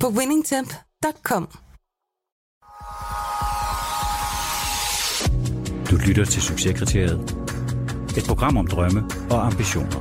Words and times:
på 0.00 0.08
winningtemp.com. 0.08 1.48
Du 5.90 5.96
lytter 6.06 6.24
til 6.24 6.42
Succeskriteriet. 6.42 7.20
Et 8.18 8.24
program 8.28 8.56
om 8.56 8.66
drømme 8.66 9.04
og 9.30 9.46
ambitioner. 9.46 10.00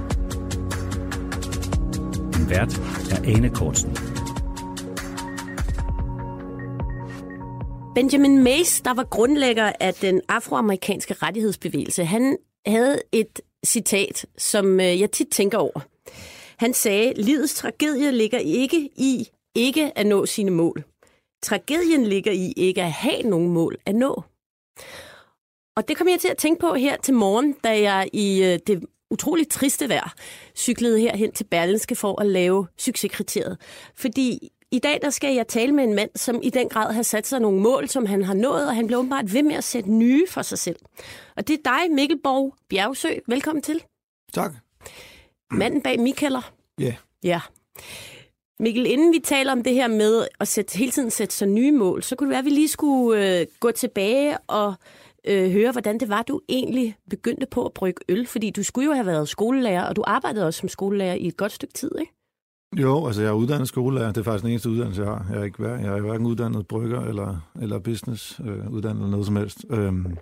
Din 2.34 2.50
vært 2.50 2.78
er 3.12 3.36
Ane 3.36 3.50
Kortsen. 3.50 3.98
Benjamin 7.96 8.44
Mays, 8.44 8.82
der 8.82 8.94
var 8.94 9.04
grundlægger 9.04 9.72
af 9.80 9.94
den 9.94 10.22
afroamerikanske 10.30 11.14
rettighedsbevægelse, 11.14 12.06
han 12.06 12.38
havde 12.66 13.02
et 13.12 13.42
citat, 13.66 14.26
som 14.38 14.80
øh, 14.80 15.00
jeg 15.00 15.12
tit 15.12 15.28
tænker 15.28 15.58
over. 15.58 15.80
Han 16.58 16.74
sagde, 16.74 17.14
livets 17.16 17.56
tragedie 17.56 18.12
ligger 18.12 18.40
ikke 18.40 18.90
i 18.98 19.28
ikke 19.56 19.98
at 19.98 20.06
nå 20.06 20.26
sine 20.26 20.52
mål. 20.52 20.84
Tragedien 21.44 22.06
ligger 22.06 22.32
i 22.32 22.54
ikke 22.58 22.82
at 22.82 22.92
have 22.92 23.22
nogen 23.22 23.50
mål 23.50 23.78
at 23.86 23.96
nå. 23.96 24.24
Og 25.76 25.88
det 25.88 25.98
kom 25.98 26.08
jeg 26.08 26.20
til 26.20 26.28
at 26.28 26.38
tænke 26.38 26.62
på 26.62 26.74
her 26.74 26.98
til 26.98 27.14
morgen, 27.14 27.54
da 27.54 27.82
jeg 27.82 28.10
i 28.14 28.44
øh, 28.44 28.60
det 28.68 28.86
utroligt 29.12 29.52
triste 29.52 29.90
vejr 29.90 30.14
cyklede 30.56 31.00
herhen 31.00 31.32
til 31.32 31.44
Berlinske 31.44 31.96
for 31.96 32.22
at 32.22 32.28
lave 32.28 32.68
succeskriteriet. 32.78 33.58
Fordi 33.96 34.52
i 34.72 34.80
dag 34.80 35.00
der 35.02 35.10
skal 35.10 35.36
jeg 35.36 35.48
tale 35.48 35.72
med 35.72 35.84
en 35.84 35.94
mand, 35.94 36.10
som 36.16 36.40
i 36.44 36.50
den 36.50 36.70
grad 36.70 36.94
har 36.94 37.04
sat 37.04 37.28
sig 37.28 37.40
nogle 37.40 37.62
mål, 37.62 37.90
som 37.90 38.06
han 38.06 38.24
har 38.24 38.34
nået, 38.34 38.68
og 38.68 38.76
han 38.76 38.88
bliver 38.88 39.00
åbenbart 39.00 39.34
ved 39.34 39.44
med 39.44 39.56
at 39.56 39.64
sætte 39.64 39.92
nye 39.92 40.28
for 40.30 40.42
sig 40.42 40.60
selv. 40.60 40.80
Og 41.36 41.48
det 41.48 41.54
er 41.54 41.64
dig, 41.64 41.92
Mikkel 41.92 42.20
Borg 42.24 42.56
Bjergsø. 42.70 43.10
Velkommen 43.28 43.62
til. 43.62 43.84
Tak. 44.34 44.54
Manden 45.52 45.82
bag 45.82 46.00
Mikkeller. 46.00 46.52
Ja. 46.80 46.84
Yeah. 46.84 46.96
Ja. 47.24 47.42
Mikkel, 48.60 48.86
inden 48.86 49.14
vi 49.14 49.20
taler 49.20 49.52
om 49.52 49.64
det 49.64 49.74
her 49.74 49.88
med 49.88 50.28
at 50.40 50.48
sætte, 50.48 50.78
hele 50.78 50.92
tiden 50.92 51.12
sætte 51.12 51.36
sig 51.36 51.48
nye 51.48 51.72
mål, 51.72 52.04
så 52.04 52.16
kunne 52.16 52.28
det 52.28 52.32
være, 52.32 52.40
at 52.40 52.46
vi 52.46 52.50
lige 52.50 52.68
skulle 52.68 53.40
øh, 53.40 53.46
gå 53.60 53.72
tilbage 53.72 54.38
og 54.38 54.74
øh, 55.28 55.52
høre, 55.52 55.72
hvordan 55.72 56.00
det 56.00 56.10
var, 56.10 56.22
du 56.22 56.42
egentlig 56.50 56.96
begyndte 57.10 57.46
på 57.46 57.66
at 57.66 57.74
brygge 57.74 58.02
øl. 58.10 58.28
Fordi 58.28 58.50
du 58.50 58.64
skulle 58.64 58.86
jo 58.86 58.94
have 58.94 59.06
været 59.06 59.30
skolelærer, 59.30 59.84
og 59.84 59.96
du 59.96 60.04
arbejdede 60.08 60.48
også 60.48 60.60
som 60.60 60.70
skolelærer 60.70 61.14
i 61.14 61.28
et 61.28 61.38
godt 61.38 61.52
stykke 61.52 61.74
tid, 61.74 61.92
ikke? 62.00 62.12
Jo, 62.82 63.08
altså 63.08 63.22
jeg 63.22 63.30
er 63.30 63.34
uddannet 63.34 63.68
skolelærer. 63.68 64.08
Det 64.08 64.18
er 64.18 64.24
faktisk 64.24 64.44
den 64.44 64.52
eneste 64.52 64.70
uddannelse, 64.70 65.02
jeg 65.02 65.12
har. 65.12 65.26
Jeg 65.32 65.40
er, 65.40 65.44
ikke, 65.44 65.68
jeg 65.68 65.98
er 65.98 66.02
hverken 66.02 66.26
uddannet 66.26 66.68
brygger 66.68 67.02
eller, 67.02 67.50
eller 67.62 67.80
business 67.80 68.42
øh, 68.46 68.72
uddannet 68.72 69.00
eller 69.00 69.12
noget 69.12 69.26
som 69.26 69.36
helst. 69.36 69.66
Øhm, 69.70 70.18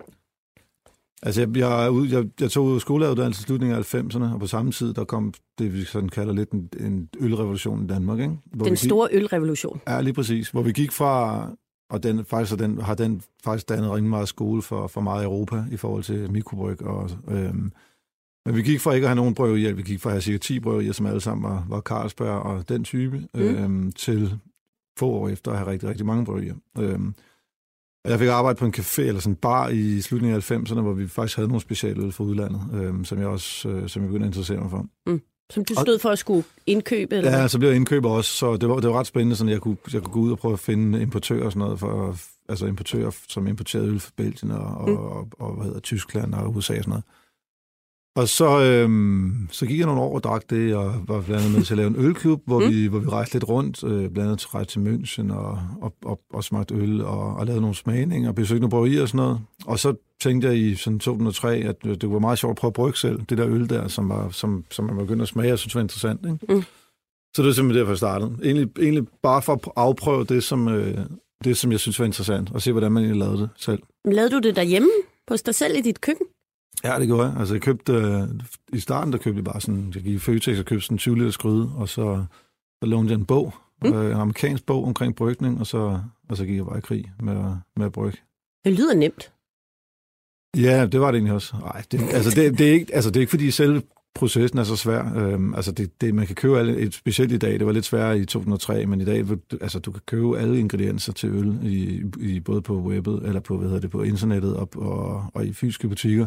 altså 1.24 1.40
jeg, 1.40 1.56
jeg, 1.56 1.92
jeg, 2.10 2.26
jeg 2.40 2.50
tog 2.50 2.80
skolelæreruddannelse 2.80 3.40
i 3.40 3.44
slutningen 3.44 3.78
af 3.78 3.94
90'erne, 3.94 4.34
og 4.34 4.40
på 4.40 4.46
samme 4.46 4.72
tid, 4.72 4.94
der 4.94 5.04
kom 5.04 5.34
det, 5.58 5.74
vi 5.74 5.84
sådan 5.84 6.08
kalder 6.08 6.32
lidt 6.32 6.50
en, 6.50 6.68
en 6.80 7.08
ølrevolution 7.20 7.84
i 7.84 7.86
Danmark. 7.86 8.18
Ikke? 8.18 8.36
Hvor 8.44 8.64
den 8.64 8.76
store 8.76 9.08
gik, 9.12 9.18
ølrevolution. 9.18 9.80
Ja, 9.88 10.00
lige 10.00 10.14
præcis. 10.14 10.50
Hvor 10.50 10.62
vi 10.62 10.72
gik 10.72 10.92
fra, 10.92 11.48
og 11.90 12.02
den, 12.02 12.24
faktisk 12.24 12.50
har 12.50 12.66
den, 12.66 12.80
har 12.80 12.94
den 12.94 13.22
faktisk 13.44 13.68
dannet 13.68 13.90
rigtig 13.90 14.10
meget 14.10 14.28
skole 14.28 14.62
for, 14.62 14.86
for 14.86 15.00
meget 15.00 15.24
Europa 15.24 15.64
i 15.70 15.76
forhold 15.76 16.02
til 16.02 16.30
mikrobryg 16.30 16.82
og 16.82 17.10
øhm, 17.28 17.72
men 18.46 18.56
vi 18.56 18.62
gik 18.62 18.80
fra 18.80 18.92
ikke 18.92 19.04
at 19.04 19.08
have 19.08 19.16
nogen 19.16 19.34
brøvehjælp, 19.34 19.76
vi 19.76 19.82
gik 19.82 20.00
fra 20.00 20.10
at 20.10 20.14
have 20.14 20.22
cirka 20.22 20.38
10 20.38 20.60
brøvehjælp, 20.60 20.96
som 20.96 21.06
alle 21.06 21.20
sammen 21.20 21.50
var, 21.50 21.66
var 21.68 21.80
Carlsberg 21.80 22.42
og 22.42 22.68
den 22.68 22.84
type, 22.84 23.26
mm. 23.34 23.40
øhm, 23.40 23.92
til 23.92 24.38
få 24.98 25.06
år 25.06 25.28
efter 25.28 25.50
at 25.50 25.58
have 25.58 25.70
rigtig, 25.70 25.88
rigtig 25.88 26.06
mange 26.06 26.24
brøvehjælp. 26.24 26.58
Øhm, 26.78 27.14
jeg 28.08 28.18
fik 28.18 28.28
arbejde 28.28 28.58
på 28.58 28.64
en 28.64 28.74
café 28.76 29.02
eller 29.02 29.20
sådan 29.20 29.32
en 29.32 29.36
bar 29.36 29.68
i 29.68 30.00
slutningen 30.00 30.36
af 30.36 30.50
90'erne, 30.50 30.80
hvor 30.80 30.92
vi 30.92 31.08
faktisk 31.08 31.36
havde 31.36 31.48
nogle 31.48 31.60
specialøl 31.60 32.12
fra 32.12 32.24
udlandet, 32.24 32.60
øhm, 32.74 33.04
som 33.04 33.18
jeg 33.18 33.26
også 33.26 33.68
øh, 33.68 33.88
som 33.88 34.02
jeg 34.02 34.08
begyndte 34.08 34.24
at 34.24 34.28
interessere 34.28 34.60
mig 34.60 34.70
for. 34.70 34.86
Mm. 35.06 35.20
Som 35.50 35.64
du 35.64 35.74
stod 35.74 35.98
for 35.98 36.10
at 36.10 36.18
skulle 36.18 36.44
indkøbe? 36.66 37.16
Eller? 37.16 37.38
Ja, 37.38 37.48
så 37.48 37.58
blev 37.58 37.68
jeg 37.68 37.76
indkøber 37.76 38.10
også, 38.10 38.30
så 38.30 38.56
det 38.56 38.68
var, 38.68 38.80
det 38.80 38.90
var 38.90 38.98
ret 38.98 39.06
spændende, 39.06 39.36
sådan 39.36 39.52
jeg 39.52 39.60
kunne, 39.60 39.76
jeg 39.92 40.02
kunne 40.02 40.12
gå 40.12 40.20
ud 40.20 40.32
og 40.32 40.38
prøve 40.38 40.52
at 40.52 40.58
finde 40.58 41.02
importører 41.02 41.44
og 41.44 41.52
sådan 41.52 41.60
noget, 41.60 41.80
for, 41.80 42.16
altså 42.48 42.66
importører, 42.66 43.10
som 43.28 43.46
importerede 43.46 43.88
øl 43.88 44.00
fra 44.00 44.10
Belgien 44.16 44.50
og, 44.50 44.88
mm. 44.88 44.96
og, 44.96 45.16
og, 45.16 45.28
og, 45.38 45.54
hvad 45.54 45.66
hedder, 45.66 45.80
Tyskland 45.80 46.34
og 46.34 46.56
USA 46.56 46.72
og 46.72 46.84
sådan 46.84 46.90
noget. 46.90 47.04
Og 48.16 48.28
så, 48.28 48.60
øhm, 48.60 49.48
så 49.50 49.66
gik 49.66 49.78
jeg 49.78 49.86
nogle 49.86 50.00
år 50.02 50.14
og 50.14 50.22
drak 50.22 50.50
det, 50.50 50.74
og 50.74 50.94
var 51.08 51.20
blandt 51.20 51.42
andet 51.42 51.56
med 51.56 51.64
til 51.64 51.74
at 51.74 51.78
lave 51.78 51.88
en 51.88 51.96
ølklub, 51.96 52.42
hvor, 52.46 52.60
mm. 52.60 52.70
vi, 52.70 52.86
hvor 52.86 52.98
vi 52.98 53.08
rejste 53.08 53.34
lidt 53.34 53.48
rundt, 53.48 53.84
øh, 53.84 53.90
blandt 53.90 54.18
andet 54.18 54.38
til 54.38 54.48
rejse 54.48 54.70
til 54.70 54.80
München 54.80 55.34
og, 55.34 55.58
og, 55.80 55.94
og, 56.04 56.20
og 56.32 56.44
smagte 56.44 56.74
øl 56.74 57.04
og, 57.04 57.36
og 57.36 57.46
lavede 57.46 57.60
nogle 57.60 57.76
smagninger 57.76 58.28
og 58.28 58.34
besøgte 58.34 58.60
nogle 58.60 58.70
bryggerier 58.70 59.02
og 59.02 59.08
sådan 59.08 59.18
noget. 59.18 59.40
Og 59.66 59.78
så 59.78 59.94
tænkte 60.20 60.48
jeg 60.48 60.56
i 60.56 60.74
sådan 60.74 60.98
2003, 60.98 61.56
at 61.56 61.84
det 61.84 62.10
var 62.10 62.18
meget 62.18 62.38
sjovt 62.38 62.50
at 62.50 62.56
prøve 62.56 62.68
at 62.68 62.74
brygge 62.74 62.98
selv, 62.98 63.20
det 63.28 63.38
der 63.38 63.46
øl 63.48 63.68
der, 63.68 63.88
som, 63.88 64.08
var, 64.08 64.30
som, 64.30 64.64
som 64.70 64.84
man 64.84 64.96
begyndte 64.96 65.22
at 65.22 65.28
smage, 65.28 65.52
og 65.52 65.58
synes 65.58 65.74
var 65.74 65.80
interessant. 65.80 66.20
Ikke? 66.24 66.54
Mm. 66.54 66.62
Så 67.36 67.42
det 67.42 67.48
er 67.48 67.52
simpelthen 67.52 67.80
derfor, 67.80 67.92
jeg 67.92 67.98
startede. 67.98 68.36
Egentlig, 68.44 68.68
egentlig 68.78 69.06
bare 69.22 69.42
for 69.42 69.52
at 69.52 69.72
afprøve 69.76 70.24
det, 70.24 70.44
som, 70.44 70.68
øh, 70.68 70.98
det, 71.44 71.56
som 71.56 71.72
jeg 71.72 71.80
synes 71.80 71.98
var 71.98 72.06
interessant, 72.06 72.50
og 72.54 72.62
se, 72.62 72.72
hvordan 72.72 72.92
man 72.92 73.02
egentlig 73.02 73.20
lavede 73.20 73.38
det 73.38 73.48
selv. 73.56 73.82
Lavede 74.04 74.30
du 74.30 74.38
det 74.38 74.56
derhjemme 74.56 74.88
hos 75.28 75.42
dig 75.42 75.54
selv 75.54 75.76
i 75.76 75.80
dit 75.80 76.00
køkken? 76.00 76.26
Ja, 76.84 76.98
det 76.98 77.06
gjorde 77.06 77.28
jeg. 77.28 77.36
Altså, 77.38 77.54
jeg 77.54 77.62
købte, 77.62 77.92
øh, 77.92 78.28
i 78.72 78.80
starten, 78.80 79.12
der 79.12 79.18
købte 79.18 79.36
jeg 79.36 79.44
bare 79.44 79.60
sådan, 79.60 79.92
jeg 79.94 80.02
gik 80.02 80.14
i 80.14 80.18
Føtex 80.18 80.58
og 80.58 80.64
købte 80.64 80.84
sådan 80.84 80.94
en 80.94 80.98
20 80.98 81.18
liter 81.18 81.30
skryde, 81.30 81.70
og 81.76 81.88
så, 81.88 82.24
så 82.82 82.88
lånte 82.88 83.12
jeg 83.12 83.18
en 83.18 83.24
bog, 83.24 83.54
mm. 83.82 83.92
øh, 83.92 84.06
en 84.06 84.20
amerikansk 84.20 84.66
bog 84.66 84.84
omkring 84.84 85.16
brygning, 85.16 85.60
og 85.60 85.66
så, 85.66 86.00
og 86.28 86.36
så 86.36 86.44
gik 86.44 86.56
jeg 86.56 86.66
bare 86.66 86.78
i 86.78 86.80
krig 86.80 87.12
med, 87.20 87.56
med 87.76 87.86
at 87.86 87.92
brygge. 87.92 88.18
Det 88.64 88.72
lyder 88.72 88.94
nemt. 88.94 89.32
Ja, 90.56 90.86
det 90.86 91.00
var 91.00 91.10
det 91.10 91.18
egentlig 91.18 91.34
også. 91.34 91.56
Ej, 91.56 91.82
det, 91.92 92.00
altså, 92.12 92.30
det, 92.30 92.58
det, 92.58 92.68
er 92.68 92.72
ikke, 92.72 92.94
altså, 92.94 93.10
det 93.10 93.16
er 93.16 93.20
ikke, 93.20 93.30
fordi 93.30 93.50
selve 93.50 93.82
processen 94.14 94.58
er 94.58 94.64
så 94.64 94.76
svær. 94.76 95.14
Øhm, 95.16 95.54
altså, 95.54 95.72
det, 95.72 96.00
det, 96.00 96.14
man 96.14 96.26
kan 96.26 96.34
købe 96.34 96.58
alle, 96.58 96.76
et, 96.78 96.94
specielt 96.94 97.32
i 97.32 97.38
dag, 97.38 97.52
det 97.58 97.66
var 97.66 97.72
lidt 97.72 97.84
sværere 97.84 98.18
i 98.18 98.24
2003, 98.24 98.86
men 98.86 99.00
i 99.00 99.04
dag, 99.04 99.24
altså, 99.60 99.78
du 99.78 99.92
kan 99.92 100.02
købe 100.06 100.38
alle 100.38 100.58
ingredienser 100.58 101.12
til 101.12 101.28
øl, 101.28 101.58
i, 101.62 102.02
i, 102.20 102.40
både 102.40 102.62
på 102.62 102.80
webbet, 102.80 103.22
eller 103.26 103.40
på, 103.40 103.56
hvad 103.56 103.68
hedder 103.68 103.80
det, 103.80 103.90
på 103.90 104.02
internettet, 104.02 104.56
og, 104.56 104.68
og, 104.76 105.26
og 105.34 105.46
i 105.46 105.52
fysiske 105.52 105.88
butikker. 105.88 106.26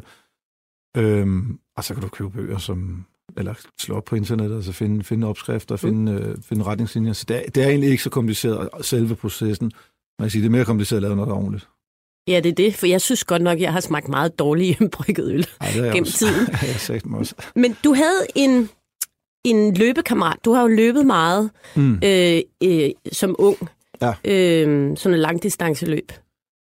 Øhm, 0.97 1.59
og 1.77 1.83
så 1.83 1.93
kan 1.93 2.03
du 2.03 2.09
købe 2.09 2.29
bøger, 2.29 2.57
som, 2.57 3.05
eller 3.37 3.53
slå 3.79 3.95
op 3.95 4.05
på 4.05 4.15
internettet, 4.15 4.57
og 4.57 4.63
så 4.63 4.71
finde, 4.71 5.03
finde 5.03 5.27
opskrifter, 5.27 5.75
mm. 5.75 5.79
finde, 5.79 6.11
øh, 6.11 6.35
finde 6.43 6.63
retningslinjer. 6.63 7.13
Så 7.13 7.25
det 7.27 7.37
er, 7.37 7.49
det 7.55 7.63
er 7.63 7.67
egentlig 7.67 7.89
ikke 7.89 8.03
så 8.03 8.09
kompliceret, 8.09 8.69
selve 8.81 9.15
processen. 9.15 9.71
Man 10.19 10.25
kan 10.25 10.31
sige, 10.31 10.41
det 10.41 10.47
er 10.47 10.51
mere 10.51 10.65
kompliceret 10.65 10.97
at 10.97 11.01
lave 11.01 11.15
noget 11.15 11.31
ordentligt. 11.31 11.67
Ja, 12.27 12.39
det 12.39 12.49
er 12.49 12.53
det, 12.53 12.75
for 12.75 12.87
jeg 12.87 13.01
synes 13.01 13.23
godt 13.23 13.41
nok, 13.41 13.59
jeg 13.59 13.73
har 13.73 13.79
smagt 13.79 14.07
meget 14.07 14.39
dårlig 14.39 14.77
brygget 14.97 15.31
øl 15.33 15.47
Ej, 15.61 15.71
gennem 15.71 16.01
også. 16.01 16.17
tiden. 16.17 16.47
jeg 16.61 16.71
har 16.71 16.79
sagt 16.79 17.05
mig 17.05 17.19
også. 17.19 17.35
Men 17.55 17.75
du 17.83 17.93
havde 17.93 18.25
en, 18.35 18.69
en 19.45 19.73
løbekammerat. 19.73 20.37
Du 20.45 20.53
har 20.53 20.61
jo 20.61 20.67
løbet 20.67 21.05
meget 21.05 21.49
mm. 21.75 21.99
øh, 22.03 22.41
øh, 22.63 22.89
som 23.11 23.35
ung. 23.39 23.57
Ja. 24.01 24.13
Øh, 24.25 24.97
sådan 24.97 25.13
en 25.13 25.19
langdistanceløb. 25.19 26.11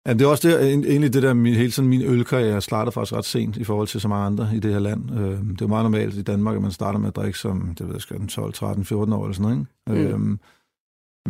Ja, 0.06 0.12
det 0.12 0.22
er 0.22 0.26
også 0.26 0.48
det, 0.48 0.72
egentlig 0.72 1.12
det 1.12 1.22
der, 1.22 1.34
min, 1.34 1.54
hele 1.54 1.72
sådan 1.72 1.88
min 1.88 2.02
ølkarriere 2.02 2.60
startede 2.60 2.92
faktisk 2.92 3.12
ret 3.12 3.24
sent 3.24 3.56
i 3.56 3.64
forhold 3.64 3.88
til 3.88 4.00
så 4.00 4.08
mange 4.08 4.26
andre 4.26 4.50
i 4.54 4.58
det 4.58 4.72
her 4.72 4.78
land. 4.78 5.10
Øh, 5.10 5.18
det 5.18 5.32
er 5.32 5.56
jo 5.60 5.66
meget 5.66 5.84
normalt 5.84 6.14
i 6.14 6.22
Danmark, 6.22 6.56
at 6.56 6.62
man 6.62 6.70
starter 6.70 6.98
med 6.98 7.08
at 7.08 7.16
drikke 7.16 7.38
som, 7.38 7.74
det 7.78 7.88
ved 7.88 8.00
jeg, 8.10 8.28
12, 8.28 8.52
13, 8.52 8.84
14 8.84 9.12
år 9.12 9.24
eller 9.24 9.34
sådan 9.34 9.66
noget. 9.86 10.00
Ikke? 10.00 10.16
Mm. 10.16 10.32
Øh, 10.32 10.38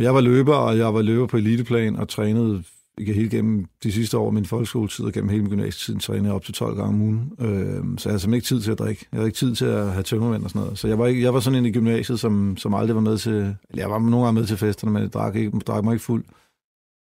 jeg 0.03 0.15
var 0.15 0.21
løber, 0.21 0.55
og 0.55 0.79
jeg 0.79 0.95
var 0.95 1.03
løber 1.03 1.27
på 1.27 1.37
eliteplan 1.37 1.97
og 1.97 2.09
trænede 2.09 2.63
ikke 2.99 3.13
helt 3.13 3.31
gennem 3.31 3.67
de 3.83 3.93
sidste 3.93 4.19
år 4.19 4.27
af 4.27 4.33
min 4.33 4.45
folkeskoletid 4.45 5.05
og 5.05 5.13
gennem 5.13 5.29
hele 5.29 5.43
min 5.43 5.51
gymnasietid 5.51 6.01
trænede 6.01 6.27
jeg 6.27 6.35
op 6.35 6.45
til 6.45 6.55
12 6.55 6.77
gange 6.77 6.89
om 6.89 7.01
ugen. 7.01 7.33
Øh, 7.39 7.47
så 7.47 7.49
jeg 7.49 7.83
havde 7.85 7.99
simpelthen 7.99 8.35
ikke 8.35 8.47
tid 8.47 8.61
til 8.61 8.73
at 8.73 8.79
drikke. 8.79 9.07
Jeg 9.13 9.19
havde 9.19 9.29
ikke 9.29 9.37
tid 9.37 9.55
til 9.55 9.65
at 9.65 9.93
have 9.93 10.03
tømmermænd 10.03 10.45
og 10.45 10.51
sådan 10.51 10.63
noget. 10.63 10.79
Så 10.79 10.89
jeg 10.89 10.99
var, 10.99 11.07
ikke, 11.07 11.23
jeg 11.23 11.35
var 11.35 11.41
sådan 11.41 11.59
en 11.59 11.67
i 11.67 11.73
gymnasiet, 11.73 12.21
som, 12.21 12.57
som 12.57 12.75
aldrig 12.75 12.95
var 12.95 13.01
med 13.01 13.19
til... 13.19 13.57
Jeg 13.75 13.91
var 13.91 13.99
nogle 13.99 14.25
gange 14.25 14.41
med 14.41 14.47
til 14.47 14.57
festerne, 14.57 14.93
men 14.93 15.03
jeg 15.03 15.13
drak, 15.13 15.37
ikke, 15.37 15.59
drak 15.59 15.85
mig 15.85 15.93
ikke 15.93 16.05
fuld. 16.05 16.25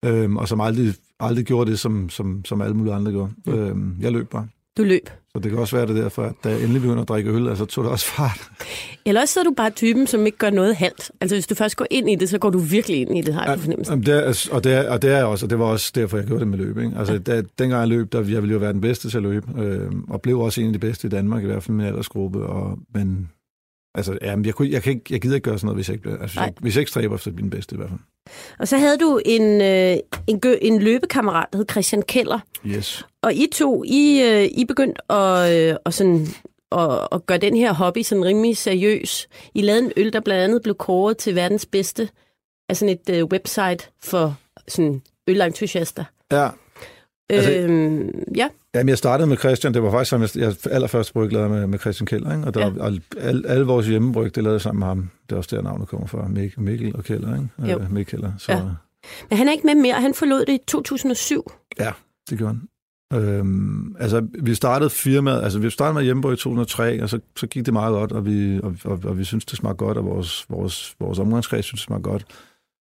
Øh, 0.05 0.35
og 0.35 0.47
som 0.47 0.61
aldrig 0.61 0.93
aldrig 1.23 1.45
gjorde 1.45 1.71
det, 1.71 1.79
som, 1.79 2.09
som, 2.09 2.45
som 2.45 2.61
alle 2.61 2.75
mulige 2.75 2.93
andre 2.93 3.11
gjorde. 3.11 3.31
Mm. 3.45 3.53
Øhm, 3.53 3.95
jeg 4.01 4.11
løb 4.11 4.29
bare. 4.29 4.47
Du 4.77 4.83
løb. 4.83 5.09
Så 5.31 5.39
det 5.39 5.51
kan 5.51 5.59
også 5.59 5.75
være 5.75 5.87
det 5.87 5.95
derfor, 5.95 6.23
at 6.23 6.33
da 6.43 6.49
jeg 6.49 6.61
endelig 6.61 6.81
begynder 6.81 7.01
at 7.01 7.07
drikke 7.07 7.31
øl, 7.31 7.47
altså 7.47 7.65
tog 7.65 7.83
det 7.83 7.91
også 7.91 8.05
fart. 8.05 8.49
Eller 9.05 9.21
også 9.21 9.33
så 9.33 9.39
er 9.39 9.43
du 9.43 9.53
bare 9.57 9.69
typen, 9.69 10.07
som 10.07 10.25
ikke 10.25 10.37
gør 10.37 10.49
noget 10.49 10.75
halvt. 10.75 11.11
Altså 11.21 11.35
hvis 11.35 11.47
du 11.47 11.55
først 11.55 11.75
går 11.75 11.85
ind 11.91 12.09
i 12.09 12.15
det, 12.15 12.29
så 12.29 12.37
går 12.37 12.49
du 12.49 12.57
virkelig 12.57 13.01
ind 13.01 13.17
i 13.17 13.21
det, 13.21 13.33
har 13.33 13.45
jeg 13.45 13.57
ja, 13.57 13.63
fornemmelse. 13.63 13.95
Det 13.95 14.07
er, 14.07 14.49
og, 14.51 14.63
det 14.63 14.73
er, 14.73 14.89
og 14.89 15.01
det 15.01 15.11
er 15.11 15.23
også, 15.23 15.45
og 15.45 15.49
det 15.49 15.59
var 15.59 15.65
også 15.65 15.91
derfor, 15.95 16.17
jeg 16.17 16.25
gjorde 16.25 16.39
det 16.39 16.47
med 16.47 16.57
løb. 16.57 16.77
Ikke? 16.77 16.91
Altså 16.97 17.13
ja. 17.13 17.19
da, 17.19 17.41
dengang 17.59 17.79
jeg 17.79 17.87
løb, 17.87 18.11
der 18.11 18.17
jeg 18.19 18.41
ville 18.41 18.53
jo 18.53 18.59
være 18.59 18.73
den 18.73 18.81
bedste 18.81 19.09
til 19.09 19.17
at 19.17 19.23
løbe, 19.23 19.61
øh, 19.61 19.91
og 20.09 20.21
blev 20.21 20.39
også 20.39 20.61
en 20.61 20.67
af 20.67 20.73
de 20.73 20.79
bedste 20.79 21.07
i 21.07 21.09
Danmark, 21.09 21.43
i 21.43 21.45
hvert 21.45 21.63
fald 21.63 21.77
min 21.77 21.85
aldersgruppe. 21.85 22.45
Og, 22.45 22.79
men 22.93 23.29
Altså, 23.95 24.17
ja, 24.21 24.35
men 24.35 24.45
jeg, 24.45 24.53
kunne, 24.53 24.71
jeg, 24.71 24.83
kan 24.83 24.93
ikke, 24.93 25.03
jeg 25.09 25.21
gider 25.21 25.35
ikke 25.35 25.49
gøre 25.49 25.57
sådan 25.59 25.65
noget, 25.65 25.77
hvis 25.77 25.87
jeg 25.89 25.93
ikke, 25.93 26.01
bliver- 26.01 26.17
altså, 26.21 26.39
hvis 26.39 26.45
jeg, 26.45 26.53
hvis 26.61 26.75
jeg 26.75 26.81
ikke 26.81 26.89
stræber 26.89 27.15
efter 27.15 27.27
at 27.31 27.35
blive 27.35 27.43
den 27.43 27.49
bedste 27.49 27.75
i 27.75 27.77
hvert 27.77 27.89
fald. 27.89 27.99
Og 28.59 28.67
så 28.67 28.77
havde 28.77 28.97
du 28.97 29.21
en, 29.25 29.61
øh, 29.61 29.97
en, 30.27 30.39
gø, 30.39 30.55
en 30.61 30.79
løbekammerat, 30.81 31.45
der 31.51 31.57
hed 31.57 31.65
Christian 31.71 32.01
Keller. 32.01 32.39
Yes. 32.67 33.05
Og 33.21 33.33
I 33.33 33.47
to, 33.53 33.83
I, 33.87 34.21
øh, 34.25 34.43
I 34.51 34.65
begyndte 34.65 35.11
at, 35.11 35.53
øh, 35.71 35.75
at, 35.85 35.93
sådan, 35.93 36.27
at, 36.71 37.07
at 37.11 37.25
gøre 37.25 37.37
den 37.37 37.55
her 37.57 37.73
hobby 37.73 38.01
sådan 38.01 38.25
rimelig 38.25 38.57
seriøs. 38.57 39.27
I 39.55 39.61
lavede 39.61 39.85
en 39.85 39.91
øl, 39.97 40.13
der 40.13 40.19
blandt 40.19 40.43
andet 40.43 40.61
blev 40.63 40.75
kåret 40.75 41.17
til 41.17 41.35
verdens 41.35 41.65
bedste 41.65 42.09
af 42.69 42.77
sådan 42.77 42.97
et 43.05 43.15
øh, 43.17 43.23
website 43.25 43.89
for 44.03 44.37
sådan 44.67 45.01
ølentusiaster. 45.27 46.03
Ja, 46.31 46.49
Altså- 47.29 47.51
øhm, 47.51 48.23
ja, 48.35 48.47
Jamen, 48.75 48.89
jeg 48.89 48.97
startede 48.97 49.27
med 49.27 49.37
Christian. 49.37 49.73
Det 49.73 49.83
var 49.83 49.91
faktisk 49.91 50.09
sammen, 50.09 50.29
jeg, 50.35 50.41
jeg 50.41 50.55
allerførst 50.73 51.13
bryg 51.13 51.31
lavede 51.31 51.49
med, 51.49 51.67
med 51.67 51.79
Christian 51.79 52.05
Keller. 52.05 52.35
Ikke? 52.35 52.47
Og, 52.47 52.53
der, 52.53 52.59
Ja. 52.59 52.67
ja. 52.67 52.81
og 52.83 52.93
alle, 53.17 53.47
alle 53.49 53.65
vores 53.65 53.87
hjemmebryg, 53.87 54.35
det 54.35 54.43
lavede 54.43 54.55
jeg 54.55 54.61
sammen 54.61 54.79
med 54.79 54.87
ham. 54.87 55.09
Det 55.29 55.31
er 55.35 55.37
også 55.37 55.55
der, 55.55 55.61
navnet 55.61 55.87
kommer 55.87 56.07
fra. 56.07 56.27
Mik, 56.27 56.57
Mikkel 56.57 56.95
og 56.95 57.03
Keller. 57.03 57.35
Ikke? 57.35 57.71
Jo. 57.71 57.79
Øh, 57.79 57.91
Mikkel 57.93 58.05
Keller. 58.11 58.31
Så 58.37 58.51
Ja. 58.51 58.57
ja. 58.57 58.63
men 59.29 59.37
han 59.37 59.47
er 59.47 59.51
ikke 59.51 59.67
med 59.67 59.75
mere. 59.75 59.93
Han 59.93 60.13
forlod 60.13 60.45
det 60.45 60.53
i 60.53 60.59
2007. 60.67 61.51
det 62.29 62.37
gjorde 62.37 62.53
han. 62.53 62.67
Øhm, 63.13 63.95
altså, 63.99 64.27
vi 64.41 64.55
startede 64.55 64.89
firmaet, 64.89 65.43
altså 65.43 65.59
vi 65.59 65.69
startede 65.69 65.93
med 65.93 66.03
hjemmebryg 66.03 66.33
i 66.33 66.37
2003, 66.37 67.03
og 67.03 67.09
så, 67.09 67.19
så 67.37 67.47
gik 67.47 67.65
det 67.65 67.73
meget 67.73 67.91
godt, 67.93 68.11
og 68.11 68.25
vi, 68.25 68.59
og, 68.63 68.75
og, 68.83 68.99
og 69.03 69.17
vi 69.17 69.23
synes 69.23 69.45
det 69.45 69.57
smagte 69.57 69.77
godt, 69.77 69.97
og 69.97 70.05
vores, 70.05 70.45
vores, 70.49 70.95
vores 70.99 71.19
omgangskreds 71.19 71.65
synes 71.65 71.81
det 71.81 71.85
smagte 71.85 72.03
godt. 72.09 72.25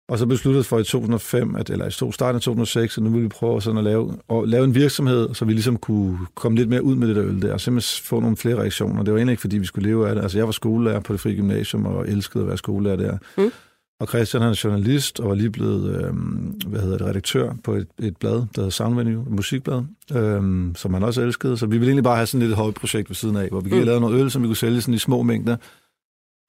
Og 0.09 0.17
så 0.19 0.25
besluttede 0.25 0.63
for 0.63 0.79
i 0.79 0.83
2005, 0.83 1.55
at, 1.55 1.69
eller 1.69 1.85
i 1.85 1.91
starten 1.91 2.35
af 2.35 2.41
2006, 2.41 2.97
at 2.97 3.03
nu 3.03 3.09
ville 3.09 3.23
vi 3.23 3.27
prøve 3.29 3.61
sådan 3.61 3.77
at 3.77 3.83
lave, 3.83 4.13
at 4.29 4.49
lave 4.49 4.63
en 4.63 4.75
virksomhed, 4.75 5.33
så 5.33 5.45
vi 5.45 5.53
ligesom 5.53 5.77
kunne 5.77 6.17
komme 6.35 6.57
lidt 6.57 6.69
mere 6.69 6.83
ud 6.83 6.95
med 6.95 7.07
det 7.07 7.15
der 7.15 7.25
øl 7.25 7.41
der, 7.41 7.53
og 7.53 7.61
simpelthen 7.61 8.03
få 8.05 8.19
nogle 8.19 8.37
flere 8.37 8.55
reaktioner. 8.55 9.03
Det 9.03 9.13
var 9.13 9.17
egentlig 9.19 9.33
ikke, 9.33 9.41
fordi 9.41 9.57
vi 9.57 9.65
skulle 9.65 9.89
leve 9.89 10.09
af 10.09 10.15
det. 10.15 10.21
Altså, 10.21 10.37
jeg 10.37 10.45
var 10.45 10.51
skolelærer 10.51 10.99
på 10.99 11.13
det 11.13 11.19
frie 11.19 11.35
gymnasium, 11.35 11.85
og 11.85 12.07
elskede 12.09 12.43
at 12.43 12.47
være 12.47 12.57
skolelærer 12.57 12.95
der. 12.95 13.17
Mm. 13.37 13.51
Og 13.99 14.07
Christian 14.07 14.41
han 14.41 14.51
er 14.51 14.61
journalist, 14.63 15.19
og 15.19 15.29
var 15.29 15.35
lige 15.35 15.49
blevet, 15.51 16.05
øhm, 16.05 16.53
hvad 16.67 16.81
hedder 16.81 16.97
det, 16.97 17.07
redaktør 17.07 17.53
på 17.63 17.73
et, 17.73 17.87
et 17.99 18.17
blad, 18.17 18.33
der 18.33 18.45
hedder 18.55 18.69
Soundvenue, 18.69 19.21
et 19.23 19.31
musikblad, 19.31 19.83
øhm, 20.15 20.75
som 20.75 20.93
han 20.93 21.03
også 21.03 21.21
elskede. 21.21 21.57
Så 21.57 21.65
vi 21.65 21.77
ville 21.77 21.89
egentlig 21.89 22.03
bare 22.03 22.15
have 22.15 22.25
sådan 22.27 22.39
lidt 22.39 22.51
et 22.51 22.57
hobbyprojekt 22.57 23.09
ved 23.09 23.15
siden 23.15 23.35
af, 23.35 23.49
hvor 23.49 23.59
vi 23.59 23.69
kunne 23.69 23.79
Mm. 23.79 23.85
lave 23.85 23.99
noget 23.99 24.21
øl, 24.21 24.31
som 24.31 24.41
vi 24.41 24.47
kunne 24.47 24.55
sælge 24.55 24.81
sådan 24.81 24.93
i 24.93 24.97
små 24.97 25.23
mængder. 25.23 25.57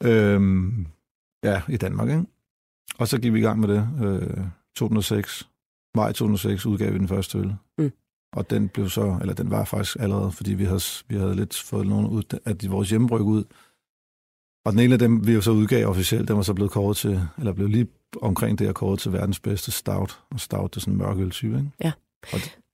Øhm, 0.05 0.87
ja, 1.45 1.63
i 1.69 1.77
Danmark, 1.77 2.09
ikke? 2.09 2.23
Og 2.99 3.09
så 3.09 3.21
gik 3.21 3.33
vi 3.33 3.39
i 3.39 3.43
gang 3.43 3.61
med 3.61 3.69
det. 3.69 3.89
Øh, 4.05 4.45
2006, 4.77 5.49
maj 5.95 6.13
2006 6.13 6.67
udgav 6.67 6.93
vi 6.93 6.99
den 6.99 7.09
første 7.09 7.39
øl. 7.39 7.55
Mm. 7.79 7.93
Og 8.33 8.51
den 8.51 8.69
blev 8.69 8.89
så, 8.89 9.19
eller 9.21 9.35
den 9.35 9.51
var 9.51 9.65
faktisk 9.65 9.97
allerede, 10.01 10.33
fordi 10.33 10.55
vi 10.55 10.65
havde, 10.65 10.81
vi 11.09 11.17
havde 11.17 11.35
lidt 11.35 11.57
fået 11.57 11.87
nogle 11.87 12.09
ud 12.09 12.23
af 12.45 12.59
de, 12.59 12.71
vores 12.71 12.91
hjemmebryg 12.91 13.21
ud. 13.23 13.45
Og 14.65 14.73
den 14.73 14.81
ene 14.81 14.93
af 14.93 14.99
dem, 14.99 15.27
vi 15.27 15.33
jo 15.33 15.41
så 15.41 15.51
udgav 15.51 15.89
officielt, 15.89 16.29
den 16.29 16.37
var 16.37 16.43
så 16.43 16.55
blevet 16.55 16.73
kåret 16.73 16.97
til, 16.97 17.21
eller 17.39 17.53
blev 17.53 17.69
lige 17.69 17.89
omkring 18.23 18.59
det, 18.59 18.69
og 18.69 18.75
kåret 18.75 18.99
til 19.01 19.13
verdens 19.13 19.41
bedste 19.41 19.71
stout. 19.71 20.21
Og 20.31 20.41
stout, 20.41 20.75
det 20.75 20.77
er 20.77 20.81
sådan 20.81 20.95
en 20.95 20.99
mørk 20.99 21.19
øltype, 21.19 21.57
ikke? 21.57 21.71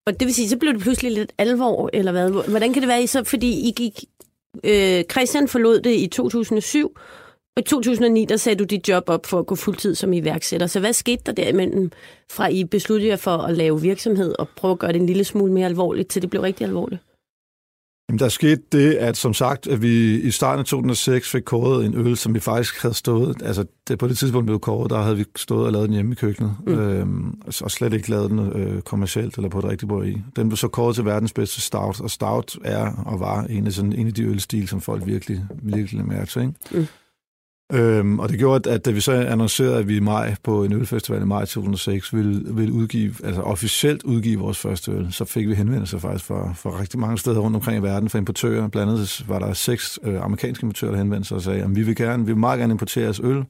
Og 0.07 0.21
det 0.21 0.27
vil 0.27 0.35
sige, 0.35 0.49
så 0.49 0.57
blev 0.57 0.73
det 0.73 0.83
pludselig 0.83 1.13
lidt 1.13 1.33
alvor, 1.39 1.91
eller 1.93 2.13
hvad? 2.13 2.49
Hvordan 2.49 2.73
kan 2.73 2.83
det 2.83 2.89
være, 2.89 3.03
I 3.03 3.07
så, 3.07 3.25
fordi 3.25 3.69
I 3.69 3.73
gik... 3.77 4.05
Øh, 4.65 5.05
Christian 5.11 5.49
forlod 5.49 5.81
det 5.81 5.97
i 5.97 6.07
2007, 6.07 6.97
og 7.57 7.61
i 7.61 7.65
2009, 7.65 8.25
der 8.25 8.37
sagde 8.37 8.57
du 8.59 8.65
dit 8.65 8.89
job 8.89 9.05
op 9.07 9.27
for 9.27 9.39
at 9.39 9.47
gå 9.47 9.55
fuldtid 9.55 9.95
som 9.95 10.13
iværksætter. 10.13 10.67
Så 10.67 10.81
hvad 10.81 10.93
skete 10.93 11.23
der 11.27 11.33
derimellem, 11.33 11.91
fra 12.31 12.49
I 12.49 12.65
besluttede 12.65 13.11
jer 13.11 13.17
for 13.17 13.37
at 13.37 13.57
lave 13.57 13.81
virksomhed 13.81 14.35
og 14.39 14.49
prøve 14.57 14.73
at 14.73 14.79
gøre 14.79 14.93
det 14.93 15.01
en 15.01 15.07
lille 15.07 15.25
smule 15.25 15.53
mere 15.53 15.67
alvorligt, 15.67 16.09
til 16.09 16.23
det 16.23 16.31
blev 16.31 16.43
rigtig 16.43 16.67
alvorligt? 16.67 17.03
Jamen, 18.09 18.19
der 18.19 18.29
skete 18.29 18.63
det, 18.73 18.95
at 18.95 19.17
som 19.17 19.35
sagt, 19.35 19.67
at 19.67 19.83
vi 19.83 20.21
i 20.21 20.31
starten 20.31 20.61
af 20.61 20.65
2006 20.67 21.31
fik 21.31 21.43
kåret 21.43 21.87
en 21.87 21.95
øl, 21.95 22.17
som 22.17 22.35
vi 22.35 22.41
faktisk 22.41 22.83
havde 22.83 22.95
stået, 22.95 23.43
altså 23.45 23.65
det, 23.89 23.99
på 23.99 24.09
det 24.09 24.19
tidspunkt 24.19 24.47
blev 24.47 24.61
kåret, 24.61 24.91
der 24.91 25.03
havde 25.03 25.17
vi 25.17 25.25
stået 25.37 25.67
og 25.67 25.73
lavet 25.73 25.89
den 25.89 25.95
hjemme 25.95 26.13
i 26.13 26.15
køkkenet, 26.15 26.57
Mm. 26.67 26.73
øhm, 26.79 27.41
og 27.47 27.71
slet 27.71 27.93
ikke 27.93 28.11
lavet 28.11 28.31
den 28.31 28.39
øh, 28.39 28.83
kommercielt 28.83 29.37
eller 29.37 29.49
på 29.49 29.59
et 29.59 29.65
rigtigt 29.65 29.89
bord 29.89 30.07
i. 30.07 30.23
Den 30.37 30.49
blev 30.49 30.57
så 30.57 30.69
kåret 30.69 30.95
til 30.95 31.05
verdens 31.05 31.33
bedste 31.33 31.61
stout, 31.61 32.01
og 32.01 32.11
stout 32.11 32.57
er 32.65 32.93
og 33.07 33.21
var 33.21 33.43
en 33.43 33.67
af, 33.67 33.73
sådan, 33.73 33.93
en 33.93 34.07
af 34.07 34.15
de 34.15 34.23
ølstil, 34.23 34.69
som 34.69 34.81
folk 34.81 35.07
virkelig, 35.07 35.45
virkelig 35.63 36.07
mærker. 36.09 36.41
Ikke? 36.41 36.53
Mm. 36.71 36.87
Øhm, 37.73 38.19
og 38.19 38.29
det 38.29 38.39
gjorde, 38.39 38.71
at, 38.71 38.75
at 38.75 38.85
da 38.85 38.91
vi 38.91 39.01
så 39.01 39.13
annoncerede, 39.13 39.79
at 39.79 39.89
vi 39.89 39.97
i 39.97 40.01
maj 40.01 40.35
på 40.43 40.65
en 40.65 40.73
ølfestival 40.73 41.23
i 41.23 41.25
maj 41.25 41.45
2006 41.45 42.15
ville, 42.15 42.55
ville 42.55 42.73
udgive, 42.73 43.15
altså 43.25 43.43
officielt 43.43 44.03
udgive 44.03 44.39
vores 44.41 44.59
første 44.59 44.93
øl, 44.93 45.13
så 45.13 45.25
fik 45.25 45.49
vi 45.49 45.55
henvendelser 45.55 45.99
faktisk 45.99 46.25
fra, 46.25 46.53
fra 46.53 46.81
rigtig 46.81 47.01
mange 47.01 47.19
steder 47.19 47.41
rundt 47.41 47.57
omkring 47.57 47.79
i 47.79 47.83
verden, 47.83 48.09
fra 48.09 48.19
importører. 48.19 48.69
Blandt 48.69 48.93
andet 48.93 49.25
var 49.29 49.39
der 49.39 49.53
seks 49.53 49.99
øh, 50.05 50.25
amerikanske 50.25 50.65
importører, 50.65 50.91
der 50.91 50.99
henvendte 50.99 51.29
sig 51.29 51.35
og 51.35 51.43
sagde, 51.43 51.63
at 51.63 51.77
vi 51.77 51.83
vil 51.83 51.97
gerne, 51.97 52.27
vi 52.27 52.33
vil 52.33 52.41
meget 52.41 52.59
gerne 52.59 52.73
importere 52.73 53.05
jeres 53.05 53.21
øl. 53.25 53.45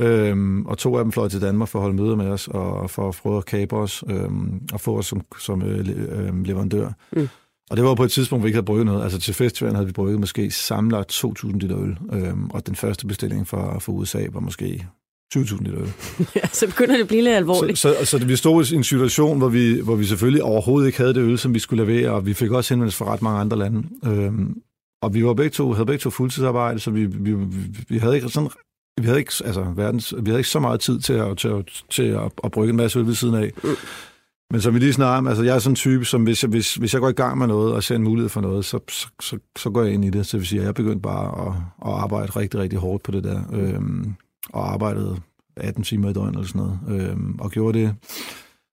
Øhm, 0.00 0.66
og 0.66 0.78
to 0.78 0.96
af 0.96 1.04
dem 1.04 1.12
fløj 1.12 1.28
til 1.28 1.40
Danmark 1.40 1.68
for 1.68 1.78
at 1.78 1.82
holde 1.82 2.02
møder 2.02 2.16
med 2.16 2.28
os, 2.28 2.48
og 2.48 2.90
for 2.90 3.08
at 3.08 3.18
prøve 3.22 3.36
at 3.36 3.44
kabe 3.44 3.76
os, 3.76 4.04
øhm, 4.10 4.60
og 4.72 4.80
få 4.80 4.98
os 4.98 5.06
som, 5.06 5.22
som 5.38 5.62
øh, 5.62 5.78
øh, 5.78 6.44
leverandør. 6.44 6.90
Mm. 7.12 7.28
Og 7.70 7.76
det 7.76 7.84
var 7.84 7.94
på 7.94 8.04
et 8.04 8.10
tidspunkt, 8.10 8.40
hvor 8.40 8.44
vi 8.44 8.48
ikke 8.48 8.56
havde 8.56 8.64
brygget 8.66 8.86
noget. 8.86 9.02
Altså 9.02 9.18
til 9.18 9.34
festivalen 9.34 9.76
havde 9.76 9.86
vi 9.86 9.92
brygget 9.92 10.20
måske 10.20 10.50
samlet 10.50 11.24
2.000 11.24 11.58
liter 11.58 11.78
øl, 11.78 11.96
øhm, 12.12 12.50
og 12.50 12.66
den 12.66 12.76
første 12.76 13.06
bestilling 13.06 13.48
fra, 13.48 13.78
fra 13.78 13.92
USA 13.92 14.26
var 14.32 14.40
måske 14.40 14.86
20.000 15.36 15.62
liter 15.62 15.80
øl. 15.80 15.92
Ja, 16.36 16.40
så 16.52 16.66
begynder 16.66 16.94
det 16.94 17.02
at 17.02 17.08
blive 17.08 17.22
lidt 17.22 17.32
Så, 17.32 17.36
alvorligt. 17.36 17.78
så, 17.78 17.94
så 18.04 18.18
vi 18.18 18.36
stod 18.36 18.72
i 18.72 18.74
en 18.74 18.84
situation, 18.84 19.38
hvor 19.38 19.48
vi, 19.48 19.80
hvor 19.80 19.96
vi 19.96 20.04
selvfølgelig 20.04 20.42
overhovedet 20.42 20.86
ikke 20.86 20.98
havde 20.98 21.14
det 21.14 21.20
øl, 21.20 21.38
som 21.38 21.54
vi 21.54 21.58
skulle 21.58 21.84
levere, 21.84 22.10
og 22.10 22.26
vi 22.26 22.34
fik 22.34 22.50
også 22.50 22.74
henvendelser 22.74 23.04
fra 23.04 23.12
ret 23.12 23.22
mange 23.22 23.40
andre 23.40 23.58
lande. 23.58 23.82
Øhm, 24.06 24.56
og 25.02 25.14
vi 25.14 25.24
var 25.24 25.34
begge 25.34 25.50
to, 25.50 25.72
havde 25.72 25.86
begge 25.86 26.00
to 26.02 26.10
fuldtidsarbejde, 26.10 26.80
så 26.80 26.90
vi, 26.90 27.06
vi, 27.06 27.32
vi, 27.32 27.46
vi 27.88 27.98
havde 27.98 28.14
ikke 28.14 28.28
sådan 28.28 28.50
vi 29.00 29.06
havde 29.06 29.18
ikke, 29.18 29.32
altså, 29.44 29.62
verdens, 29.76 30.14
vi 30.18 30.30
havde 30.30 30.40
ikke 30.40 30.48
så 30.48 30.60
meget 30.60 30.80
tid 30.80 31.00
til 31.00 31.12
at, 31.12 31.36
til, 31.38 31.48
at, 31.48 31.82
til 31.90 32.02
at, 32.02 32.32
at 32.44 32.50
brygge 32.50 32.70
en 32.70 32.76
masse 32.76 32.98
øl 32.98 33.06
ved 33.06 33.14
siden 33.14 33.34
af. 33.34 33.52
Men 34.50 34.60
som 34.60 34.74
vi 34.74 34.78
lige 34.78 34.92
snakker 34.92 35.18
om, 35.18 35.26
altså 35.26 35.42
jeg 35.42 35.54
er 35.54 35.58
sådan 35.58 35.72
en 35.72 35.76
type, 35.76 36.04
som 36.04 36.22
hvis 36.22 36.42
jeg, 36.42 36.50
hvis, 36.50 36.74
hvis 36.74 36.92
jeg 36.92 37.00
går 37.00 37.08
i 37.08 37.12
gang 37.12 37.38
med 37.38 37.46
noget 37.46 37.74
og 37.74 37.82
ser 37.82 37.96
en 37.96 38.04
mulighed 38.04 38.28
for 38.28 38.40
noget, 38.40 38.64
så, 38.64 38.78
så, 38.90 39.08
så, 39.20 39.38
så 39.58 39.70
går 39.70 39.82
jeg 39.82 39.94
ind 39.94 40.04
i 40.04 40.10
det. 40.10 40.26
Så 40.26 40.36
det 40.36 40.40
vil 40.40 40.46
sige, 40.48 40.60
at 40.60 40.66
jeg 40.66 40.74
begyndte 40.74 41.00
bare 41.00 41.46
at, 41.46 41.54
at 41.86 42.00
arbejde 42.02 42.32
rigtig, 42.32 42.60
rigtig 42.60 42.78
hårdt 42.78 43.02
på 43.02 43.10
det 43.10 43.24
der. 43.24 43.42
Øhm, 43.52 44.14
og 44.52 44.72
arbejdede 44.72 45.20
18 45.56 45.84
timer 45.84 46.10
i 46.10 46.12
døgnet 46.12 46.34
eller 46.34 46.46
sådan 46.46 46.62
noget. 46.62 46.78
Øhm, 46.88 47.36
og 47.40 47.50
gjorde 47.50 47.78
det. 47.78 47.94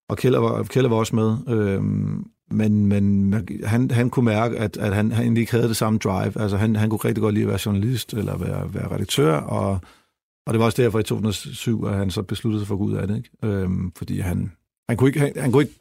Og 0.09 0.17
Kjell 0.17 0.35
var, 0.35 0.63
Kjell 0.63 0.87
var 0.87 0.95
også 0.95 1.15
med. 1.15 1.37
Øhm, 1.47 2.25
men, 2.51 2.85
men 2.85 3.33
han, 3.63 3.91
han 3.91 4.09
kunne 4.09 4.25
mærke, 4.25 4.57
at, 4.57 4.77
at 4.77 4.95
han, 4.95 5.11
han 5.11 5.23
egentlig 5.23 5.41
ikke 5.41 5.51
havde 5.51 5.67
det 5.67 5.77
samme 5.77 5.99
drive. 5.99 6.41
Altså 6.41 6.57
han, 6.57 6.75
han 6.75 6.89
kunne 6.89 6.99
rigtig 7.05 7.21
godt 7.21 7.33
lide 7.33 7.43
at 7.43 7.49
være 7.49 7.59
journalist 7.65 8.13
eller 8.13 8.37
være, 8.37 8.73
være 8.73 8.91
redaktør, 8.91 9.37
og, 9.37 9.79
og 10.47 10.53
det 10.53 10.59
var 10.59 10.65
også 10.65 10.81
derfor 10.81 10.99
i 10.99 11.03
2007, 11.03 11.85
at 11.85 11.97
han 11.97 12.09
så 12.09 12.21
besluttede 12.21 12.61
sig 12.61 12.67
for 12.67 12.75
at 12.75 12.79
gå 12.79 12.85
ud 12.85 12.93
af 12.93 13.07
det. 13.07 13.17
Ikke? 13.17 13.29
Øhm, 13.43 13.91
fordi 13.97 14.19
han, 14.19 14.51
han, 14.89 14.97
kunne 14.97 15.09
ikke, 15.09 15.19
han, 15.19 15.33
han, 15.37 15.51
kunne 15.51 15.63
ikke, 15.63 15.75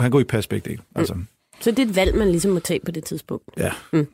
han 0.00 0.10
kunne 0.10 0.20
ikke 0.20 0.30
passe 0.30 0.48
begge 0.50 0.70
dele. 0.70 0.82
Altså, 0.94 1.14
Så 1.60 1.70
det 1.70 1.78
er 1.78 1.86
et 1.86 1.96
valg, 1.96 2.14
man 2.16 2.30
ligesom 2.30 2.50
må 2.50 2.60
tage 2.60 2.80
på 2.80 2.90
det 2.90 3.04
tidspunkt. 3.04 3.44
Ja. 3.56 3.72
Mm. 3.92 4.06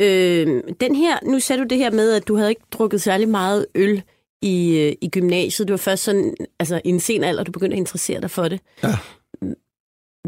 Øh, 0.00 0.62
den 0.80 0.94
her, 0.94 1.18
nu 1.26 1.40
sagde 1.40 1.62
du 1.62 1.66
det 1.68 1.78
her 1.78 1.90
med, 1.90 2.12
at 2.12 2.28
du 2.28 2.36
havde 2.36 2.50
ikke 2.50 2.62
drukket 2.70 3.02
særlig 3.02 3.28
meget 3.28 3.66
øl 3.74 4.02
i, 4.42 4.78
øh, 4.78 4.92
i 5.00 5.08
gymnasiet. 5.08 5.68
Det 5.68 5.72
var 5.72 5.78
først 5.78 6.02
sådan, 6.02 6.34
altså 6.58 6.80
i 6.84 6.88
en 6.88 7.00
sen 7.00 7.24
alder, 7.24 7.44
du 7.44 7.52
begyndte 7.52 7.74
at 7.74 7.78
interessere 7.78 8.20
dig 8.20 8.30
for 8.30 8.48
det. 8.48 8.60
Ja. 8.82 8.98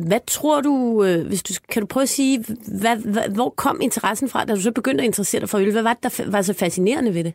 Hvad 0.07 0.21
tror 0.27 0.61
du, 0.61 1.05
øh, 1.05 1.27
hvis 1.27 1.43
du, 1.43 1.55
kan 1.69 1.83
du 1.83 1.87
prøve 1.87 2.03
at 2.03 2.09
sige, 2.09 2.45
hvad, 2.81 2.97
hvad, 2.97 3.29
hvor 3.29 3.51
kom 3.57 3.81
interessen 3.81 4.29
fra, 4.29 4.45
da 4.45 4.55
du 4.55 4.61
så 4.61 4.73
begyndte 4.73 5.03
at 5.03 5.07
interessere 5.07 5.41
dig 5.41 5.49
for 5.49 5.59
øl? 5.59 5.73
Hvad 5.73 5.83
var 5.83 5.95
det, 5.95 6.19
der 6.19 6.31
var 6.31 6.43
så 6.43 6.53
fascinerende 6.53 7.15
ved 7.15 7.25
det? 7.25 7.35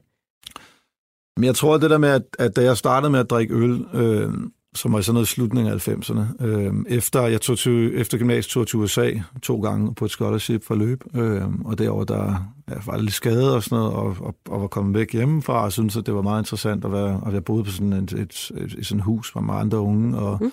Men 1.37 1.43
jeg 1.43 1.55
tror, 1.55 1.75
at 1.75 1.81
det 1.81 1.89
der 1.89 1.97
med, 1.97 2.09
at, 2.09 2.23
at 2.39 2.55
da 2.55 2.61
jeg 2.63 2.77
startede 2.77 3.11
med 3.11 3.19
at 3.19 3.29
drikke 3.29 3.53
øl, 3.53 3.85
øh, 3.93 4.29
som 4.75 4.93
var 4.93 5.01
sådan 5.01 5.13
noget 5.13 5.27
slutningen 5.27 5.73
af 5.73 5.87
90'erne, 5.87 6.45
øh, 6.45 6.73
efter 6.87 7.21
jeg 7.27 7.41
tog 7.41 7.57
til, 7.57 7.91
efter 8.01 8.17
gymnasiet 8.17 8.51
tog 8.51 8.67
til 8.67 8.79
USA 8.79 9.11
to 9.41 9.61
gange 9.61 9.95
på 9.95 10.05
et 10.05 10.11
scholarship 10.11 10.65
for 10.65 10.75
løb, 10.75 11.03
øh, 11.15 11.41
og 11.65 11.77
derover 11.77 12.03
der 12.03 12.53
ja, 12.69 12.75
var 12.85 12.97
lidt 12.97 13.13
skadet 13.13 13.55
og 13.55 13.63
sådan 13.63 13.77
noget, 13.77 13.93
og, 13.93 14.17
og, 14.19 14.35
og 14.49 14.61
var 14.61 14.67
kommet 14.67 14.93
væk 14.99 15.11
hjemmefra, 15.13 15.63
og 15.63 15.71
syntes, 15.71 15.97
at 15.97 16.05
det 16.05 16.13
var 16.15 16.21
meget 16.21 16.41
interessant 16.41 16.85
at 16.85 16.91
være, 16.91 17.19
og 17.23 17.33
jeg 17.33 17.45
boede 17.45 17.63
på 17.63 17.71
sådan 17.71 17.93
et, 17.93 18.13
et, 18.13 18.51
et, 18.57 18.75
et 18.77 18.85
sådan 18.85 19.01
hus 19.01 19.35
med 19.35 19.53
andre 19.53 19.79
unge, 19.79 20.17
og, 20.17 20.37
Mm. 20.41 20.51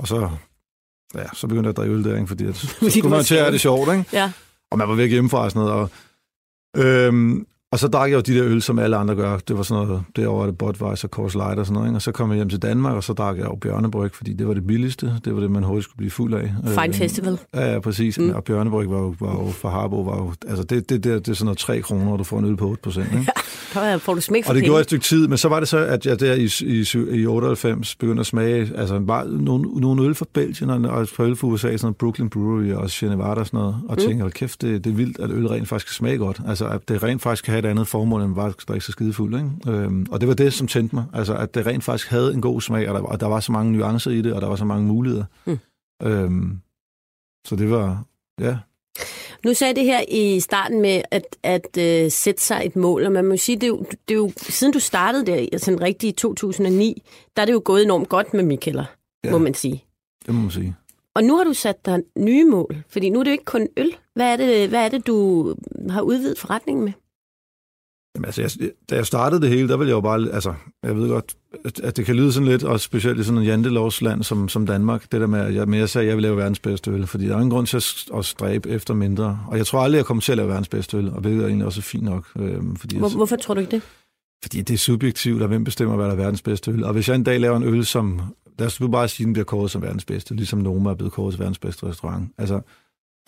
og 0.00 0.08
så, 0.08 0.30
ja, 1.14 1.24
så 1.34 1.46
begyndte 1.46 1.66
jeg 1.66 1.70
at 1.70 1.76
drikke 1.76 1.94
øl 1.94 2.04
der, 2.04 2.14
ikke? 2.14 2.26
fordi 2.26 2.44
at, 2.44 2.56
så 2.80 2.90
skulle 2.90 3.10
man 3.10 3.24
til 3.24 3.34
at 3.34 3.40
have 3.40 3.52
det 3.52 3.60
sjovt, 3.60 3.92
ikke? 3.92 4.04
Ja. 4.12 4.32
og 4.70 4.78
man 4.78 4.88
var 4.88 4.94
væk 4.94 5.10
hjemmefra 5.10 5.38
og 5.44 5.50
sådan 5.50 5.68
noget. 5.68 5.90
Og, 6.74 6.84
øhm, 6.84 7.46
og 7.72 7.78
så 7.78 7.88
drak 7.88 8.10
jeg 8.10 8.16
jo 8.16 8.20
de 8.20 8.38
der 8.38 8.44
øl, 8.46 8.62
som 8.62 8.78
alle 8.78 8.96
andre 8.96 9.14
gør. 9.14 9.38
Det 9.48 9.56
var 9.56 9.62
sådan 9.62 9.86
noget, 9.86 10.02
derovre 10.16 10.46
det 10.46 10.58
Budweiser, 10.58 11.08
Coors 11.08 11.34
Light 11.34 11.58
og 11.58 11.66
sådan 11.66 11.74
noget. 11.74 11.88
Ikke? 11.88 11.96
Og 11.96 12.02
så 12.02 12.12
kom 12.12 12.30
jeg 12.30 12.36
hjem 12.36 12.48
til 12.48 12.58
Danmark, 12.62 12.94
og 12.94 13.04
så 13.04 13.12
drak 13.12 13.36
jeg 13.36 13.44
jo 13.44 13.54
Bjørnebryg, 13.54 14.14
fordi 14.14 14.32
det 14.32 14.48
var 14.48 14.54
det 14.54 14.66
billigste. 14.66 15.12
Det 15.24 15.34
var 15.34 15.40
det, 15.40 15.50
man 15.50 15.62
hurtigt 15.62 15.84
skulle 15.84 15.96
blive 15.96 16.10
fuld 16.10 16.34
af. 16.34 16.40
Fine 16.64 16.84
Øhm, 16.84 16.92
Festival. 16.92 17.38
Ja, 17.54 17.72
ja, 17.72 17.80
præcis. 17.80 18.18
Mm. 18.18 18.30
Og 18.30 18.44
Bjørnebryg 18.44 18.90
var 18.90 18.98
jo, 18.98 19.14
var 19.20 19.32
jo 19.32 19.50
for 19.50 19.68
Harbo, 19.68 20.00
var 20.00 20.16
jo, 20.16 20.32
altså 20.48 20.64
det, 20.64 20.90
det, 20.90 21.04
det, 21.04 21.26
det 21.26 21.28
er 21.28 21.34
sådan 21.34 21.44
noget 21.44 21.58
3 21.58 21.80
kroner, 21.80 22.12
og 22.12 22.18
du 22.18 22.24
får 22.24 22.38
en 22.38 22.44
øl 22.44 22.56
på 22.56 22.68
8 22.68 22.82
procent. 22.82 23.06
Ikke? 23.12 23.32
Så 23.72 23.98
får 23.98 24.14
du 24.14 24.20
smæk 24.20 24.44
for 24.44 24.50
Og 24.50 24.54
det 24.54 24.60
penge. 24.60 24.66
gjorde 24.66 24.76
jeg 24.76 24.80
et 24.80 24.86
stykke 24.86 25.02
tid, 25.04 25.28
men 25.28 25.38
så 25.38 25.48
var 25.48 25.58
det 25.60 25.68
så, 25.68 25.78
at 25.78 26.06
jeg 26.06 26.20
der 26.20 26.34
i, 26.34 26.48
i, 27.14 27.20
i 27.20 27.26
98 27.26 27.94
begyndte 27.94 28.20
at 28.20 28.26
smage 28.26 28.70
altså, 28.76 29.00
bare 29.00 29.28
nogle, 29.28 29.80
nogle 29.80 30.02
øl 30.04 30.14
fra 30.14 30.26
Belgien 30.32 30.70
og, 30.70 30.90
og 30.90 31.08
fra 31.08 31.24
øl 31.24 31.36
fra 31.36 31.46
USA, 31.46 31.66
sådan 31.66 31.78
noget 31.82 31.96
Brooklyn 31.96 32.28
Brewery 32.28 32.72
og 32.72 32.90
Sierra 32.90 33.14
Nevada 33.14 33.40
og 33.40 33.46
sådan 33.46 33.58
noget, 33.60 33.76
og 33.88 33.94
mm. 33.98 34.04
tænkte, 34.04 34.20
hold 34.22 34.32
kæft, 34.32 34.62
det, 34.62 34.84
det 34.84 34.90
er 34.90 34.94
vildt, 34.94 35.20
at 35.20 35.30
øl 35.30 35.46
rent 35.48 35.68
faktisk 35.68 35.86
kan 35.86 35.94
smage 35.94 36.18
godt. 36.18 36.40
Altså, 36.48 36.66
at 36.66 36.88
det 36.88 37.02
rent 37.02 37.22
faktisk 37.22 37.44
kan 37.44 37.52
have 37.52 37.59
et 37.64 37.66
andet 37.66 37.88
formål, 37.88 38.22
end 38.22 38.34
bare 38.34 38.48
at 38.48 38.54
drikke 38.68 38.86
så 38.86 38.92
skidefuld. 38.92 39.34
Ikke? 39.34 39.78
Øhm, 39.78 40.06
og 40.10 40.20
det 40.20 40.28
var 40.28 40.34
det, 40.34 40.52
som 40.52 40.66
tændte 40.66 40.94
mig. 40.94 41.04
Altså, 41.14 41.34
at 41.34 41.54
det 41.54 41.66
rent 41.66 41.84
faktisk 41.84 42.10
havde 42.10 42.34
en 42.34 42.40
god 42.40 42.60
smag, 42.60 42.88
og 42.88 42.94
der, 42.94 43.00
og 43.00 43.20
der 43.20 43.26
var 43.26 43.40
så 43.40 43.52
mange 43.52 43.72
nuancer 43.72 44.10
i 44.10 44.22
det, 44.22 44.32
og 44.32 44.40
der 44.40 44.48
var 44.48 44.56
så 44.56 44.64
mange 44.64 44.86
muligheder. 44.86 45.24
Mm. 45.44 45.58
Øhm, 46.02 46.60
så 47.46 47.56
det 47.56 47.70
var, 47.70 48.04
ja, 48.40 48.58
Nu 49.44 49.54
sagde 49.54 49.74
det 49.74 49.84
her 49.84 50.00
i 50.08 50.40
starten 50.40 50.80
med 50.80 51.02
at, 51.10 51.36
at 51.42 51.66
uh, 51.78 52.10
sætte 52.10 52.42
sig 52.42 52.62
et 52.64 52.76
mål, 52.76 53.06
og 53.06 53.12
man 53.12 53.24
må 53.24 53.36
sige, 53.36 53.56
det 53.56 53.62
er, 53.62 53.68
jo, 53.68 53.84
det 54.08 54.14
er 54.14 54.18
jo, 54.18 54.32
siden 54.36 54.72
du 54.72 54.78
startede 54.78 55.26
der, 55.26 55.34
altså 55.52 55.70
den 55.70 55.80
rigtige 55.80 56.12
2009, 56.12 57.02
der 57.36 57.42
er 57.42 57.46
det 57.46 57.52
jo 57.52 57.62
gået 57.64 57.82
enormt 57.82 58.08
godt 58.08 58.34
med 58.34 58.44
Mikkeller. 58.44 58.84
Ja. 59.24 59.30
må 59.30 59.38
man 59.38 59.54
sige. 59.54 59.84
det 60.26 60.34
må 60.34 60.40
man 60.40 60.50
sige. 60.50 60.76
Og 61.14 61.24
nu 61.24 61.36
har 61.36 61.44
du 61.44 61.52
sat 61.52 61.86
dig 61.86 62.02
nye 62.18 62.44
mål, 62.44 62.76
fordi 62.88 63.10
nu 63.10 63.18
er 63.18 63.24
det 63.24 63.30
jo 63.30 63.32
ikke 63.32 63.44
kun 63.44 63.68
øl. 63.76 63.96
Hvad 64.14 64.32
er 64.32 64.36
det, 64.36 64.68
hvad 64.68 64.84
er 64.84 64.88
det 64.88 65.06
du 65.06 65.54
har 65.90 66.02
udvidet 66.02 66.38
forretningen 66.38 66.84
med? 66.84 66.92
Jamen, 68.20 68.26
altså, 68.26 68.58
jeg, 68.60 68.70
da 68.90 68.94
jeg 68.96 69.06
startede 69.06 69.40
det 69.40 69.48
hele, 69.48 69.68
der 69.68 69.76
ville 69.76 69.88
jeg 69.88 69.94
jo 69.94 70.00
bare, 70.00 70.28
altså, 70.32 70.54
jeg 70.82 70.96
ved 70.96 71.08
godt, 71.08 71.34
at, 71.84 71.96
det 71.96 72.06
kan 72.06 72.16
lyde 72.16 72.32
sådan 72.32 72.48
lidt, 72.48 72.64
og 72.64 72.80
specielt 72.80 73.20
i 73.20 73.24
sådan 73.24 73.38
en 73.38 73.46
jantelovsland 73.46 74.22
som, 74.22 74.48
som 74.48 74.66
Danmark, 74.66 75.12
det 75.12 75.20
der 75.20 75.26
med, 75.26 75.40
at 75.40 75.54
jeg, 75.54 75.66
men 75.68 75.80
jeg 75.80 75.88
sagde, 75.88 76.04
at 76.04 76.08
jeg 76.08 76.16
vil 76.16 76.22
lave 76.22 76.36
verdens 76.36 76.58
bedste 76.58 76.90
øl, 76.90 77.06
fordi 77.06 77.26
der 77.26 77.32
er 77.32 77.36
ingen 77.36 77.50
grund 77.50 77.66
til 77.66 77.76
at, 77.76 78.04
at 78.18 78.24
stræbe 78.24 78.68
efter 78.68 78.94
mindre. 78.94 79.40
Og 79.48 79.56
jeg 79.56 79.66
tror 79.66 79.80
aldrig, 79.80 79.96
jeg 79.96 80.06
kommer 80.06 80.20
til 80.20 80.32
at 80.32 80.38
lave 80.38 80.48
verdens 80.48 80.68
bedste 80.68 80.96
øl, 80.96 81.10
og 81.10 81.24
det 81.24 81.32
er 81.32 81.46
egentlig 81.46 81.66
også 81.66 81.82
fint 81.82 82.04
nok. 82.04 82.26
Øhm, 82.38 82.76
fordi, 82.76 82.98
Hvor, 82.98 83.08
jeg, 83.08 83.16
hvorfor 83.16 83.36
tror 83.36 83.54
du 83.54 83.60
ikke 83.60 83.70
det? 83.70 83.82
fordi 84.42 84.62
det 84.62 84.74
er 84.74 84.78
subjektivt, 84.78 85.42
og 85.42 85.48
hvem 85.48 85.64
bestemmer, 85.64 85.96
hvad 85.96 86.06
der 86.06 86.12
er 86.12 86.16
verdens 86.16 86.42
bedste 86.42 86.70
øl. 86.70 86.84
Og 86.84 86.92
hvis 86.92 87.08
jeg 87.08 87.14
en 87.14 87.24
dag 87.24 87.40
laver 87.40 87.56
en 87.56 87.62
øl, 87.62 87.86
som, 87.86 88.20
lad 88.58 88.66
os 88.66 88.80
bare 88.92 89.08
sige, 89.08 89.24
den 89.24 89.32
bliver 89.32 89.44
kåret 89.44 89.70
som 89.70 89.82
verdens 89.82 90.04
bedste, 90.04 90.34
ligesom 90.34 90.58
Noma 90.58 90.90
er 90.90 90.94
blevet 90.94 91.12
kåret 91.12 91.34
som 91.34 91.40
verdens 91.40 91.58
bedste 91.58 91.86
restaurant. 91.86 92.28
Altså, 92.38 92.60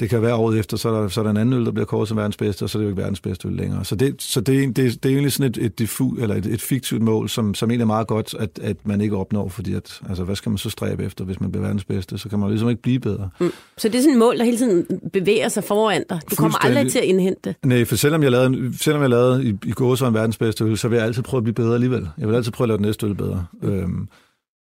det 0.00 0.10
kan 0.10 0.22
være 0.22 0.34
året 0.34 0.58
efter, 0.58 0.76
så 0.76 0.88
er, 0.88 1.00
der, 1.00 1.08
så 1.08 1.20
er 1.20 1.24
der 1.24 1.30
en 1.30 1.36
anden 1.36 1.52
øl, 1.52 1.64
der 1.64 1.70
bliver 1.70 1.84
kåret 1.84 2.08
som 2.08 2.16
verdens 2.16 2.36
bedste, 2.36 2.62
og 2.62 2.70
så 2.70 2.78
er 2.78 2.80
det 2.80 2.84
jo 2.84 2.90
ikke 2.90 3.02
verdens 3.02 3.20
bedste 3.20 3.48
øl 3.48 3.54
længere. 3.54 3.84
Så 3.84 3.94
det, 3.94 4.22
så 4.22 4.40
det, 4.40 4.76
det, 4.76 5.02
det 5.02 5.08
er 5.08 5.12
egentlig 5.12 5.32
sådan 5.32 5.50
et, 5.50 5.58
et, 5.58 5.78
diffu, 5.78 6.14
eller 6.16 6.34
et, 6.34 6.46
et 6.46 6.62
fiktivt 6.62 7.02
mål, 7.02 7.28
som, 7.28 7.54
som 7.54 7.70
egentlig 7.70 7.82
er 7.82 7.86
meget 7.86 8.06
godt, 8.06 8.34
at, 8.38 8.58
at 8.62 8.86
man 8.86 9.00
ikke 9.00 9.16
opnår, 9.16 9.48
fordi 9.48 9.74
at, 9.74 10.00
altså, 10.08 10.24
hvad 10.24 10.36
skal 10.36 10.50
man 10.50 10.58
så 10.58 10.70
stræbe 10.70 11.04
efter, 11.04 11.24
hvis 11.24 11.40
man 11.40 11.52
bliver 11.52 11.64
verdens 11.64 11.84
bedste? 11.84 12.18
Så 12.18 12.28
kan 12.28 12.38
man 12.38 12.48
ligesom 12.48 12.68
ikke 12.68 12.82
blive 12.82 13.00
bedre. 13.00 13.30
Så 13.78 13.88
det 13.88 13.94
er 13.94 14.00
sådan 14.00 14.12
et 14.12 14.18
mål, 14.18 14.38
der 14.38 14.44
hele 14.44 14.56
tiden 14.56 15.00
bevæger 15.12 15.48
sig 15.48 15.64
foran 15.64 16.04
dig. 16.10 16.20
Du 16.30 16.36
kommer 16.36 16.64
aldrig 16.64 16.90
til 16.90 16.98
at 16.98 17.04
indhente 17.04 17.40
det. 17.44 17.56
Nej, 17.64 17.84
for 17.84 17.96
selvom 17.96 18.22
jeg 18.22 18.30
lavede, 18.30 18.78
selvom 18.78 19.02
jeg 19.02 19.10
lavede 19.10 19.44
i, 19.44 19.54
i 19.66 19.72
går 19.72 19.94
så 19.94 20.06
en 20.06 20.14
verdens 20.14 20.38
bedste 20.38 20.64
øl, 20.64 20.78
så 20.78 20.88
vil 20.88 20.96
jeg 20.96 21.06
altid 21.06 21.22
prøve 21.22 21.38
at 21.38 21.44
blive 21.44 21.54
bedre 21.54 21.74
alligevel. 21.74 22.08
Jeg 22.18 22.28
vil 22.28 22.34
altid 22.34 22.52
prøve 22.52 22.64
at 22.64 22.68
lave 22.68 22.78
den 22.78 22.86
næste 22.86 23.06
øl 23.06 23.14
bedre. 23.14 23.46
Øhm, 23.62 24.08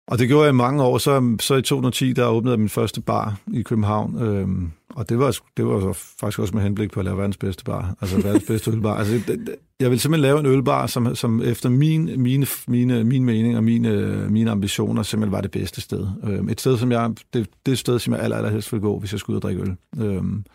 og 0.07 0.19
det 0.19 0.27
gjorde 0.27 0.43
jeg 0.45 0.53
i 0.53 0.55
mange 0.55 0.83
år. 0.83 0.97
Så, 0.97 1.37
så 1.39 1.55
i 1.55 1.61
2010, 1.61 2.13
der 2.13 2.27
åbnede 2.27 2.51
jeg 2.53 2.59
min 2.59 2.69
første 2.69 3.01
bar 3.01 3.37
i 3.53 3.61
København. 3.61 4.21
Øhm, 4.21 4.71
og 4.95 5.09
det 5.09 5.19
var, 5.19 5.37
det 5.57 5.65
var 5.65 5.79
så 5.79 5.93
faktisk 6.19 6.39
også 6.39 6.53
med 6.53 6.63
henblik 6.63 6.91
på 6.91 6.99
at 6.99 7.05
lave 7.05 7.17
verdens 7.17 7.37
bedste 7.37 7.63
bar. 7.63 7.95
Altså 8.01 8.17
verdens 8.27 8.43
bedste 8.47 8.71
ølbar. 8.71 8.95
Altså, 8.95 9.13
det- 9.13 9.27
det- 9.27 9.55
jeg 9.79 9.91
vil 9.91 9.99
simpelthen 9.99 10.21
lave 10.21 10.39
en 10.39 10.45
ølbar, 10.45 10.87
som, 10.87 11.15
som 11.15 11.41
efter 11.41 11.69
min, 11.69 12.21
mine, 12.21 12.45
mine, 12.67 13.03
min 13.03 13.25
mening 13.25 13.57
og 13.57 13.63
mine, 13.63 14.25
mine 14.29 14.51
ambitioner 14.51 15.03
simpelthen 15.03 15.31
var 15.31 15.41
det 15.41 15.51
bedste 15.51 15.81
sted. 15.81 16.07
Øhm, 16.23 16.49
et 16.49 16.59
sted, 16.61 16.77
som 16.77 16.91
jeg, 16.91 17.11
det, 17.33 17.47
det 17.65 17.77
sted, 17.79 17.99
som 17.99 18.13
jeg 18.13 18.21
aller, 18.21 18.37
allerhelst 18.37 18.71
ville 18.73 18.81
gå, 18.81 18.99
hvis 18.99 19.11
jeg 19.11 19.19
skulle 19.19 19.35
ud 19.35 19.37
og 19.37 19.41
drikke 19.41 19.61
øl. 19.61 19.75
Øhm, 20.05 20.45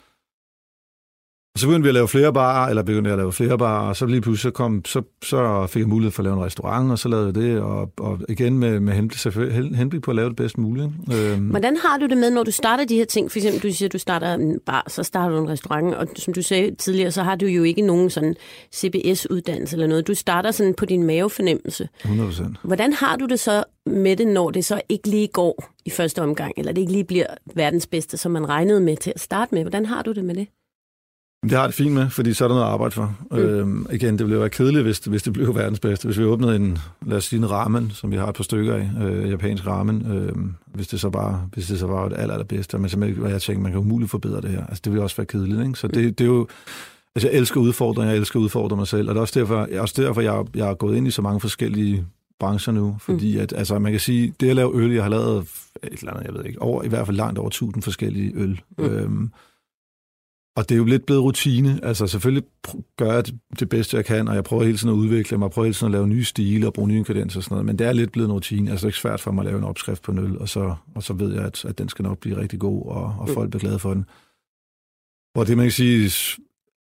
og 1.57 1.61
så 1.61 1.67
begyndte 1.67 1.83
vi 1.83 1.89
at 1.89 1.95
lave 1.95 2.09
flere 2.09 2.33
barer, 2.33 2.69
eller 2.69 2.83
begyndte 2.83 3.09
jeg 3.09 3.13
at 3.13 3.19
lave 3.19 3.33
flere 3.33 3.59
barer, 3.59 3.89
og 3.89 3.97
så 3.97 4.07
lige 4.07 4.21
pludselig 4.21 4.43
så, 4.43 4.51
kom, 4.51 4.85
så, 4.85 5.03
så 5.25 5.67
fik 5.67 5.81
jeg 5.81 5.89
mulighed 5.89 6.13
for 6.13 6.21
at 6.21 6.25
lave 6.25 6.37
en 6.37 6.45
restaurant, 6.45 6.91
og 6.91 6.99
så 6.99 7.09
lavede 7.09 7.27
jeg 7.27 7.35
det, 7.35 7.61
og, 7.61 7.93
og 8.01 8.21
igen 8.29 8.59
med, 8.59 8.81
med 8.81 8.93
henblik, 8.93 9.35
henblik 9.77 10.03
på 10.03 10.11
at 10.11 10.17
lave 10.17 10.29
det 10.29 10.37
bedst 10.37 10.59
muligt. 10.59 10.89
Øhm, 11.13 11.49
Hvordan 11.49 11.77
har 11.77 11.99
du 11.99 12.07
det 12.07 12.19
med, 12.19 12.31
når 12.31 12.43
du 12.43 12.51
starter 12.51 12.85
de 12.85 12.97
her 12.97 13.05
ting? 13.05 13.31
For 13.31 13.39
eksempel, 13.39 13.63
du 13.63 13.75
siger, 13.75 13.89
at 13.89 13.93
du 13.93 13.99
starter 13.99 14.35
en 14.35 14.61
bar, 14.67 14.85
så 14.89 15.03
starter 15.03 15.37
du 15.37 15.43
en 15.43 15.49
restaurant, 15.49 15.95
og 15.95 16.09
som 16.17 16.35
du 16.35 16.43
sagde 16.43 16.75
tidligere, 16.75 17.11
så 17.11 17.23
har 17.23 17.37
du 17.37 17.47
jo 17.47 17.63
ikke 17.63 17.83
nogen 17.83 18.11
sådan 18.11 18.35
CBS-uddannelse 18.75 19.77
eller 19.77 19.87
noget. 19.87 20.07
Du 20.07 20.15
starter 20.15 20.51
sådan 20.51 20.75
på 20.75 20.85
din 20.85 21.03
mavefornemmelse. 21.03 21.89
100 22.05 22.29
procent. 22.29 22.57
Hvordan 22.63 22.93
har 22.93 23.17
du 23.17 23.27
det 23.27 23.41
så 23.41 23.65
med 23.87 24.17
det, 24.17 24.27
når 24.27 24.51
det 24.51 24.65
så 24.65 24.81
ikke 24.89 25.09
lige 25.09 25.29
går 25.29 25.65
i 25.85 25.91
første 25.91 26.23
omgang, 26.23 26.53
eller 26.57 26.73
det 26.73 26.81
ikke 26.81 26.93
lige 26.93 27.05
bliver 27.05 27.27
verdens 27.55 27.87
bedste, 27.87 28.17
som 28.17 28.33
man 28.33 28.49
regnede 28.49 28.81
med 28.81 28.97
til 28.97 29.13
at 29.15 29.21
starte 29.21 29.55
med? 29.55 29.63
Hvordan 29.63 29.87
har 29.87 30.03
du 30.03 30.13
det 30.13 30.25
med 30.25 30.35
det? 30.35 30.47
Det 31.43 31.53
har 31.53 31.61
jeg 31.61 31.69
det 31.69 31.75
fint 31.75 31.95
med, 31.95 32.11
fordi 32.11 32.35
så 32.35 32.45
er 32.45 32.49
der 32.49 32.55
noget 32.55 32.67
at 32.67 32.73
arbejde 32.73 32.93
for. 32.93 33.17
Mm. 33.31 33.39
Øhm, 33.39 33.87
igen, 33.93 34.19
det 34.19 34.27
ville 34.27 34.41
være 34.41 34.51
kedeligt, 34.51 34.83
hvis 34.85 35.01
det, 35.01 35.13
hvis 35.13 35.23
det 35.23 35.33
blev 35.33 35.55
verdens 35.55 35.81
bedste. 35.81 36.07
Hvis 36.07 36.19
vi 36.19 36.25
åbnede 36.25 36.57
en, 36.57 36.79
lad 37.07 37.17
os 37.17 37.25
sige 37.25 37.39
en 37.39 37.51
ramen, 37.51 37.91
som 37.91 38.11
vi 38.11 38.17
har 38.17 38.27
et 38.27 38.35
par 38.35 38.45
stykker 38.45 38.75
af, 38.75 38.91
øh, 39.03 39.31
japansk 39.31 39.67
ramen, 39.67 40.07
øh, 40.13 40.33
hvis 40.75 40.89
det 40.89 41.01
så 41.01 41.11
bare, 41.11 41.49
hvis 41.53 41.67
det 41.67 41.79
så 41.79 41.87
var 41.87 42.09
det 42.09 42.19
aller, 42.19 42.35
allerbedste, 42.35 42.79
men 42.79 42.89
simpelthen, 42.89 43.21
hvad 43.21 43.31
jeg 43.31 43.43
tænkte, 43.43 43.63
man 43.63 43.73
kan 43.73 43.79
umuligt 43.79 44.11
forbedre 44.11 44.41
det 44.41 44.51
her. 44.51 44.67
Altså, 44.67 44.83
det 44.85 44.93
ville 44.93 45.03
også 45.03 45.17
være 45.17 45.27
kedeligt, 45.27 45.61
ikke? 45.61 45.79
Så 45.79 45.89
det, 45.89 46.19
det 46.19 46.25
er 46.25 46.29
jo, 46.29 46.47
altså, 47.15 47.29
jeg 47.29 47.39
elsker 47.39 47.61
udfordringer, 47.61 48.13
jeg 48.13 48.19
elsker 48.19 48.41
at 48.41 48.43
udfordre 48.43 48.77
mig 48.77 48.87
selv, 48.87 49.09
og 49.09 49.15
det 49.15 49.19
er 49.19 49.23
også 49.23 49.41
derfor, 49.41 49.67
jeg, 49.71 49.81
også 49.81 50.03
derfor 50.03 50.21
jeg, 50.21 50.45
jeg 50.55 50.69
er 50.69 50.75
gået 50.75 50.97
ind 50.97 51.09
i 51.09 51.11
så 51.11 51.23
mange 51.23 51.41
forskellige 51.41 52.07
brancher 52.41 52.73
nu, 52.73 52.97
fordi 53.01 53.39
at, 53.39 53.53
altså, 53.57 53.79
man 53.79 53.93
kan 53.93 54.01
sige, 54.01 54.35
det 54.41 54.51
at 54.51 54.57
lave 54.57 54.75
øl, 54.75 54.93
jeg 54.93 55.03
har 55.03 55.11
lavet 55.11 55.47
et 55.83 55.99
eller 55.99 56.13
andet, 56.13 56.27
jeg 56.27 56.35
ved 56.35 56.45
ikke, 56.45 56.63
over, 56.63 56.83
i 56.83 56.89
hvert 56.89 57.07
fald 57.07 57.17
langt 57.17 57.39
over 57.39 57.49
1000 57.49 57.83
forskellige 57.83 58.33
øl. 58.35 58.61
Mm. 58.79 58.85
Øhm, 58.85 59.31
og 60.57 60.69
det 60.69 60.75
er 60.75 60.79
jo 60.79 60.85
lidt 60.85 61.07
blevet 61.07 61.23
rutine. 61.23 61.81
Altså 61.83 62.07
selvfølgelig 62.07 62.45
gør 62.97 63.13
jeg 63.13 63.25
det, 63.61 63.69
bedste, 63.69 63.97
jeg 63.97 64.05
kan, 64.05 64.29
og 64.29 64.35
jeg 64.35 64.45
prøver 64.45 64.65
hele 64.65 64.79
tiden 64.79 64.95
at 64.95 64.99
udvikle 64.99 65.39
mig, 65.39 65.51
prøver 65.51 65.67
hele 65.67 65.75
tiden 65.75 65.93
at 65.95 65.99
lave 65.99 66.09
nye 66.09 66.25
stile 66.25 66.67
og 66.67 66.73
bruge 66.73 66.89
nye 66.89 66.99
ingredienser 66.99 67.41
og 67.41 67.45
sådan 67.45 67.55
noget. 67.55 67.67
Men 67.67 67.79
det 67.79 67.87
er 67.87 67.93
lidt 67.93 68.13
blevet 68.13 68.29
en 68.29 68.33
rutine. 68.33 68.71
Altså 68.71 68.87
det 68.87 68.93
er 68.93 68.95
ikke 68.95 68.99
svært 68.99 69.21
for 69.21 69.33
mig 69.33 69.43
at 69.43 69.47
lave 69.47 69.59
en 69.59 69.65
opskrift 69.65 70.03
på 70.03 70.13
en 70.13 70.19
øl, 70.19 70.39
og 70.39 70.49
så, 70.49 70.75
og 70.95 71.03
så 71.03 71.13
ved 71.13 71.35
jeg, 71.35 71.45
at, 71.45 71.65
at 71.65 71.79
den 71.79 71.89
skal 71.89 72.03
nok 72.03 72.19
blive 72.19 72.37
rigtig 72.37 72.59
god, 72.59 72.87
og, 72.87 73.15
og 73.19 73.29
folk 73.29 73.51
bliver 73.51 73.61
glade 73.61 73.79
for 73.79 73.95
den. 73.95 74.05
Hvor 75.35 75.45
det 75.45 75.57
man 75.57 75.67
kan 75.67 75.73
sige, 75.73 76.11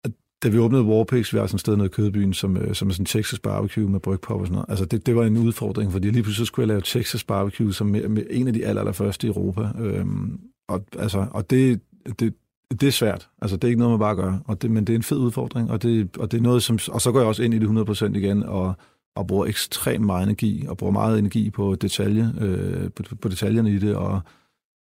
at 0.04 0.12
da 0.44 0.50
vi 0.50 0.58
åbnede 0.58 0.84
Warpix, 0.84 1.34
vi 1.34 1.38
har 1.38 1.48
sådan 1.48 1.56
et 1.56 1.62
sted 1.62 1.76
nede 1.76 1.86
i 1.86 1.90
Kødbyen, 1.90 2.34
som, 2.34 2.58
øh, 2.58 2.76
som 2.76 2.90
er 2.90 2.94
sådan 2.94 3.02
en 3.02 3.06
Texas 3.06 3.40
barbecue 3.40 3.90
med 3.90 4.00
brygpop 4.00 4.40
og 4.40 4.48
sådan 4.48 4.54
noget. 4.54 4.70
Altså 4.70 4.86
det, 4.86 5.06
det 5.06 5.16
var 5.16 5.26
en 5.26 5.38
udfordring, 5.38 5.92
fordi 5.92 6.10
lige 6.10 6.24
pludselig 6.24 6.48
skulle 6.48 6.64
jeg 6.64 6.68
lave 6.68 6.82
Texas 6.82 7.24
barbecue 7.24 7.74
som 7.74 7.88
med, 7.88 8.08
med 8.08 8.24
en 8.30 8.48
af 8.48 8.54
de 8.54 8.66
aller, 8.66 8.82
aller 8.82 8.92
første 8.92 9.28
i 9.28 9.30
Europa. 9.30 9.62
Øhm, 9.80 10.40
og, 10.70 10.86
altså, 11.00 11.28
og 11.32 11.50
det, 11.50 11.82
det, 12.20 12.34
det 12.72 12.84
er 12.84 12.92
svært. 12.92 13.30
Altså, 13.42 13.58
det 13.58 13.64
er 13.64 13.68
ikke 13.68 13.80
noget, 13.80 13.92
man 13.92 14.00
bare 14.00 14.16
gør. 14.16 14.38
Og 14.46 14.62
det, 14.62 14.72
men 14.72 14.88
det 14.88 14.94
er 14.94 14.98
en 14.98 15.04
fed 15.04 15.18
udfordring, 15.18 15.72
og 15.72 15.82
det, 15.84 16.18
og 16.18 16.32
det 16.32 16.38
er 16.38 16.42
noget, 16.42 16.64
som... 16.64 16.80
Og 16.92 17.02
så 17.02 17.12
går 17.12 17.20
jeg 17.20 17.28
også 17.28 17.44
ind 17.44 17.54
i 17.54 17.60
det 17.60 17.68
100% 17.68 18.06
igen, 18.18 18.44
og, 18.44 18.74
og 19.16 19.28
bruger 19.28 19.46
ekstremt 19.46 20.06
meget 20.06 20.24
energi, 20.24 20.66
og 20.68 20.78
bruger 20.78 20.94
meget 20.94 21.20
energi 21.20 21.50
på, 21.50 21.76
detalje, 21.76 22.34
øh, 22.42 22.92
på, 22.92 23.16
på 23.16 23.30
detaljerne 23.30 23.72
i 23.72 23.80
det. 23.80 23.96
Og, 23.96 24.22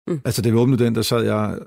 Mm. 0.09 0.21
Altså, 0.25 0.43
da 0.43 0.51
vi 0.51 0.57
åbnede 0.57 0.85
den, 0.85 0.95
der 0.95 1.03
sad 1.03 1.25
jeg, 1.25 1.59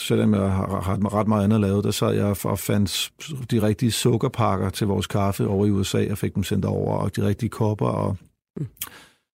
selvom 0.00 0.34
jeg 0.34 0.52
har, 0.52 0.80
har 0.80 1.14
ret 1.14 1.28
meget 1.28 1.44
andet 1.44 1.60
lavet, 1.60 1.84
der 1.84 1.90
sad 1.90 2.14
jeg 2.14 2.36
og 2.44 2.58
fandt 2.58 3.12
de 3.50 3.62
rigtige 3.62 3.90
sukkerpakker 3.92 4.70
til 4.70 4.86
vores 4.86 5.06
kaffe 5.06 5.48
over 5.48 5.66
i 5.66 5.70
USA, 5.70 6.10
og 6.10 6.18
fik 6.18 6.34
dem 6.34 6.42
sendt 6.42 6.64
over, 6.64 6.96
og 6.96 7.16
de 7.16 7.26
rigtige 7.26 7.50
kopper, 7.50 7.86
og 7.86 8.16
Mm. 8.60 8.66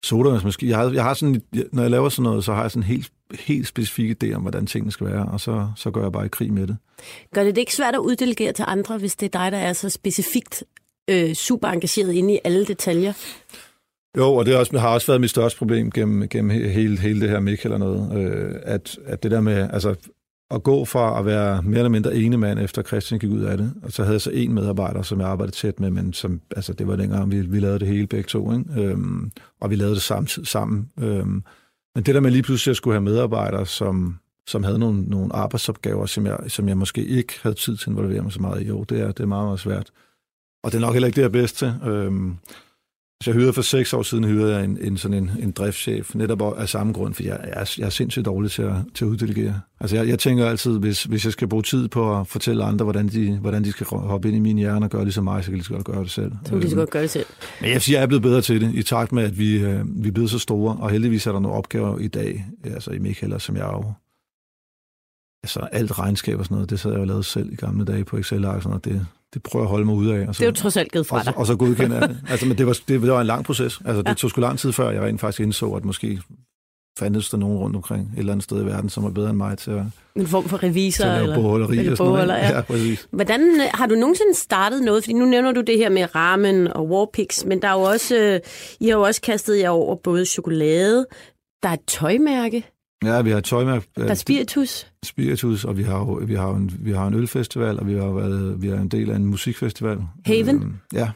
sodavandsmaskine. 0.06 0.70
Jeg 0.70 0.80
har, 0.80 0.92
jeg 0.92 1.04
har 1.04 1.14
sådan, 1.14 1.42
når 1.74 1.82
jeg 1.82 1.92
laver 1.92 2.10
sådan 2.10 2.24
noget, 2.24 2.44
så 2.44 2.54
har 2.54 2.62
jeg 2.62 2.72
sådan 2.72 2.84
en 2.84 2.88
helt, 2.88 3.12
helt 3.40 3.68
specifik 3.68 4.24
idé 4.24 4.34
om, 4.34 4.42
hvordan 4.42 4.66
tingene 4.66 4.92
skal 4.92 5.08
være, 5.08 5.26
og 5.26 5.40
så, 5.42 5.68
så 5.76 5.92
går 5.92 6.02
jeg 6.02 6.12
bare 6.12 6.26
i 6.26 6.30
krig 6.30 6.54
med 6.54 6.68
det. 6.68 6.78
Gør 7.34 7.44
det 7.44 7.56
det 7.56 7.62
ikke 7.62 7.76
svært 7.76 7.94
at 7.94 8.00
uddelegere 8.00 8.54
til 8.54 8.66
andre, 8.68 8.98
hvis 8.98 9.16
det 9.16 9.36
er 9.36 9.40
dig, 9.40 9.52
der 9.52 9.58
er 9.58 9.74
så 9.74 9.90
specifikt 9.90 10.64
øh, 11.10 11.34
super 11.34 11.68
engageret 11.68 12.14
inde 12.14 12.34
i 12.34 12.40
alle 12.44 12.66
detaljer? 12.66 13.14
Jo, 14.18 14.36
og 14.36 14.46
det 14.46 14.54
er 14.54 14.58
også, 14.58 14.78
har 14.80 14.90
også 14.90 15.08
været 15.08 15.22
mit 15.22 15.30
største 15.30 15.58
problem 15.58 15.92
gennem, 15.92 16.30
gennem 16.30 16.52
he- 16.52 16.68
hele, 16.68 17.00
hele 17.00 17.22
det 17.22 17.30
her 17.30 17.40
mik 17.40 17.64
eller 17.64 17.78
noget, 17.78 18.18
øh, 18.18 18.56
at, 18.64 18.98
at 19.06 19.24
det 19.24 19.32
der 19.32 19.42
med, 19.42 19.70
altså 19.74 19.96
at 20.52 20.64
gå 20.64 20.86
fra 20.86 21.20
at 21.20 21.26
være 21.26 21.64
mere 21.64 21.80
eller 21.80 21.90
mindre 21.90 22.16
ene 22.16 22.38
mand, 22.38 22.60
efter 22.60 22.82
Christian 22.82 23.20
gik 23.20 23.30
ud 23.30 23.42
af 23.42 23.58
det, 23.58 23.74
og 23.84 23.92
så 23.92 24.04
havde 24.04 24.14
jeg 24.14 24.22
så 24.22 24.30
en 24.30 24.54
medarbejder, 24.54 25.02
som 25.02 25.20
jeg 25.20 25.28
arbejdede 25.28 25.56
tæt 25.56 25.80
med, 25.80 25.90
men 25.90 26.14
som, 26.14 26.42
altså 26.56 26.74
det 26.74 26.88
var 26.88 26.96
dengang, 26.96 27.32
vi, 27.32 27.42
vi 27.42 27.60
lavede 27.60 27.80
det 27.80 27.88
hele 27.88 28.08
begge 28.08 28.28
to, 28.28 28.52
ikke? 28.52 28.66
Øhm, 28.78 29.32
og 29.62 29.70
vi 29.70 29.76
lavede 29.76 29.96
det 29.96 30.02
samtidig 30.02 30.48
sammen. 30.48 30.90
Øhm, 31.00 31.44
men 31.96 32.04
det 32.04 32.16
der 32.16 32.22
med 32.22 32.32
lige 32.32 32.44
pludselig 32.44 32.72
at 32.72 32.78
skulle 32.78 32.94
have 32.94 33.04
medarbejdere, 33.04 33.66
som, 33.66 34.20
som 34.48 34.64
havde 34.64 34.80
nogle, 34.80 35.04
nogle 35.04 35.36
arbejdsopgaver, 35.36 36.06
som 36.06 36.26
jeg, 36.26 36.38
som 36.48 36.68
jeg 36.70 36.78
måske 36.78 37.06
ikke 37.06 37.34
havde 37.42 37.56
tid 37.56 37.78
til 37.78 37.84
at 37.84 37.88
involvere 37.88 38.22
mig 38.22 38.32
så 38.32 38.42
meget 38.42 38.62
i, 38.62 38.68
jo, 38.68 38.84
det 38.84 39.00
er, 39.00 39.08
det 39.08 39.20
er 39.20 39.26
meget, 39.28 39.46
meget 39.46 39.60
svært. 39.60 39.92
Og 40.64 40.72
det 40.72 40.78
er 40.78 40.82
nok 40.82 40.94
heller 40.94 41.08
ikke 41.08 41.16
det, 41.16 41.22
jeg 41.22 41.28
er 41.28 41.42
bedst 41.42 41.58
til. 41.58 41.74
Øhm, 41.86 42.38
så 43.26 43.32
jeg 43.32 43.36
hyrede 43.36 43.54
for 43.54 43.62
seks 43.62 43.94
år 43.94 44.04
siden, 44.04 44.24
hyrede 44.24 44.56
jeg 44.56 44.64
en, 44.64 44.78
en 44.82 44.98
sådan 44.98 45.18
en, 45.18 45.32
en 45.40 45.52
driftschef, 45.52 46.16
netop 46.16 46.60
af 46.60 46.70
samme 46.70 46.94
grund, 46.94 47.14
for 47.14 47.24
jeg, 47.24 47.40
jeg, 47.44 47.62
er, 47.62 47.76
jeg 47.78 47.86
er 47.86 47.90
sindssygt 47.90 48.26
dårlig 48.26 48.52
til 48.52 48.62
at, 48.62 48.74
til 48.94 49.06
at 49.06 49.10
uddelegere. 49.10 49.62
Altså 49.80 49.96
jeg, 49.96 50.08
jeg 50.08 50.20
tænker 50.20 50.46
altid, 50.46 50.80
hvis, 50.80 51.04
hvis 51.04 51.26
jeg 51.26 51.32
skal 51.32 51.48
bruge 51.48 51.64
tid 51.64 51.88
på 51.88 52.20
at 52.20 52.28
fortælle 52.28 52.64
andre, 52.64 52.84
hvordan 52.84 53.08
de, 53.08 53.38
hvordan 53.38 53.64
de 53.64 53.72
skal 53.72 53.88
hoppe 53.88 54.28
ind 54.28 54.38
i 54.38 54.40
min 54.40 54.58
hjerne 54.58 54.86
og 54.86 54.90
gøre 54.90 55.04
ligesom 55.04 55.24
mig, 55.24 55.44
så 55.44 55.46
kan 55.46 55.54
de 55.54 55.58
lige 55.58 55.66
så 55.66 55.74
godt 55.74 55.86
gøre 55.86 56.04
det 56.04 56.12
selv. 56.12 56.32
Så 56.44 56.50
kan 56.50 56.60
lige 56.60 56.70
så 56.70 56.76
godt 56.76 56.90
gøre 56.90 57.02
det 57.02 57.10
selv. 57.10 57.26
men 57.62 57.70
jeg 57.70 57.82
siger, 57.82 57.98
jeg 57.98 58.04
er 58.04 58.08
blevet 58.08 58.22
bedre 58.22 58.42
til 58.42 58.62
det, 58.62 58.74
i 58.74 58.84
takt 58.84 59.12
med, 59.12 59.24
at 59.24 59.38
vi, 59.38 59.58
øh, 59.58 60.04
vi 60.04 60.08
er 60.08 60.14
blevet 60.14 60.30
så 60.30 60.40
store, 60.40 60.78
og 60.80 60.90
heldigvis 60.90 61.28
er 61.28 61.32
der 61.32 61.40
nogle 61.40 61.58
opgaver 61.58 62.00
i 62.00 62.08
dag, 62.08 62.46
altså 62.64 62.92
i 62.92 63.00
Michael, 63.00 63.40
som 63.40 63.56
jeg 63.56 63.70
jo... 63.74 63.94
Altså 65.44 65.60
alt 65.60 66.00
regnskab 66.00 66.40
og 66.40 66.46
sådan 66.46 66.56
noget, 66.56 66.70
det 66.70 66.80
sad 66.80 66.92
jeg 66.92 67.00
jo 67.00 67.06
lavet 67.06 67.26
selv 67.26 67.54
i 67.54 67.56
gamle 67.56 67.86
dage 67.86 68.04
på 68.04 68.18
Excel-ark 68.18 68.66
og. 68.66 68.86
Det, 68.86 69.08
det 69.36 69.44
prøver 69.44 69.64
jeg 69.64 69.68
at 69.68 69.72
holde 69.72 69.86
mig 69.86 69.96
ud 69.96 70.08
af. 70.08 70.28
Og 70.28 70.36
så, 70.36 70.40
Det 70.40 70.46
er 70.46 70.50
jo 70.50 70.56
trods 70.56 70.78
alt 70.78 70.92
givet 70.92 71.08
fra 71.08 71.20
og, 71.20 71.26
dig. 71.26 71.38
og 71.38 71.48
så 71.48 71.56
godkender 71.56 71.98
jeg. 72.00 72.16
Altså, 72.30 72.46
men 72.46 72.58
det 72.58 72.66
var, 72.68 72.74
det, 72.74 73.02
det 73.02 73.12
var 73.12 73.22
en 73.22 73.28
lang 73.28 73.46
proces. 73.46 73.82
Altså, 73.86 74.02
det 74.02 74.18
tog 74.18 74.30
sgu 74.30 74.42
lang 74.42 74.60
tid 74.60 74.72
før, 74.72 74.90
jeg 74.90 75.02
rent 75.02 75.22
faktisk 75.22 75.40
indså, 75.42 75.72
at 75.72 75.86
måske 75.86 76.22
fandtes 77.00 77.30
der 77.30 77.38
nogen 77.38 77.58
rundt 77.58 77.76
omkring 77.76 78.12
et 78.14 78.20
eller 78.20 78.32
andet 78.32 78.44
sted 78.44 78.62
i 78.62 78.66
verden, 78.66 78.90
som 78.90 79.04
er 79.06 79.10
bedre 79.10 79.30
end 79.30 79.38
mig 79.38 79.58
til 79.58 79.72
at, 79.72 79.82
En 80.16 80.28
form 80.28 80.44
for 80.50 80.64
revisor? 80.64 81.04
til 81.04 81.10
at 81.10 81.16
lave 81.16 81.24
eller, 81.24 81.38
eller 81.54 81.68
og 81.68 81.76
noget. 81.76 81.98
bogholder, 81.98 82.36
ja. 82.36 82.56
ja, 82.56 82.62
præcis. 82.62 83.08
Hvordan 83.12 83.42
øh, 83.42 83.68
har 83.74 83.86
du 83.86 83.96
nogensinde 83.96 84.34
startet 84.34 84.84
noget? 84.84 85.04
Fordi 85.04 85.14
nu 85.14 85.26
nævner 85.26 85.52
du 85.52 85.62
det 85.62 85.78
her 85.78 85.90
med 85.90 86.16
ramen 86.16 86.68
og 86.68 86.88
Warpix, 86.90 87.46
men 87.46 87.62
der 87.62 87.68
er 87.68 87.74
jo 87.74 87.82
også, 87.82 88.16
øh, 88.18 88.40
I 88.80 88.88
har 88.88 88.96
jo 88.98 89.02
også 89.02 89.22
kastet 89.22 89.60
jer 89.60 89.70
over 89.70 89.96
både 89.96 90.26
chokolade, 90.26 91.06
der 91.64 91.70
er 91.70 91.74
et 91.74 91.86
tøjmærke, 91.88 92.64
Ja, 93.04 93.22
vi 93.22 93.30
har 93.30 93.42
tøjmærke, 93.42 93.88
der 93.96 94.06
er 94.06 94.14
spiritus. 94.14 94.92
Spiritus, 95.04 95.66
og 95.66 95.78
vi 95.78 95.84
har, 95.84 95.98
jo, 95.98 96.14
vi 96.14 96.36
har, 96.36 96.50
en, 96.50 96.72
vi 96.80 96.92
har 96.92 97.08
en 97.08 97.14
ølfestival, 97.14 97.80
og 97.80 97.88
vi 97.88 97.94
har, 97.94 98.12
været, 98.12 98.62
vi 98.62 98.68
er 98.68 98.80
en 98.80 98.88
del 98.88 99.10
af 99.10 99.16
en 99.16 99.26
musikfestival. 99.26 100.02
Haven? 100.26 100.56
Øhm, 100.56 100.76
ja, 100.94 101.12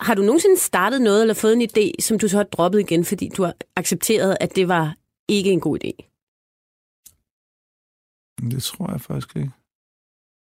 Har 0.00 0.14
du 0.14 0.22
nogensinde 0.22 0.58
startet 0.58 1.02
noget 1.02 1.20
eller 1.20 1.34
fået 1.34 1.52
en 1.52 1.62
idé, 1.62 1.90
som 2.00 2.18
du 2.18 2.28
så 2.28 2.36
har 2.36 2.44
droppet 2.44 2.80
igen, 2.80 3.04
fordi 3.04 3.30
du 3.36 3.42
har 3.42 3.54
accepteret, 3.76 4.36
at 4.40 4.56
det 4.56 4.68
var 4.68 4.94
ikke 5.28 5.50
en 5.50 5.60
god 5.60 5.78
idé? 5.84 6.06
det 8.50 8.62
tror 8.62 8.90
jeg 8.90 9.00
faktisk 9.00 9.36
ikke. 9.36 9.50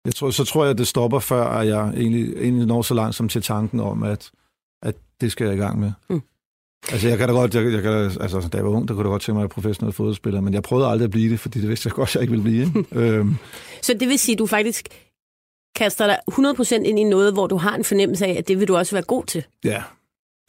Jeg 0.06 0.16
tror, 0.16 0.32
så 0.32 0.44
tror 0.44 0.64
jeg, 0.64 0.72
at 0.72 0.78
det 0.78 0.88
stopper, 0.88 1.20
før 1.20 1.44
at 1.44 1.68
jeg 1.68 1.90
egentlig, 1.90 2.34
egentlig 2.38 2.66
når 2.66 2.82
så 2.82 2.94
langt 2.94 3.16
som 3.16 3.30
til 3.30 3.42
tanken 3.42 3.80
om, 3.80 4.04
at, 4.04 4.32
at 4.82 4.96
det 5.22 5.32
skal 5.32 5.46
jeg 5.46 5.56
i 5.56 5.60
gang 5.60 5.80
med. 5.80 5.92
Mm. 6.10 6.22
Altså, 6.92 7.08
jeg 7.08 7.18
kan 7.18 7.28
da 7.28 7.34
godt, 7.34 7.56
jeg, 7.56 7.74
jeg 7.74 7.82
kan 7.82 7.92
da, 7.92 8.04
altså, 8.22 8.50
da 8.52 8.58
jeg 8.58 8.66
var 8.66 8.72
ung, 8.72 8.88
der 8.88 8.94
kunne 8.94 9.04
jeg 9.06 9.10
godt 9.12 9.22
tænke 9.22 9.34
mig 9.34 9.40
at 9.40 9.44
være 9.44 9.50
professionel 9.50 9.94
fodboldspiller, 9.94 10.42
men 10.42 10.54
jeg 10.54 10.64
prøvede 10.64 10.88
aldrig 10.88 11.06
at 11.06 11.12
blive 11.12 11.32
det, 11.32 11.40
fordi 11.40 11.62
det 11.62 11.70
vidste 11.70 11.88
jeg 11.88 11.94
godt, 11.94 12.16
jeg 12.16 12.22
ikke 12.22 12.32
ville 12.32 12.44
blive. 12.44 12.66
ikke? 12.66 12.86
øhm, 13.16 13.36
Så 13.82 13.94
det 13.94 14.08
vil 14.08 14.20
sige, 14.20 14.34
at 14.34 14.40
du 14.40 14.46
faktisk 14.46 14.88
kaster 15.76 16.08
dig 16.08 16.18
100% 16.32 16.74
ind 16.76 17.00
i 17.00 17.04
noget, 17.04 17.34
hvor 17.34 17.48
du 17.48 17.58
har 17.58 17.76
en 17.76 17.84
fornemmelse 17.84 18.26
af, 18.26 18.36
at 18.38 18.48
det 18.48 18.60
vil 18.60 18.68
du 18.68 18.76
også 18.78 18.96
være 18.96 19.04
god 19.04 19.24
til. 19.24 19.44
Ja, 19.64 19.84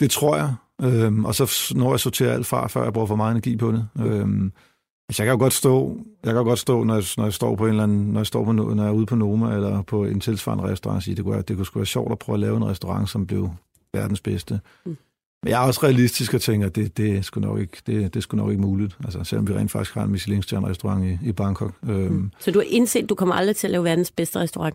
det 0.01 0.11
tror 0.11 0.37
jeg. 0.37 0.55
Øhm, 0.83 1.25
og 1.25 1.35
så 1.35 1.73
når 1.77 1.91
jeg 1.93 2.01
sorterer 2.01 2.33
alt 2.33 2.47
fra, 2.47 2.67
før 2.67 2.83
jeg 2.83 2.93
bruger 2.93 3.07
for 3.07 3.17
meget 3.17 3.31
energi 3.31 3.57
på 3.57 3.73
det. 3.73 3.89
Øhm, 3.99 4.53
altså, 5.09 5.23
jeg 5.23 5.27
kan 5.27 5.33
jo 5.33 5.39
godt 5.39 5.53
stå, 5.53 5.97
jeg 6.25 6.35
kan 6.35 6.45
godt 6.45 6.59
stå 6.59 6.85
når, 6.85 6.95
jeg, 6.95 7.05
når 7.17 7.25
jeg 7.25 7.33
står 7.33 7.57
på 7.57 7.65
en 7.65 7.71
eller 7.71 7.83
anden, 7.83 8.07
når 8.13 8.21
jeg 8.21 8.27
står 8.27 8.45
på, 8.45 8.51
no- 8.51 8.75
når 8.75 8.83
jeg 8.83 8.91
er 8.91 8.95
ude 8.95 9.07
på 9.07 9.15
Noma 9.17 9.55
eller 9.55 9.83
på 9.83 10.05
en 10.05 10.21
tilsvarende 10.21 10.65
restaurant 10.65 10.97
og 10.97 11.03
sige, 11.03 11.15
det 11.15 11.25
kunne, 11.25 11.43
det 11.43 11.57
kunne 11.57 11.67
sgu 11.67 11.79
være 11.79 11.87
sjovt 11.87 12.13
at 12.13 12.19
prøve 12.19 12.35
at 12.35 12.41
lave 12.41 12.57
en 12.57 12.65
restaurant, 12.67 13.09
som 13.09 13.27
blev 13.27 13.51
verdens 13.93 14.21
bedste. 14.21 14.61
Mm. 14.87 14.97
Men 15.43 15.51
jeg 15.51 15.63
er 15.63 15.67
også 15.67 15.81
realistisk 15.83 16.35
og 16.35 16.41
tænker, 16.41 16.67
at 16.67 16.77
det, 16.77 16.97
det, 16.97 17.17
er 17.17 17.23
sgu 17.23 17.41
nok 17.41 17.61
ikke, 17.61 17.77
det, 17.87 18.15
det 18.15 18.17
er 18.17 18.21
sgu 18.23 18.37
nok 18.37 18.51
ikke 18.51 18.63
muligt. 18.63 18.97
Altså, 19.05 19.25
selvom 19.25 19.49
vi 19.49 19.55
rent 19.55 19.71
faktisk 19.71 19.95
har 19.95 20.05
en 20.05 20.11
Michelin-stjerne 20.11 20.67
restaurant 20.69 21.05
i, 21.05 21.29
i 21.29 21.33
Bangkok. 21.33 21.73
Øhm, 21.89 22.01
Mm. 22.13 22.31
Så 22.39 22.51
du 22.51 22.59
har 22.59 22.67
indset, 22.69 23.03
at 23.03 23.09
du 23.09 23.15
kommer 23.15 23.35
aldrig 23.35 23.57
til 23.57 23.67
at 23.67 23.71
lave 23.71 23.85
verdens 23.85 24.11
bedste 24.11 24.39
restaurant. 24.39 24.75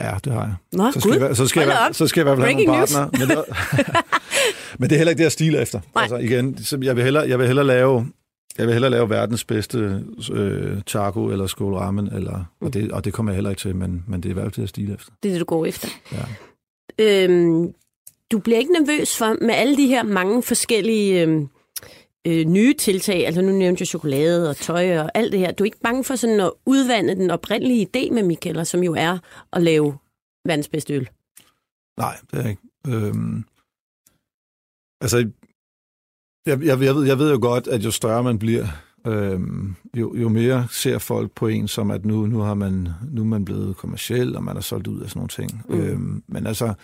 Ja, 0.00 0.14
det 0.24 0.32
har 0.32 0.40
jeg. 0.44 0.54
Nå, 0.72 0.90
Så 0.92 1.00
skal, 1.00 1.20
jeg, 1.20 1.36
så, 1.36 1.46
skal 1.46 1.60
jeg, 1.68 1.88
så 1.92 2.06
skal 2.06 2.20
jeg 2.20 2.32
i 2.32 2.34
hvert 2.36 2.38
fald 2.46 2.56
have 2.56 2.66
nogle 2.66 2.78
news. 2.80 2.92
partner. 2.94 3.18
Men 3.26 3.28
det, 3.36 3.44
men 4.78 4.90
det 4.90 4.96
er 4.96 4.98
heller 4.98 5.10
ikke 5.10 5.18
det, 5.18 5.24
jeg 5.24 5.32
stiler 5.32 5.60
efter. 5.60 5.80
Nej. 5.94 6.02
Altså 6.02 6.16
igen, 6.16 6.58
så 6.58 6.78
jeg 6.82 6.96
vil 6.96 7.04
hellere, 7.04 7.28
jeg 7.28 7.38
vil 7.38 7.46
hellere 7.46 7.66
lave 7.66 8.06
jeg 8.58 8.66
vil 8.66 8.72
hellere 8.72 8.90
lave 8.90 9.10
verdens 9.10 9.44
bedste 9.44 10.04
øh, 10.32 10.82
taco 10.86 11.26
eller 11.26 11.46
skål 11.46 11.74
ramen, 11.74 12.06
eller, 12.14 12.36
Mm. 12.60 12.66
og, 12.66 12.74
det, 12.74 12.92
og 12.92 13.04
det 13.04 13.12
kommer 13.12 13.32
jeg 13.32 13.36
heller 13.36 13.50
ikke 13.50 13.60
til, 13.60 13.76
men, 13.76 14.04
men 14.06 14.20
det 14.22 14.28
er 14.28 14.30
i 14.30 14.32
hvert 14.32 14.44
fald 14.44 14.52
det, 14.54 14.58
jeg 14.58 14.68
stiler 14.68 14.94
efter. 14.94 15.12
Det 15.22 15.28
er 15.28 15.32
det, 15.32 15.40
du 15.40 15.44
går 15.44 15.66
efter. 15.66 15.88
Ja. 16.12 16.24
Øhm, 16.98 17.72
du 18.32 18.38
bliver 18.38 18.58
ikke 18.58 18.72
nervøs 18.72 19.16
for, 19.16 19.44
med 19.44 19.54
alle 19.54 19.76
de 19.76 19.86
her 19.86 20.02
mange 20.02 20.42
forskellige 20.42 21.22
øhm, 21.22 21.48
øh, 22.26 22.44
nye 22.44 22.74
tiltag, 22.74 23.26
altså 23.26 23.42
nu 23.42 23.52
nævnte 23.52 23.82
jeg 23.82 23.88
chokolade 23.88 24.50
og 24.50 24.56
tøj 24.56 24.98
og 24.98 25.10
alt 25.14 25.32
det 25.32 25.40
her, 25.40 25.52
du 25.52 25.64
er 25.64 25.66
ikke 25.66 25.80
bange 25.80 26.04
for 26.04 26.16
sådan 26.16 26.40
at 26.40 26.52
udvande 26.66 27.14
den 27.14 27.30
oprindelige 27.30 27.88
idé 27.96 28.12
med 28.12 28.22
Michaela, 28.22 28.64
som 28.64 28.82
jo 28.82 28.94
er 28.94 29.18
at 29.52 29.62
lave 29.62 29.98
verdens 30.44 30.68
bedste 30.68 30.94
øl? 30.94 31.08
Nej, 31.98 32.16
det 32.30 32.38
er 32.38 32.42
jeg 32.42 32.50
ikke. 32.50 32.62
Øhm, 32.88 33.44
altså, 35.00 35.30
jeg, 36.46 36.62
jeg, 36.62 36.82
jeg, 36.82 36.94
ved, 36.94 37.06
jeg 37.06 37.18
ved 37.18 37.30
jo 37.30 37.38
godt, 37.40 37.68
at 37.68 37.84
jo 37.84 37.90
større 37.90 38.22
man 38.22 38.38
bliver, 38.38 38.66
øhm, 39.06 39.74
jo, 39.96 40.14
jo 40.14 40.28
mere 40.28 40.66
ser 40.70 40.98
folk 40.98 41.32
på 41.32 41.46
en, 41.46 41.68
som 41.68 41.90
at 41.90 42.04
nu, 42.04 42.26
nu, 42.26 42.38
har 42.38 42.54
man, 42.54 42.88
nu 43.10 43.20
er 43.20 43.26
man 43.26 43.44
blevet 43.44 43.76
kommersiel, 43.76 44.36
og 44.36 44.44
man 44.44 44.56
er 44.56 44.60
solgt 44.60 44.86
ud 44.86 45.00
af 45.00 45.08
sådan 45.08 45.18
nogle 45.18 45.28
ting. 45.28 45.64
Mm. 45.68 45.80
Øhm, 45.80 46.22
men 46.28 46.46
altså, 46.46 46.74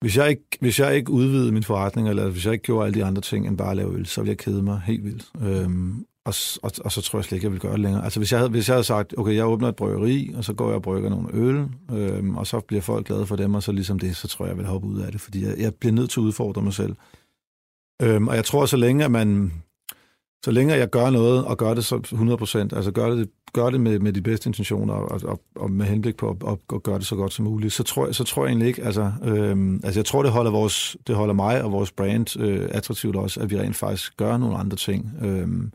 hvis 0.00 0.16
jeg, 0.16 0.30
ikke, 0.30 0.42
hvis 0.60 0.80
jeg 0.80 0.96
ikke 0.96 1.10
udvidede 1.10 1.52
min 1.52 1.62
forretning, 1.62 2.08
eller 2.08 2.30
hvis 2.30 2.44
jeg 2.44 2.52
ikke 2.52 2.64
gjorde 2.64 2.86
alle 2.86 3.00
de 3.00 3.04
andre 3.04 3.22
ting, 3.22 3.46
end 3.46 3.58
bare 3.58 3.70
at 3.70 3.76
lave 3.76 3.94
øl, 3.94 4.06
så 4.06 4.20
ville 4.20 4.30
jeg 4.30 4.38
kede 4.38 4.62
mig 4.62 4.80
helt 4.84 5.04
vildt. 5.04 5.30
Øhm, 5.42 6.06
og, 6.24 6.34
og, 6.62 6.70
og 6.84 6.92
så 6.92 7.02
tror 7.02 7.18
jeg 7.18 7.24
slet 7.24 7.36
ikke, 7.36 7.44
jeg 7.44 7.52
ville 7.52 7.60
gøre 7.60 7.72
det 7.72 7.80
længere. 7.80 8.04
Altså 8.04 8.20
hvis 8.20 8.32
jeg, 8.32 8.40
havde, 8.40 8.50
hvis 8.50 8.68
jeg 8.68 8.74
havde 8.74 8.84
sagt, 8.84 9.14
okay, 9.18 9.34
jeg 9.34 9.46
åbner 9.46 9.68
et 9.68 9.76
bryggeri, 9.76 10.32
og 10.36 10.44
så 10.44 10.52
går 10.52 10.66
jeg 10.66 10.74
og 10.74 10.82
brygger 10.82 11.10
nogle 11.10 11.28
øl, 11.32 11.66
øhm, 11.92 12.36
og 12.36 12.46
så 12.46 12.60
bliver 12.60 12.82
folk 12.82 13.06
glade 13.06 13.26
for 13.26 13.36
dem, 13.36 13.54
og 13.54 13.62
så 13.62 13.72
ligesom 13.72 13.98
det, 13.98 14.16
så 14.16 14.28
tror 14.28 14.44
jeg, 14.44 14.50
jeg 14.50 14.58
vil 14.58 14.66
hoppe 14.66 14.88
ud 14.88 15.00
af 15.00 15.12
det, 15.12 15.20
fordi 15.20 15.44
jeg, 15.44 15.58
jeg 15.58 15.74
bliver 15.74 15.92
nødt 15.92 16.10
til 16.10 16.20
at 16.20 16.24
udfordre 16.24 16.62
mig 16.62 16.72
selv. 16.72 16.96
Øhm, 18.02 18.28
og 18.28 18.36
jeg 18.36 18.44
tror, 18.44 18.66
så 18.66 18.76
længe 18.76 19.04
at 19.04 19.10
man, 19.10 19.52
så 20.44 20.50
længe 20.50 20.74
jeg 20.74 20.90
gør 20.90 21.10
noget, 21.10 21.44
og 21.44 21.56
gør 21.56 21.74
det 21.74 21.84
så 21.84 21.96
100%, 21.96 22.76
altså 22.76 22.90
gør 22.90 23.10
det, 23.10 23.30
gør 23.52 23.70
det 23.70 23.80
med, 23.80 23.98
med 23.98 24.12
de 24.12 24.22
bedste 24.22 24.48
intentioner, 24.48 24.94
og, 24.94 25.20
og, 25.24 25.40
og 25.54 25.70
med 25.70 25.86
henblik 25.86 26.16
på 26.16 26.30
at, 26.30 26.42
og, 26.42 26.60
og 26.68 26.82
gøre 26.82 26.98
det 26.98 27.06
så 27.06 27.16
godt 27.16 27.32
som 27.32 27.44
muligt, 27.44 27.72
så 27.72 27.82
tror 27.82 28.06
jeg, 28.06 28.14
så 28.14 28.24
tror 28.24 28.44
jeg 28.44 28.48
egentlig 28.48 28.68
ikke, 28.68 28.84
altså, 28.84 29.12
øhm, 29.24 29.80
altså 29.84 30.00
jeg 30.00 30.04
tror, 30.04 30.22
det 30.22 30.32
holder, 30.32 30.50
vores, 30.50 30.96
det 31.06 31.16
holder 31.16 31.34
mig 31.34 31.64
og 31.64 31.72
vores 31.72 31.92
brand 31.92 32.40
øh, 32.40 32.68
attraktivt 32.70 33.16
også, 33.16 33.40
at 33.40 33.50
vi 33.50 33.60
rent 33.60 33.76
faktisk 33.76 34.16
gør 34.16 34.36
nogle 34.36 34.56
andre 34.56 34.76
ting. 34.76 35.12
Øhm, 35.22 35.72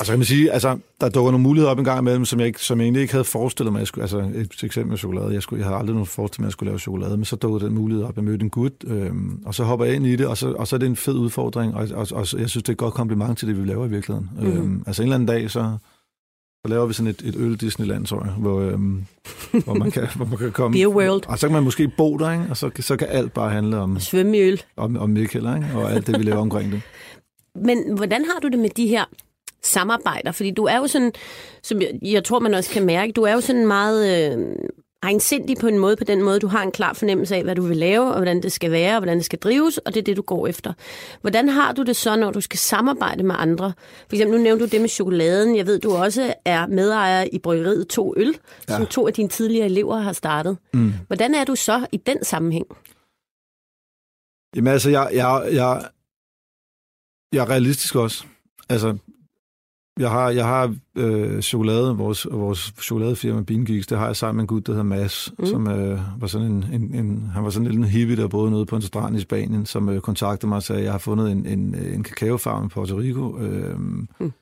og 0.00 0.06
så 0.06 0.12
kan 0.12 0.18
man 0.18 0.26
sige, 0.26 0.52
altså, 0.52 0.78
der 1.00 1.08
dukker 1.08 1.30
nogle 1.30 1.42
muligheder 1.42 1.70
op 1.70 1.78
en 1.78 1.84
gang 1.84 2.00
imellem, 2.00 2.24
som 2.24 2.38
jeg, 2.38 2.46
ikke, 2.46 2.64
som 2.64 2.78
jeg 2.78 2.84
egentlig 2.84 3.02
ikke 3.02 3.14
havde 3.14 3.24
forestillet 3.24 3.72
mig. 3.72 3.78
Jeg 3.78 3.86
skulle, 3.86 4.02
altså, 4.02 4.18
et 4.18 4.64
eksempel 4.64 4.90
med 4.90 4.98
chokolade. 4.98 5.34
Jeg, 5.34 5.42
skulle, 5.42 5.60
jeg 5.60 5.66
havde 5.66 5.78
aldrig 5.78 5.94
nogen 5.94 6.06
forestillet 6.06 6.40
mig, 6.40 6.44
at 6.44 6.48
jeg 6.48 6.52
skulle 6.52 6.70
lave 6.70 6.78
chokolade, 6.78 7.16
men 7.16 7.24
så 7.24 7.36
dukkede 7.36 7.64
den 7.64 7.74
mulighed 7.74 8.04
op. 8.04 8.16
Jeg 8.16 8.24
mødte 8.24 8.42
en 8.42 8.50
gut, 8.50 8.72
øhm, 8.84 9.42
og 9.46 9.54
så 9.54 9.64
hopper 9.64 9.86
jeg 9.86 9.94
ind 9.94 10.06
i 10.06 10.16
det, 10.16 10.26
og 10.26 10.36
så, 10.36 10.52
og 10.52 10.66
så 10.68 10.76
er 10.76 10.78
det 10.78 10.86
en 10.86 10.96
fed 10.96 11.14
udfordring, 11.14 11.74
og, 11.74 11.88
og, 11.94 12.06
og 12.12 12.18
jeg 12.18 12.26
synes, 12.26 12.52
det 12.52 12.68
er 12.68 12.72
et 12.72 12.78
godt 12.78 12.94
kompliment 12.94 13.38
til 13.38 13.48
det, 13.48 13.62
vi 13.62 13.68
laver 13.68 13.86
i 13.86 13.88
virkeligheden. 13.88 14.30
Mhm. 14.36 14.46
Mm-hmm. 14.46 14.62
Øhm, 14.62 14.82
altså 14.86 15.02
en 15.02 15.06
eller 15.06 15.14
anden 15.14 15.26
dag, 15.26 15.50
så, 15.50 15.76
så 16.64 16.68
laver 16.68 16.86
vi 16.86 16.92
sådan 16.92 17.10
et, 17.10 17.22
et 17.24 17.36
øl 17.36 17.56
Disneyland, 17.56 18.06
tror 18.06 18.24
jeg, 18.24 18.32
hvor, 18.32 18.60
øhm, 18.60 19.04
hvor, 19.64 19.74
man 19.74 19.90
kan, 19.90 20.06
hvor 20.16 20.26
man 20.26 20.38
kan 20.38 20.52
komme... 20.52 20.78
Beer 20.78 20.88
World. 20.88 21.28
Og 21.28 21.38
så 21.38 21.46
kan 21.46 21.54
man 21.54 21.62
måske 21.62 21.90
bo 21.96 22.16
der, 22.16 22.32
ikke? 22.32 22.44
og 22.50 22.56
så, 22.56 22.70
så 22.80 22.96
kan 22.96 23.08
alt 23.10 23.32
bare 23.32 23.50
handle 23.50 23.76
om, 23.76 24.00
Svømme 24.00 24.36
i 24.36 24.40
øl. 24.40 24.62
om, 24.76 24.96
om 24.96 25.10
Michael, 25.10 25.56
ikke? 25.56 25.78
og 25.78 25.92
alt 25.92 26.06
det, 26.06 26.18
vi 26.18 26.24
laver 26.24 26.40
omkring 26.40 26.72
det. 26.72 26.82
Men 27.66 27.96
hvordan 27.96 28.24
har 28.24 28.40
du 28.42 28.48
det 28.48 28.58
med 28.58 28.70
de 28.70 28.86
her 28.86 29.04
samarbejder? 29.62 30.32
Fordi 30.32 30.50
du 30.50 30.64
er 30.64 30.76
jo 30.76 30.86
sådan, 30.86 31.12
som 31.62 31.80
jeg, 31.80 31.90
jeg 32.02 32.24
tror, 32.24 32.38
man 32.38 32.54
også 32.54 32.70
kan 32.70 32.86
mærke, 32.86 33.12
du 33.12 33.22
er 33.22 33.32
jo 33.32 33.40
sådan 33.40 33.66
meget 33.66 34.32
øh, 34.32 34.56
egensindig 35.02 35.56
på 35.58 35.66
en 35.66 35.78
måde, 35.78 35.96
på 35.96 36.04
den 36.04 36.22
måde, 36.22 36.40
du 36.40 36.46
har 36.46 36.62
en 36.62 36.72
klar 36.72 36.92
fornemmelse 36.92 37.36
af, 37.36 37.42
hvad 37.42 37.54
du 37.54 37.62
vil 37.62 37.76
lave, 37.76 38.08
og 38.08 38.16
hvordan 38.16 38.42
det 38.42 38.52
skal 38.52 38.70
være, 38.70 38.94
og 38.94 39.00
hvordan 39.00 39.16
det 39.16 39.24
skal 39.24 39.38
drives, 39.38 39.78
og 39.78 39.94
det 39.94 40.00
er 40.00 40.04
det, 40.04 40.16
du 40.16 40.22
går 40.22 40.46
efter. 40.46 40.72
Hvordan 41.20 41.48
har 41.48 41.72
du 41.72 41.82
det 41.82 41.96
så, 41.96 42.16
når 42.16 42.30
du 42.30 42.40
skal 42.40 42.58
samarbejde 42.58 43.22
med 43.22 43.34
andre? 43.38 43.72
For 44.08 44.16
eksempel, 44.16 44.38
nu 44.38 44.42
nævnte 44.42 44.64
du 44.64 44.70
det 44.70 44.80
med 44.80 44.88
chokoladen. 44.88 45.56
Jeg 45.56 45.66
ved, 45.66 45.80
du 45.80 45.92
også 45.92 46.34
er 46.44 46.66
medejer 46.66 47.24
i 47.32 47.38
bryggeriet 47.38 47.88
To 47.88 48.14
Øl, 48.16 48.38
ja. 48.68 48.76
som 48.76 48.86
to 48.86 49.06
af 49.06 49.12
dine 49.12 49.28
tidligere 49.28 49.66
elever 49.66 49.96
har 49.98 50.12
startet. 50.12 50.58
Mm. 50.74 50.92
Hvordan 51.06 51.34
er 51.34 51.44
du 51.44 51.56
så 51.56 51.86
i 51.92 51.96
den 51.96 52.24
sammenhæng? 52.24 52.66
Jamen 54.56 54.72
altså, 54.72 54.90
jeg, 54.90 55.10
jeg, 55.12 55.48
jeg, 55.52 55.88
jeg 57.32 57.40
er 57.40 57.50
realistisk 57.50 57.94
også. 57.94 58.24
Altså, 58.68 58.96
jeg 59.98 60.10
har, 60.10 60.30
jeg 60.30 60.44
har 60.46 60.74
øh, 60.96 61.42
chokolade, 61.42 61.96
vores, 61.96 62.26
vores 62.30 62.74
chokoladefirma 62.82 63.40
Bean 63.40 63.64
Geeks, 63.64 63.86
det 63.86 63.98
har 63.98 64.06
jeg 64.06 64.16
sammen 64.16 64.36
med 64.36 64.42
en 64.42 64.46
gut, 64.46 64.66
der 64.66 64.72
hedder 64.72 64.84
Mads, 64.84 65.32
Mm. 65.38 65.46
som 65.46 65.68
øh, 65.68 66.00
var 66.20 66.26
sådan 66.26 66.46
en, 66.46 66.64
en, 66.72 66.94
en, 66.94 67.30
han 67.34 67.44
var 67.44 67.50
sådan 67.50 67.66
en 67.66 67.72
lille 67.72 67.86
hippie, 67.88 68.16
der 68.16 68.28
boede 68.28 68.50
nede 68.50 68.66
på 68.66 68.76
en 68.76 68.82
strand 68.82 69.16
i 69.16 69.20
Spanien, 69.20 69.66
som 69.66 69.88
øh, 69.88 70.00
kontaktede 70.00 70.48
mig 70.48 70.56
og 70.56 70.62
sagde, 70.62 70.82
jeg 70.82 70.92
har 70.92 70.98
fundet 70.98 71.32
en, 71.32 71.46
en, 71.46 71.74
en 71.74 72.02
kakaofarm 72.02 72.66
i 72.66 72.68
Puerto 72.68 72.98
Rico, 72.98 73.38
øh, 73.38 73.78
Mm. 73.80 74.32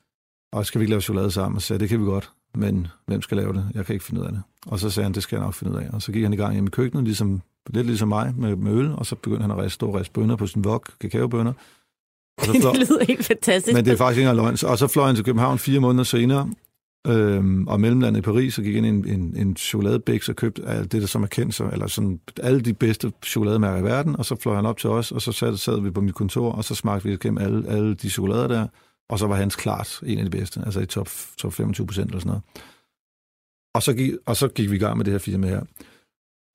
og 0.52 0.66
skal 0.66 0.78
vi 0.78 0.82
ikke 0.82 0.90
lave 0.90 1.00
chokolade 1.00 1.30
sammen? 1.30 1.56
Og 1.56 1.62
så 1.62 1.66
sagde 1.66 1.80
det 1.80 1.88
kan 1.88 2.00
vi 2.00 2.04
godt, 2.04 2.30
men 2.54 2.86
hvem 3.06 3.22
skal 3.22 3.36
lave 3.36 3.52
det? 3.52 3.68
Jeg 3.74 3.86
kan 3.86 3.92
ikke 3.92 4.04
finde 4.04 4.20
ud 4.20 4.26
af 4.26 4.32
det. 4.32 4.42
Og 4.66 4.78
så 4.78 4.90
sagde 4.90 5.04
han, 5.04 5.12
det 5.14 5.22
skal 5.22 5.36
jeg 5.36 5.44
nok 5.44 5.54
finde 5.54 5.72
ud 5.72 5.78
af. 5.78 5.88
Og 5.92 6.02
så 6.02 6.12
gik 6.12 6.22
han 6.22 6.32
i 6.32 6.36
gang 6.36 6.52
hjemme 6.52 6.68
i 6.68 6.70
køkkenet, 6.70 7.04
ligesom, 7.04 7.40
lidt 7.70 7.86
ligesom 7.86 8.08
mig, 8.08 8.34
med, 8.36 8.56
med 8.56 8.72
øl, 8.72 8.92
og 8.92 9.06
så 9.06 9.14
begyndte 9.16 9.42
han 9.42 9.50
at 9.50 9.56
riste, 9.58 9.74
stå 9.74 9.86
og 9.86 9.94
riste 9.94 10.12
bønner 10.12 10.36
på 10.36 10.46
sin 10.46 10.64
vok, 10.64 10.90
kakaobønner. 11.00 11.52
Og 12.38 12.46
så 12.46 12.60
fløj, 12.60 12.72
det 12.72 12.88
lyder 12.88 13.04
helt 13.04 13.24
fantastisk. 13.24 13.74
men 13.74 13.84
det 13.84 13.92
er 13.92 13.96
faktisk 13.96 14.18
ikke 14.18 14.30
engang 14.30 14.44
løgn. 14.44 14.70
Og 14.70 14.78
så 14.78 14.86
fløj 14.86 15.06
han 15.06 15.14
til 15.14 15.24
København 15.24 15.58
fire 15.58 15.80
måneder 15.80 16.04
senere, 16.04 16.50
øhm, 17.06 17.68
og 17.68 17.80
mellemlandet 17.80 18.18
i 18.18 18.22
Paris, 18.22 18.58
og 18.58 18.64
gik 18.64 18.74
ind 18.74 18.86
i 18.86 18.88
en, 18.88 19.08
en, 19.08 19.36
en 19.36 19.56
chokoladebæks 19.56 20.28
og 20.28 20.36
købte 20.36 20.62
alt 20.66 20.92
det, 20.92 21.00
der 21.00 21.08
som 21.08 21.22
er 21.22 21.26
kendt, 21.26 21.54
så, 21.54 21.68
eller 21.72 21.86
sådan 21.86 22.20
alle 22.42 22.60
de 22.60 22.74
bedste 22.74 23.12
chokolademærker 23.24 23.78
i 23.78 23.84
verden, 23.84 24.16
og 24.16 24.24
så 24.24 24.36
fløj 24.36 24.54
han 24.54 24.66
op 24.66 24.78
til 24.78 24.90
os, 24.90 25.12
og 25.12 25.22
så 25.22 25.32
sad, 25.32 25.56
sad 25.56 25.80
vi 25.80 25.90
på 25.90 26.00
mit 26.00 26.14
kontor, 26.14 26.52
og 26.52 26.64
så 26.64 26.74
smagte 26.74 27.08
vi 27.08 27.14
igennem 27.14 27.38
alle, 27.38 27.68
alle 27.68 27.94
de 27.94 28.10
chokolader 28.10 28.48
der, 28.48 28.66
og 29.08 29.18
så 29.18 29.26
var 29.26 29.36
hans 29.36 29.56
klart 29.56 30.00
en 30.06 30.18
af 30.18 30.24
de 30.24 30.30
bedste, 30.30 30.60
altså 30.64 30.80
i 30.80 30.86
top, 30.86 31.08
top 31.38 31.52
25 31.52 31.86
procent 31.86 32.06
eller 32.06 32.20
sådan 32.20 32.28
noget. 32.28 32.42
Og 33.74 33.82
så, 33.82 33.94
gik, 33.94 34.12
og 34.26 34.36
så 34.36 34.48
gik 34.48 34.70
vi 34.70 34.76
i 34.76 34.78
gang 34.78 34.96
med 34.96 35.04
det 35.04 35.12
her 35.12 35.18
firma 35.18 35.46
her. 35.48 35.62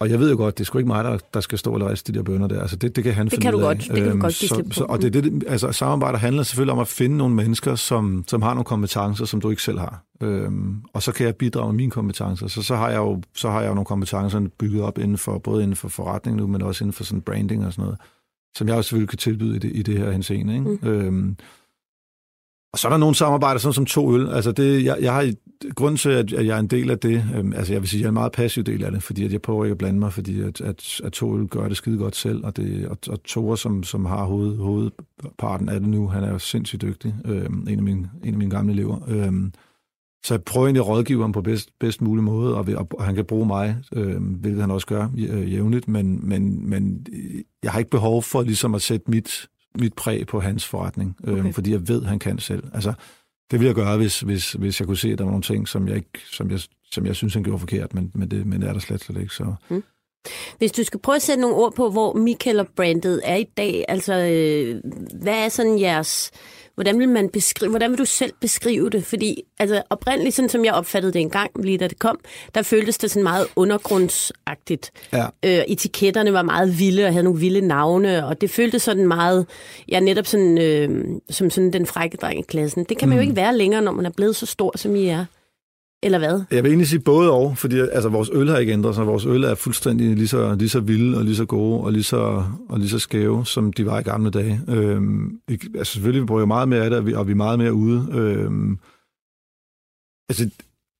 Og 0.01 0.09
jeg 0.09 0.19
ved 0.19 0.31
jo 0.31 0.37
godt, 0.37 0.57
det 0.57 0.63
er 0.63 0.65
sgu 0.65 0.77
ikke 0.77 0.87
mig, 0.87 1.03
der, 1.03 1.17
der 1.33 1.39
skal 1.39 1.57
stå 1.57 1.73
og 1.73 1.81
riste 1.89 2.13
de 2.13 2.17
der 2.17 2.23
bønder 2.23 2.47
der. 2.47 2.61
Altså 2.61 2.75
det, 2.75 2.95
det 2.95 3.03
kan 3.03 3.13
han 3.13 3.25
Det 3.25 3.33
finde 3.33 3.41
kan 3.43 3.51
du 3.53 3.57
ud 3.57 3.63
af. 3.63 3.67
godt. 3.67 3.77
Det 3.79 3.87
kan 3.95 4.03
du 4.05 4.09
Øhm, 4.09 4.19
godt 4.19 4.33
så, 4.33 4.63
så, 4.71 4.83
Og 4.83 5.01
det, 5.01 5.15
er 5.15 5.21
det, 5.21 5.43
altså, 5.47 5.71
samarbejde 5.71 6.17
handler 6.17 6.43
selvfølgelig 6.43 6.73
om 6.73 6.79
at 6.79 6.87
finde 6.87 7.17
nogle 7.17 7.35
mennesker, 7.35 7.75
som, 7.75 8.23
som 8.27 8.41
har 8.41 8.53
nogle 8.53 8.63
kompetencer, 8.65 9.25
som 9.25 9.41
du 9.41 9.49
ikke 9.49 9.61
selv 9.61 9.79
har. 9.79 10.03
Øhm, 10.21 10.75
og 10.93 11.03
så 11.03 11.11
kan 11.11 11.25
jeg 11.25 11.35
bidrage 11.35 11.67
med 11.73 11.77
mine 11.77 11.91
kompetencer. 11.91 12.47
Så, 12.47 12.61
så, 12.61 12.75
har 12.75 12.89
jeg 12.89 12.97
jo, 12.97 13.21
så 13.35 13.49
har 13.49 13.61
jeg 13.61 13.69
jo 13.69 13.73
nogle 13.73 13.85
kompetencer 13.85 14.47
bygget 14.59 14.81
op 14.83 14.97
inden 14.97 15.17
for, 15.17 15.37
både 15.37 15.63
inden 15.63 15.75
for 15.75 15.89
forretning 15.89 16.37
nu, 16.37 16.47
men 16.47 16.61
også 16.61 16.83
inden 16.83 16.93
for 16.93 17.03
sådan 17.03 17.21
branding 17.21 17.65
og 17.65 17.73
sådan 17.73 17.83
noget, 17.83 17.99
som 18.57 18.67
jeg 18.67 18.75
også 18.75 18.87
selvfølgelig 18.87 19.09
kan 19.09 19.17
tilbyde 19.17 19.55
i 19.55 19.59
det, 19.59 19.71
i 19.75 19.81
det 19.81 19.97
her 19.97 20.11
henseende. 20.11 20.53
Ikke? 20.53 20.65
Mm. 20.81 20.87
Øhm, 20.89 21.35
og 22.73 22.79
så 22.79 22.87
er 22.87 22.89
der 22.89 22.97
nogle 22.97 23.15
samarbejder, 23.15 23.59
sådan 23.59 23.73
som 23.73 23.85
to 23.85 24.15
øl. 24.15 24.29
Altså 24.29 24.51
det, 24.51 24.85
jeg, 24.85 24.97
jeg 25.01 25.13
har 25.13 25.33
grund 25.75 25.97
til, 25.97 26.09
at 26.09 26.31
jeg 26.31 26.47
er 26.47 26.59
en 26.59 26.67
del 26.67 26.91
af 26.91 26.99
det. 26.99 27.25
Øhm, 27.35 27.53
altså 27.53 27.73
jeg 27.73 27.81
vil 27.81 27.89
sige, 27.89 27.99
at 27.99 28.01
jeg 28.01 28.07
er 28.07 28.11
en 28.11 28.13
meget 28.13 28.31
passiv 28.31 28.63
del 28.63 28.83
af 28.83 28.91
det, 28.91 29.03
fordi 29.03 29.25
at 29.25 29.31
jeg 29.31 29.41
prøver 29.41 29.65
ikke 29.65 29.71
at 29.71 29.77
blande 29.77 29.99
mig, 29.99 30.13
fordi 30.13 30.41
at, 30.41 30.61
at, 30.61 31.01
at 31.03 31.11
to 31.11 31.37
øl 31.37 31.47
gør 31.47 31.67
det 31.67 31.77
skide 31.77 31.97
godt 31.97 32.15
selv, 32.15 32.45
og, 32.45 32.57
det, 32.57 32.87
og, 32.87 32.97
og 33.09 33.23
Tore, 33.23 33.57
som, 33.57 33.83
som 33.83 34.05
har 34.05 34.23
hoved, 34.23 34.57
hovedparten 34.57 35.69
af 35.69 35.79
det 35.79 35.89
nu, 35.89 36.07
han 36.07 36.23
er 36.23 36.31
jo 36.31 36.39
sindssygt 36.39 36.81
dygtig. 36.81 37.15
Øhm, 37.25 37.67
en, 37.69 37.77
af 37.77 37.83
mine, 37.83 38.09
en 38.23 38.33
af 38.33 38.37
mine 38.37 38.51
gamle 38.51 38.73
elever. 38.73 38.99
Øhm, 39.07 39.53
så 40.23 40.33
jeg 40.33 40.43
prøver 40.43 40.67
egentlig 40.67 40.81
at 40.81 40.87
rådgive 40.87 41.21
ham 41.21 41.31
på 41.31 41.41
bedst, 41.41 41.69
bedst 41.79 42.01
mulig 42.01 42.23
måde, 42.23 42.55
og, 42.55 42.67
og, 42.75 42.87
og 42.91 43.03
han 43.03 43.15
kan 43.15 43.25
bruge 43.25 43.47
mig, 43.47 43.77
øh, 43.93 44.23
hvilket 44.23 44.61
han 44.61 44.71
også 44.71 44.87
gør 44.87 45.07
øh, 45.17 45.53
jævnligt, 45.53 45.87
men, 45.87 46.29
men, 46.29 46.69
men 46.69 47.05
jeg 47.63 47.71
har 47.71 47.79
ikke 47.79 47.91
behov 47.91 48.23
for 48.23 48.41
ligesom 48.41 48.75
at 48.75 48.81
sætte 48.81 49.11
mit, 49.11 49.47
mit 49.79 49.93
præg 49.93 50.27
på 50.27 50.39
hans 50.39 50.67
forretning, 50.67 51.15
øh, 51.23 51.39
okay. 51.39 51.53
fordi 51.53 51.71
jeg 51.71 51.87
ved, 51.87 52.03
han 52.03 52.19
kan 52.19 52.39
selv. 52.39 52.63
Altså, 52.73 52.93
det 53.51 53.59
ville 53.59 53.67
jeg 53.67 53.75
gøre, 53.75 53.97
hvis, 53.97 54.19
hvis, 54.19 54.51
hvis 54.51 54.79
jeg 54.79 54.87
kunne 54.87 54.97
se, 54.97 55.11
at 55.11 55.17
der 55.17 55.23
var 55.23 55.31
nogle 55.31 55.43
ting, 55.43 55.67
som 55.67 55.87
jeg, 55.87 55.95
ikke, 55.95 56.19
som 56.31 56.51
jeg, 56.51 56.59
som 56.91 57.05
jeg 57.05 57.15
synes, 57.15 57.33
han 57.33 57.43
gjorde 57.43 57.59
forkert, 57.59 57.93
men, 57.93 58.11
men, 58.13 58.31
det, 58.31 58.45
men 58.45 58.61
det 58.61 58.69
er 58.69 58.73
der 58.73 58.79
slet, 58.79 59.03
slet 59.03 59.21
ikke. 59.21 59.33
Så. 59.33 59.53
Mm. 59.69 59.83
Hvis 60.57 60.71
du 60.71 60.83
skal 60.83 60.99
prøve 60.99 61.15
at 61.15 61.21
sætte 61.21 61.41
nogle 61.41 61.55
ord 61.55 61.75
på, 61.75 61.89
hvor 61.89 62.13
Michael 62.13 62.59
og 62.59 62.67
brandet 62.75 63.21
er 63.23 63.35
i 63.35 63.45
dag, 63.57 63.85
altså 63.87 64.13
øh, 64.13 64.81
hvad 65.21 65.45
er 65.45 65.49
sådan 65.49 65.79
jeres... 65.79 66.31
Hvordan 66.75 66.99
vil, 66.99 67.09
man 67.09 67.29
beskrive, 67.29 67.69
hvordan 67.69 67.91
vil 67.91 67.97
du 67.97 68.05
selv 68.05 68.33
beskrive 68.41 68.89
det? 68.89 69.05
Fordi 69.05 69.43
altså, 69.59 69.81
oprindeligt, 69.89 70.35
sådan 70.35 70.49
som 70.49 70.65
jeg 70.65 70.73
opfattede 70.73 71.13
det 71.13 71.19
engang, 71.21 71.51
lige 71.63 71.77
da 71.77 71.87
det 71.87 71.99
kom, 71.99 72.19
der 72.55 72.61
føltes 72.61 72.97
det 72.97 73.11
sådan 73.11 73.23
meget 73.23 73.47
undergrundsagtigt. 73.55 74.91
Ja. 75.13 75.25
Øh, 75.45 75.63
etiketterne 75.67 76.33
var 76.33 76.41
meget 76.41 76.79
vilde 76.79 77.05
og 77.05 77.11
havde 77.11 77.23
nogle 77.23 77.39
vilde 77.39 77.61
navne, 77.61 78.25
og 78.25 78.41
det 78.41 78.49
føltes 78.49 78.81
sådan 78.81 79.07
meget, 79.07 79.45
ja 79.89 79.99
netop 79.99 80.25
sådan, 80.25 80.57
øh, 80.57 81.05
som 81.29 81.49
sådan 81.49 81.73
den 81.73 81.85
frække 81.85 82.17
dreng 82.17 82.39
i 82.39 82.43
klassen. 82.47 82.83
Det 82.83 82.97
kan 82.97 83.09
man 83.09 83.15
mm. 83.15 83.17
jo 83.17 83.21
ikke 83.21 83.35
være 83.35 83.57
længere, 83.57 83.81
når 83.81 83.91
man 83.91 84.05
er 84.05 84.11
blevet 84.17 84.35
så 84.35 84.45
stor, 84.45 84.77
som 84.77 84.95
I 84.95 85.07
er. 85.07 85.25
Eller 86.03 86.17
hvad? 86.17 86.41
Jeg 86.51 86.63
vil 86.63 86.69
egentlig 86.69 86.87
sige 86.87 86.99
både 86.99 87.31
og, 87.31 87.57
fordi 87.57 87.79
altså, 87.79 88.09
vores 88.09 88.29
øl 88.33 88.49
har 88.49 88.57
ikke 88.57 88.73
ændret 88.73 88.95
sig. 88.95 89.07
Vores 89.07 89.25
øl 89.25 89.43
er 89.43 89.55
fuldstændig 89.55 90.15
lige 90.15 90.27
så, 90.27 90.55
lige 90.55 90.69
så 90.69 90.79
vilde 90.79 91.17
og 91.17 91.23
lige 91.23 91.35
så 91.35 91.45
gode 91.45 91.81
og 91.81 91.91
lige 91.91 92.03
så, 92.03 92.43
og 92.69 92.79
lige 92.79 92.89
så 92.89 92.99
skæve, 92.99 93.45
som 93.45 93.73
de 93.73 93.85
var 93.85 93.99
i 93.99 94.03
gamle 94.03 94.31
dage. 94.31 94.61
Øhm, 94.67 95.39
vi, 95.47 95.59
altså 95.77 95.93
selvfølgelig, 95.93 96.21
vi 96.21 96.25
bruger 96.25 96.45
meget 96.45 96.69
mere 96.69 96.83
af 96.83 96.89
det, 96.89 96.99
og 96.99 97.05
vi, 97.05 97.13
og 97.13 97.27
vi 97.27 97.31
er 97.31 97.35
meget 97.35 97.59
mere 97.59 97.73
ude. 97.73 98.07
Øhm, 98.11 98.77
altså, 100.29 100.49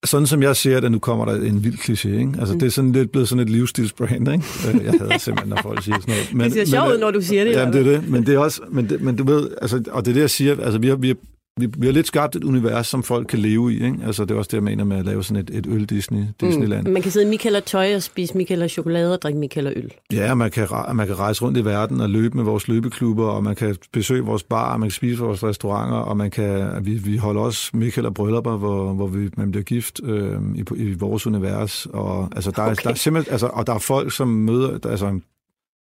sådan 0.04 0.26
som 0.26 0.42
jeg 0.42 0.56
ser 0.56 0.80
det, 0.80 0.92
nu 0.92 0.98
kommer 0.98 1.24
der 1.24 1.34
en 1.34 1.64
vild 1.64 1.74
kliché, 1.74 2.08
ikke? 2.08 2.32
Altså, 2.38 2.54
mm. 2.54 2.60
det 2.60 2.66
er 2.66 2.70
sådan 2.70 2.92
lidt 2.92 3.12
blevet 3.12 3.28
sådan 3.28 3.42
et 3.42 3.50
livsstilsbrand, 3.50 4.28
ikke? 4.28 4.44
Øh, 4.68 4.84
Jeg 4.84 4.92
hader 5.00 5.18
simpelthen, 5.18 5.48
når 5.48 5.62
folk 5.62 5.82
siger 5.82 6.00
sådan 6.00 6.14
noget. 6.14 6.34
Men, 6.34 6.44
det 6.44 6.52
ser 6.52 6.64
sjovt 6.64 6.92
ud, 6.92 6.98
når 6.98 7.10
du 7.10 7.20
siger 7.20 7.44
det. 7.44 7.52
Jamen, 7.52 7.74
det 7.74 7.86
er 7.86 7.90
det. 8.00 8.08
Men 8.10 8.26
det 8.26 8.34
er 8.34 8.38
også, 8.38 8.60
men, 8.70 8.88
det, 8.88 9.00
men 9.00 9.16
du 9.16 9.24
ved, 9.24 9.50
altså, 9.62 9.82
og 9.90 10.04
det 10.04 10.10
er 10.10 10.14
det, 10.14 10.20
jeg 10.20 10.30
siger, 10.30 10.60
altså, 10.60 10.78
vi 10.78 10.88
har, 10.88 10.96
vi 10.96 11.08
har 11.08 11.16
vi, 11.60 11.68
vi 11.78 11.86
har 11.86 11.92
lidt 11.92 12.06
skabt 12.06 12.36
et 12.36 12.44
univers, 12.44 12.86
som 12.86 13.02
folk 13.02 13.26
kan 13.26 13.38
leve 13.38 13.72
i. 13.72 13.84
Ikke? 13.84 13.98
Altså, 14.06 14.24
det 14.24 14.34
er 14.34 14.38
også 14.38 14.48
det, 14.48 14.54
jeg 14.54 14.62
mener 14.62 14.84
med 14.84 14.96
at 14.96 15.04
lave 15.04 15.24
sådan 15.24 15.42
et, 15.42 15.50
et 15.50 15.66
øl-Disney, 15.66 16.24
Disneyland. 16.40 16.86
Mm. 16.86 16.92
Man 16.92 17.02
kan 17.02 17.10
sidde 17.10 17.26
i 17.26 17.28
Michael 17.28 17.56
og 17.56 17.64
tøj 17.64 17.94
og 17.94 18.02
spise 18.02 18.36
Michael 18.36 18.62
og 18.62 18.70
chokolade 18.70 19.12
og 19.12 19.22
drikke 19.22 19.38
Michael 19.38 19.66
og 19.66 19.72
øl. 19.76 19.92
Ja, 20.12 20.34
man 20.34 20.50
kan, 20.50 20.68
man 20.94 21.06
kan 21.06 21.18
rejse 21.18 21.42
rundt 21.42 21.58
i 21.58 21.64
verden 21.64 22.00
og 22.00 22.10
løbe 22.10 22.36
med 22.36 22.44
vores 22.44 22.68
løbeklubber, 22.68 23.26
og 23.26 23.44
man 23.44 23.56
kan 23.56 23.76
besøge 23.92 24.22
vores 24.22 24.42
bar, 24.42 24.72
og 24.72 24.80
man 24.80 24.88
kan 24.88 24.94
spise 24.94 25.18
vores 25.18 25.44
restauranter, 25.44 25.96
og 25.96 26.16
man 26.16 26.30
kan, 26.30 26.70
vi, 26.86 26.94
vi 26.94 27.16
holder 27.16 27.40
også 27.40 27.70
Michael 27.74 28.06
og 28.06 28.14
bryllupper, 28.14 28.56
hvor, 28.56 28.92
hvor 28.92 29.06
vi, 29.06 29.28
man 29.36 29.50
bliver 29.50 29.64
gift 29.64 30.00
øh, 30.04 30.38
i, 30.54 30.64
i, 30.76 30.92
vores 30.92 31.26
univers. 31.26 31.86
Og, 31.86 32.28
altså, 32.34 32.50
der, 32.50 32.62
okay. 32.62 32.70
er, 32.70 32.74
der 32.74 32.90
er 32.90 32.94
simpelthen, 32.94 33.32
altså, 33.32 33.46
og 33.46 33.66
der 33.66 33.74
er 33.74 33.78
folk, 33.78 34.12
som 34.12 34.28
møder... 34.28 34.78
Der, 34.78 34.90
altså, 34.90 35.20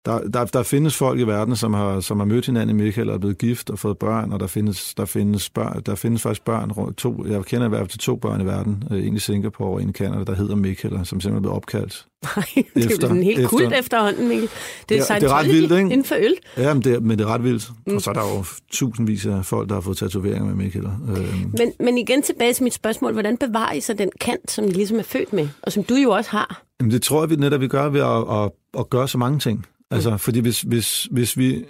der, 0.06 0.20
der, 0.20 0.46
der 0.46 0.63
findes 0.63 0.96
folk 0.96 1.20
i 1.20 1.24
verden, 1.24 1.56
som 1.56 1.74
har, 1.74 2.00
som 2.00 2.20
har 2.20 2.26
mødt 2.26 2.46
hinanden 2.46 2.80
i 2.80 2.84
Michael 2.84 3.10
og 3.10 3.15
er 3.15 3.20
blevet 3.20 3.38
gift 3.38 3.70
og 3.70 3.80
fået 3.80 3.98
børn, 3.98 4.32
og 4.32 4.39
der 4.39 4.48
findes, 4.48 4.94
der 4.94 5.06
findes, 5.06 5.50
børn, 5.50 5.82
der 5.86 5.96
findes 5.96 6.22
faktisk 6.22 6.46
børn, 6.46 6.94
to, 6.94 7.26
jeg 7.30 7.46
kender 7.46 7.65
i 7.65 7.70
hvert 7.70 7.80
fald 7.80 7.89
til 7.89 8.00
to 8.00 8.15
børn 8.15 8.41
i 8.41 8.46
verden, 8.46 8.84
øh, 8.91 9.08
en 9.08 9.15
i 9.15 9.20
Singapore 9.20 9.70
og 9.70 9.82
en 9.82 9.89
i 9.89 9.94
Canada, 9.94 10.24
der 10.24 10.36
hedder 10.36 10.56
Michael, 10.56 10.94
som 10.94 11.06
simpelthen 11.06 11.36
er 11.36 11.39
blevet 11.39 11.56
opkaldt. 11.56 12.06
Nej, 12.36 12.46
det 12.56 13.04
er 13.04 13.08
jo 13.08 13.13
helt 13.13 13.39
efter, 13.39 13.48
kult 13.48 13.74
efterhånden, 13.74 14.28
Mikkel. 14.28 14.50
Det 14.89 14.98
er, 14.98 15.06
ja, 15.10 15.20
det 15.20 15.24
er 15.24 15.34
ret 15.34 15.48
vildt, 15.48 15.72
ikke? 15.72 15.82
inden 15.82 16.04
for 16.04 16.15
øl. 16.15 16.36
Ja, 16.58 16.74
men 16.74 16.84
det, 16.84 16.94
er, 16.94 17.00
men 17.00 17.18
det 17.20 17.26
er 17.26 17.34
ret 17.34 17.44
vildt. 17.44 17.72
Mm. 17.88 17.96
Og 17.96 18.02
så 18.02 18.10
er 18.10 18.13
der 18.13 18.36
jo 18.36 18.46
tusindvis 18.72 19.26
af 19.26 19.46
folk, 19.46 19.70
der 19.70 19.76
har 19.76 19.82
fået 19.82 19.98
tatoveringer 19.98 20.46
med 20.46 20.54
Michael. 20.54 20.86
Øhm. 20.86 21.54
Men, 21.58 21.74
men 21.80 21.98
igen 21.98 22.22
tilbage 22.22 22.54
til 22.54 22.63
mit 22.63 22.74
spørgsmål, 22.74 23.13
hvordan 23.13 23.38
bevarer 23.38 23.74
I 23.74 23.80
så 23.80 23.94
den 23.94 24.10
kant, 24.22 24.52
som 24.52 24.65
I 24.65 24.70
ligesom 24.70 25.00
er 25.00 25.04
født 25.04 25.34
med, 25.34 25.48
og 25.62 25.72
som 25.72 25.84
du 25.84 25.96
jo 25.96 26.10
også 26.10 26.32
har? 26.32 26.62
Jamen, 26.80 26.91
det 26.91 27.02
tror 27.02 27.22
jeg, 27.22 27.30
vi 27.30 27.36
netop 27.36 27.62
vi 27.62 27.68
gør 27.68 27.89
ved 27.89 28.02
at, 28.02 28.44
at, 28.44 28.52
at 28.80 28.89
gøre 28.89 29.08
så 29.08 29.18
mange 29.18 29.39
ting. 29.39 29.65
Altså, 29.91 30.12
mm. 30.12 30.19
fordi 30.19 30.39
hvis, 30.39 30.62
hvis, 30.62 31.06
hvis, 31.12 31.38
vi, 31.38 31.65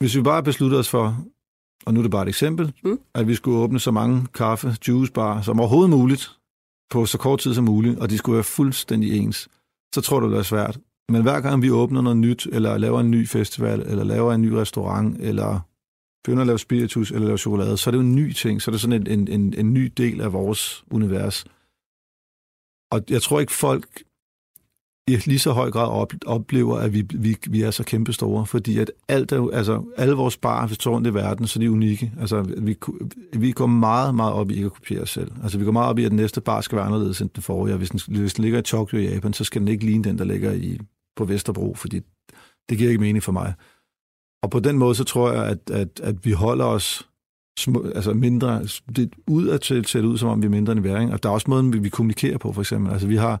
hvis 0.00 0.16
vi 0.16 0.22
bare 0.22 0.42
beslutter 0.42 0.78
os 0.78 0.88
for, 0.88 1.24
og 1.86 1.94
nu 1.94 2.00
er 2.00 2.02
det 2.02 2.10
bare 2.10 2.22
et 2.22 2.28
eksempel, 2.28 2.72
mm. 2.84 2.98
at 3.14 3.28
vi 3.28 3.34
skulle 3.34 3.58
åbne 3.58 3.80
så 3.80 3.90
mange 3.90 4.26
kaffe, 4.34 4.76
juice 4.88 5.12
bar 5.12 5.42
som 5.42 5.60
overhovedet 5.60 5.90
muligt, 5.90 6.38
på 6.90 7.06
så 7.06 7.18
kort 7.18 7.38
tid 7.38 7.54
som 7.54 7.64
muligt, 7.64 7.98
og 7.98 8.10
de 8.10 8.18
skulle 8.18 8.34
være 8.34 8.44
fuldstændig 8.44 9.16
ens, 9.16 9.48
så 9.94 10.00
tror 10.00 10.20
du, 10.20 10.30
det 10.30 10.38
er 10.38 10.42
svært. 10.42 10.78
Men 11.08 11.22
hver 11.22 11.40
gang 11.40 11.62
vi 11.62 11.70
åbner 11.70 12.00
noget 12.00 12.16
nyt, 12.16 12.46
eller 12.52 12.78
laver 12.78 13.00
en 13.00 13.10
ny 13.10 13.28
festival, 13.28 13.80
eller 13.80 14.04
laver 14.04 14.32
en 14.32 14.42
ny 14.42 14.48
restaurant, 14.48 15.20
eller 15.20 15.60
begynder 16.24 16.40
at 16.40 16.46
lave 16.46 16.58
spiritus, 16.58 17.10
eller 17.10 17.26
lave 17.26 17.38
chokolade, 17.38 17.76
så 17.76 17.90
er 17.90 17.92
det 17.92 17.98
jo 17.98 18.02
en 18.02 18.14
ny 18.14 18.32
ting, 18.32 18.62
så 18.62 18.70
er 18.70 18.72
det 18.72 18.80
sådan 18.80 19.06
en, 19.06 19.06
en, 19.06 19.28
en, 19.28 19.54
en 19.54 19.74
ny 19.74 19.92
del 19.96 20.20
af 20.20 20.32
vores 20.32 20.84
univers. 20.90 21.44
Og 22.92 23.04
jeg 23.10 23.22
tror 23.22 23.40
ikke, 23.40 23.52
folk 23.52 24.02
i 25.08 25.16
lige 25.16 25.38
så 25.38 25.52
høj 25.52 25.70
grad 25.70 26.06
oplever, 26.26 26.78
at 26.78 26.92
vi, 26.92 27.04
vi, 27.14 27.36
vi 27.50 27.62
er 27.62 27.70
så 27.70 27.84
kæmpe 27.84 28.12
store, 28.12 28.46
fordi 28.46 28.78
at 28.78 28.90
alt 29.08 29.32
er, 29.32 29.50
altså, 29.50 29.84
alle 29.96 30.14
vores 30.14 30.36
barer, 30.36 30.66
hvis 30.66 30.86
rundt 30.86 31.06
i 31.06 31.14
verden, 31.14 31.46
så 31.46 31.58
de 31.58 31.64
er 31.64 31.70
unikke. 31.70 32.12
Altså, 32.20 32.42
vi, 32.42 32.76
vi 33.32 33.52
går 33.52 33.66
meget, 33.66 34.14
meget 34.14 34.32
op 34.32 34.50
i 34.50 34.54
ikke 34.54 34.66
at 34.66 34.72
kopiere 34.72 35.02
os 35.02 35.10
selv. 35.10 35.30
Altså, 35.42 35.58
vi 35.58 35.64
går 35.64 35.72
meget 35.72 35.88
op 35.88 35.98
i, 35.98 36.04
at 36.04 36.10
den 36.10 36.16
næste 36.16 36.40
bar 36.40 36.60
skal 36.60 36.76
være 36.76 36.86
anderledes 36.86 37.20
end 37.20 37.30
den 37.30 37.42
forrige. 37.42 37.76
Hvis 37.76 37.90
den, 37.90 38.00
hvis 38.18 38.34
den 38.34 38.44
ligger 38.44 38.58
i 38.58 38.62
Tokyo 38.62 38.98
i 38.98 39.08
Japan, 39.08 39.32
så 39.32 39.44
skal 39.44 39.60
den 39.60 39.68
ikke 39.68 39.84
ligne 39.84 40.04
den, 40.04 40.18
der 40.18 40.24
ligger 40.24 40.52
i, 40.52 40.80
på 41.16 41.24
Vesterbro, 41.24 41.74
fordi 41.74 42.00
det 42.68 42.78
giver 42.78 42.90
ikke 42.90 43.00
mening 43.00 43.22
for 43.22 43.32
mig. 43.32 43.54
Og 44.42 44.50
på 44.50 44.60
den 44.60 44.78
måde, 44.78 44.94
så 44.94 45.04
tror 45.04 45.32
jeg, 45.32 45.44
at, 45.44 45.70
at, 45.70 46.00
at 46.02 46.24
vi 46.24 46.32
holder 46.32 46.64
os 46.64 47.08
små, 47.58 47.90
altså 47.94 48.14
mindre, 48.14 48.62
det, 48.96 49.14
ud 49.26 49.48
at 49.48 49.60
til, 49.60 49.84
til 49.84 50.04
ud, 50.04 50.18
som 50.18 50.28
om 50.28 50.42
vi 50.42 50.46
er 50.46 50.50
mindre 50.50 50.72
end 50.72 50.80
væring. 50.80 51.12
Og 51.12 51.22
der 51.22 51.28
er 51.28 51.32
også 51.32 51.50
måden, 51.50 51.72
vi, 51.72 51.78
vi 51.78 51.88
kommunikerer 51.88 52.38
på, 52.38 52.52
for 52.52 52.60
eksempel. 52.60 52.92
Altså, 52.92 53.06
vi 53.06 53.16
har 53.16 53.40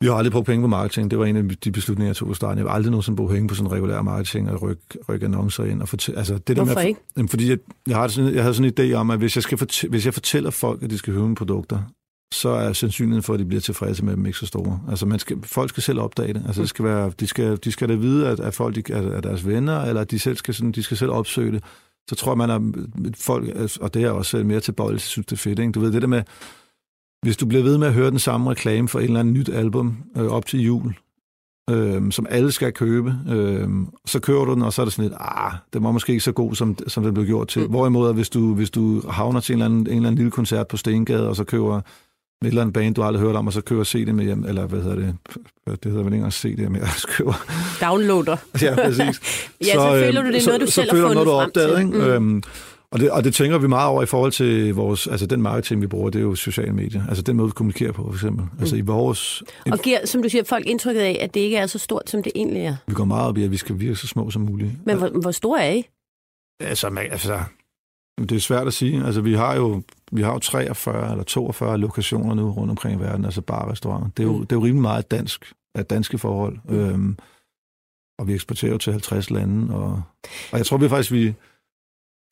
vi 0.00 0.06
har 0.06 0.14
aldrig 0.14 0.32
brugt 0.32 0.46
penge 0.46 0.62
på 0.62 0.68
marketing. 0.68 1.10
Det 1.10 1.18
var 1.18 1.24
en 1.24 1.36
af 1.36 1.48
de 1.48 1.72
beslutninger, 1.72 2.08
jeg 2.08 2.16
tog 2.16 2.30
i 2.30 2.34
starten. 2.34 2.58
Jeg 2.58 2.66
har 2.68 2.74
aldrig 2.74 2.90
nogensinde 2.90 3.16
brugt 3.16 3.32
penge 3.32 3.48
på 3.48 3.54
sådan 3.54 3.72
regulær 3.72 4.02
marketing 4.02 4.50
og 4.50 4.62
rykke, 4.62 4.82
ryk 5.08 5.22
annoncer 5.22 5.64
ind. 5.64 5.82
Og 5.82 5.88
fortæ- 5.88 6.16
altså, 6.16 6.38
det 6.38 6.56
Hvorfor 6.56 6.74
der 6.74 6.80
med, 6.80 6.88
ikke? 6.88 7.00
Jamen, 7.16 7.28
fordi 7.28 7.50
jeg, 7.50 7.58
jeg, 7.86 7.96
har 7.96 8.08
sådan, 8.08 8.34
jeg 8.34 8.42
havde 8.42 8.54
sådan 8.54 8.72
en 8.78 8.90
idé 8.92 8.94
om, 8.94 9.10
at 9.10 9.18
hvis 9.18 9.36
jeg, 9.36 9.42
skal 9.42 9.58
fortæ- 9.58 9.88
hvis 9.88 10.04
jeg 10.04 10.14
fortæller 10.14 10.50
folk, 10.50 10.82
at 10.82 10.90
de 10.90 10.98
skal 10.98 11.12
høre 11.12 11.22
mine 11.22 11.34
produkter, 11.34 11.78
så 12.34 12.48
er 12.48 12.72
sandsynligheden 12.72 13.22
for, 13.22 13.34
at 13.34 13.40
de 13.40 13.44
bliver 13.44 13.60
tilfredse 13.60 14.04
med 14.04 14.16
dem 14.16 14.26
ikke 14.26 14.38
så 14.38 14.46
store. 14.46 14.80
Altså, 14.90 15.06
man 15.06 15.18
skal, 15.18 15.36
folk 15.44 15.70
skal 15.70 15.82
selv 15.82 16.00
opdage 16.00 16.32
det. 16.34 16.42
Altså, 16.46 16.60
det 16.62 16.68
skal 16.68 16.84
være, 16.84 17.12
de, 17.20 17.26
skal, 17.26 17.56
de 17.64 17.72
skal 17.72 17.88
da 17.88 17.94
vide, 17.94 18.28
at, 18.28 18.40
at 18.40 18.54
folk 18.54 18.74
de, 18.74 18.92
er, 18.92 19.02
er 19.02 19.20
deres 19.20 19.46
venner, 19.46 19.80
eller 19.80 20.00
at 20.00 20.10
de, 20.10 20.18
selv 20.18 20.36
skal, 20.36 20.54
sådan, 20.54 20.72
de 20.72 20.82
skal 20.82 20.96
selv 20.96 21.10
opsøge 21.10 21.52
det. 21.52 21.64
Så 22.10 22.14
tror 22.14 22.32
jeg, 22.32 22.38
man 22.38 22.50
er 22.50 22.82
folk, 23.16 23.48
og 23.80 23.94
det 23.94 24.02
er 24.04 24.10
også 24.10 24.44
mere 24.44 24.60
tilbøjeligt, 24.60 25.02
synes 25.02 25.26
det 25.26 25.32
er 25.32 25.36
fedt. 25.40 25.58
Ikke? 25.58 25.72
Du 25.72 25.80
ved, 25.80 25.92
det 25.92 26.02
der 26.02 26.08
med, 26.08 26.22
hvis 27.22 27.36
du 27.36 27.46
bliver 27.46 27.62
ved 27.62 27.78
med 27.78 27.86
at 27.86 27.94
høre 27.94 28.10
den 28.10 28.18
samme 28.18 28.50
reklame 28.50 28.88
for 28.88 28.98
en 28.98 29.04
eller 29.04 29.20
anden 29.20 29.34
nyt 29.34 29.48
album 29.48 29.96
øh, 30.16 30.26
op 30.26 30.46
til 30.46 30.60
jul, 30.60 30.94
øh, 31.70 32.12
som 32.12 32.26
alle 32.30 32.52
skal 32.52 32.72
købe, 32.72 33.14
øh, 33.30 33.68
så 34.06 34.20
kører 34.20 34.44
du 34.44 34.54
den, 34.54 34.62
og 34.62 34.72
så 34.72 34.82
er 34.82 34.86
det 34.86 34.92
sådan 34.92 35.10
lidt, 35.10 35.20
ah, 35.20 35.52
det 35.72 35.82
var 35.82 35.90
måske 35.90 36.12
ikke 36.12 36.24
så 36.24 36.32
god, 36.32 36.54
som, 36.54 36.78
som 36.86 37.04
den 37.04 37.14
blev 37.14 37.26
gjort 37.26 37.48
til. 37.48 37.62
Mm. 37.62 37.70
Hvorimod, 37.70 38.14
hvis 38.14 38.30
du, 38.30 38.54
hvis 38.54 38.70
du 38.70 39.08
havner 39.10 39.40
til 39.40 39.52
en 39.52 39.58
eller, 39.58 39.66
anden, 39.66 39.80
en 39.80 39.86
eller 39.86 40.08
anden 40.08 40.14
lille 40.14 40.30
koncert 40.30 40.68
på 40.68 40.76
Stengade, 40.76 41.28
og 41.28 41.36
så 41.36 41.44
køber 41.44 41.76
et 41.76 41.82
eller 42.42 42.62
andet 42.62 42.74
band, 42.74 42.94
du 42.94 43.02
aldrig 43.02 43.22
hørt 43.22 43.36
om, 43.36 43.46
og 43.46 43.52
så 43.52 43.60
køber 43.60 43.84
CD 43.84 44.12
med 44.12 44.24
hjem, 44.24 44.44
eller 44.44 44.66
hvad 44.66 44.82
hedder 44.82 44.96
det? 44.96 45.16
Det 45.66 45.84
hedder 45.84 46.02
vel 46.02 46.12
ikke 46.12 46.16
engang 46.16 46.32
CD, 46.32 46.58
men 46.58 46.76
jeg 46.76 46.88
køber... 47.08 47.32
Downloader. 47.80 48.36
ja, 48.62 48.74
præcis. 48.74 48.98
ja, 49.66 49.74
så, 49.74 49.80
så 49.80 50.02
føler 50.04 50.22
du, 50.22 50.28
det 50.28 50.36
er 50.36 50.40
så, 50.40 50.50
noget, 50.50 50.60
du 50.60 50.66
så, 50.66 50.72
selv 50.72 50.90
så 50.90 50.96
har 50.96 51.02
fundet 51.02 51.14
noget, 51.14 51.26
du 51.26 51.32
frem 51.32 51.46
opdaget, 51.46 51.76
til. 51.76 51.86
Ikke? 51.86 51.98
Mm. 51.98 52.04
Øhm, 52.04 52.42
og 52.90 53.00
det, 53.00 53.10
og 53.10 53.24
det 53.24 53.34
tænker 53.34 53.58
vi 53.58 53.66
meget 53.66 53.88
over 53.88 54.02
i 54.02 54.06
forhold 54.06 54.32
til 54.32 54.74
vores, 54.74 55.06
altså 55.06 55.26
den 55.26 55.42
marketing, 55.42 55.82
vi 55.82 55.86
bruger, 55.86 56.10
det 56.10 56.18
er 56.18 56.22
jo 56.22 56.34
sociale 56.34 56.72
medier. 56.72 57.06
Altså 57.08 57.22
den 57.22 57.36
måde, 57.36 57.48
vi 57.48 57.52
kommunikerer 57.52 57.92
på, 57.92 58.02
for 58.02 58.12
eksempel. 58.12 58.44
Mm. 58.44 58.60
Altså 58.60 58.76
i 58.76 58.80
vores... 58.80 59.42
Og 59.72 59.78
giver, 59.78 60.06
som 60.06 60.22
du 60.22 60.28
siger, 60.28 60.44
folk 60.44 60.66
indtrykket 60.66 61.00
af, 61.00 61.18
at 61.20 61.34
det 61.34 61.40
ikke 61.40 61.56
er 61.56 61.66
så 61.66 61.78
stort, 61.78 62.10
som 62.10 62.22
det 62.22 62.32
egentlig 62.34 62.62
er. 62.62 62.76
Vi 62.86 62.94
går 62.94 63.04
meget 63.04 63.28
op 63.28 63.38
i, 63.38 63.44
at 63.44 63.50
vi 63.50 63.56
skal 63.56 63.80
virke 63.80 63.96
så 63.96 64.06
små 64.06 64.30
som 64.30 64.42
muligt. 64.42 64.72
Men 64.86 64.98
hvor, 64.98 65.08
hvor 65.08 65.30
store 65.30 65.64
er 65.64 65.72
I? 65.72 65.88
Altså, 66.60 66.90
man, 66.90 67.06
altså, 67.10 67.40
det 68.18 68.32
er 68.32 68.40
svært 68.40 68.66
at 68.66 68.74
sige. 68.74 69.04
Altså, 69.04 69.20
vi 69.20 69.34
har 69.34 69.56
jo, 69.56 69.82
vi 70.12 70.22
har 70.22 70.32
jo 70.32 70.38
43 70.38 71.10
eller 71.10 71.24
42 71.24 71.78
lokationer 71.78 72.34
nu 72.34 72.50
rundt 72.50 72.70
omkring 72.70 73.00
i 73.00 73.04
verden, 73.04 73.24
altså 73.24 73.40
bar 73.40 73.62
og 73.62 73.70
restauranter. 73.70 74.08
Det 74.16 74.22
er 74.22 74.26
jo, 74.26 74.32
mm. 74.32 74.46
det 74.46 74.52
er 74.52 74.56
jo 74.56 74.64
rimelig 74.64 74.82
meget 74.82 75.10
dansk 75.10 75.52
af 75.74 75.86
danske 75.86 76.18
forhold. 76.18 76.58
Mm. 76.64 76.78
Øhm, 76.78 77.18
og 78.18 78.28
vi 78.28 78.34
eksporterer 78.34 78.72
jo 78.72 78.78
til 78.78 78.92
50 78.92 79.30
lande, 79.30 79.74
og, 79.74 80.02
og 80.52 80.58
jeg 80.58 80.66
tror 80.66 80.76
vi 80.76 80.88
faktisk, 80.88 81.12
vi, 81.12 81.34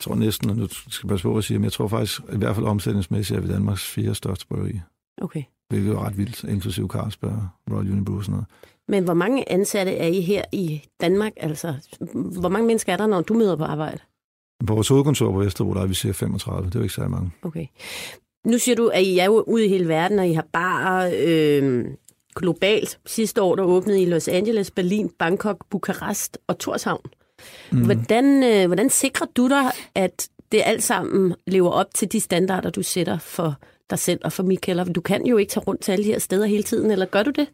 tror 0.05 0.14
næsten, 0.14 0.51
og 0.51 0.57
nu 0.57 0.69
skal 0.69 1.01
jeg 1.07 1.09
passe 1.09 1.23
på 1.23 1.38
at 1.38 1.45
sige, 1.45 1.59
men 1.59 1.64
jeg 1.64 1.73
tror 1.73 1.88
faktisk, 1.88 2.21
i 2.33 2.37
hvert 2.37 2.55
fald 2.55 2.67
omsætningsmæssigt, 2.67 3.37
er 3.37 3.43
vi 3.43 3.49
Danmarks 3.49 3.87
fire 3.87 4.14
største 4.14 4.47
bryggeri. 4.47 4.81
Okay. 5.23 5.43
Hvilket 5.69 5.93
er 5.93 6.07
ret 6.07 6.19
vildt, 6.19 6.45
inklusive 6.45 6.88
Carlsberg, 6.88 7.49
Royal 7.71 7.93
Unibrew 7.93 8.17
og 8.17 8.25
sådan 8.25 8.33
noget. 8.33 8.47
Men 8.88 9.05
hvor 9.05 9.14
mange 9.14 9.53
ansatte 9.53 9.93
er 9.93 10.07
I 10.07 10.21
her 10.21 10.43
i 10.53 10.83
Danmark? 11.01 11.33
Altså, 11.37 11.75
hvor 12.12 12.49
mange 12.49 12.67
mennesker 12.67 12.93
er 12.93 12.97
der, 12.97 13.07
når 13.07 13.21
du 13.21 13.35
møder 13.35 13.57
på 13.57 13.64
arbejde? 13.64 13.99
På 14.67 14.75
vores 14.75 14.88
hovedkontor 14.88 15.33
på 15.33 15.38
Vesterbro, 15.38 15.75
der 15.75 15.81
er 15.81 15.87
vi 15.87 15.95
cirka 15.95 16.12
35. 16.12 16.67
Det 16.67 16.75
er 16.75 16.79
jo 16.79 16.83
ikke 16.83 16.95
særlig 16.95 17.11
mange. 17.11 17.31
Okay. 17.43 17.67
Nu 18.47 18.59
siger 18.59 18.77
du, 18.77 18.88
at 18.88 19.03
I 19.03 19.19
er 19.19 19.25
jo 19.25 19.45
ude 19.47 19.67
i 19.67 19.69
hele 19.69 19.88
verden, 19.88 20.19
og 20.19 20.29
I 20.29 20.33
har 20.33 20.47
bare 20.53 21.12
øh, 21.19 21.85
globalt. 22.37 22.99
Sidste 23.07 23.43
år, 23.43 23.57
der 23.57 23.62
åbnede 23.62 24.03
I 24.03 24.07
Los 24.07 24.29
Angeles, 24.29 24.71
Berlin, 24.71 25.11
Bangkok, 25.19 25.67
Bukarest 25.71 26.38
og 26.47 26.59
Torshavn. 26.59 27.01
Mm. 27.72 27.85
Hvordan, 27.85 28.42
øh, 28.42 28.66
hvordan 28.66 28.90
sikrer 28.90 29.26
du 29.37 29.48
dig, 29.48 29.70
at 29.94 30.28
det 30.52 30.62
alt 30.64 30.83
sammen 30.83 31.35
lever 31.46 31.70
op 31.70 31.94
til 31.94 32.12
de 32.12 32.20
standarder, 32.20 32.70
du 32.70 32.83
sætter 32.83 33.18
for 33.18 33.54
dig 33.90 33.98
selv 33.98 34.20
og 34.24 34.33
for 34.33 34.42
Michael? 34.42 34.92
Du 34.92 35.00
kan 35.00 35.26
jo 35.26 35.37
ikke 35.37 35.50
tage 35.50 35.64
rundt 35.64 35.80
til 35.80 35.92
alle 35.92 36.04
de 36.04 36.11
her 36.11 36.18
steder 36.18 36.46
hele 36.46 36.62
tiden, 36.62 36.90
eller 36.90 37.07
gør 37.07 37.22
du 37.22 37.30
det? 37.30 37.48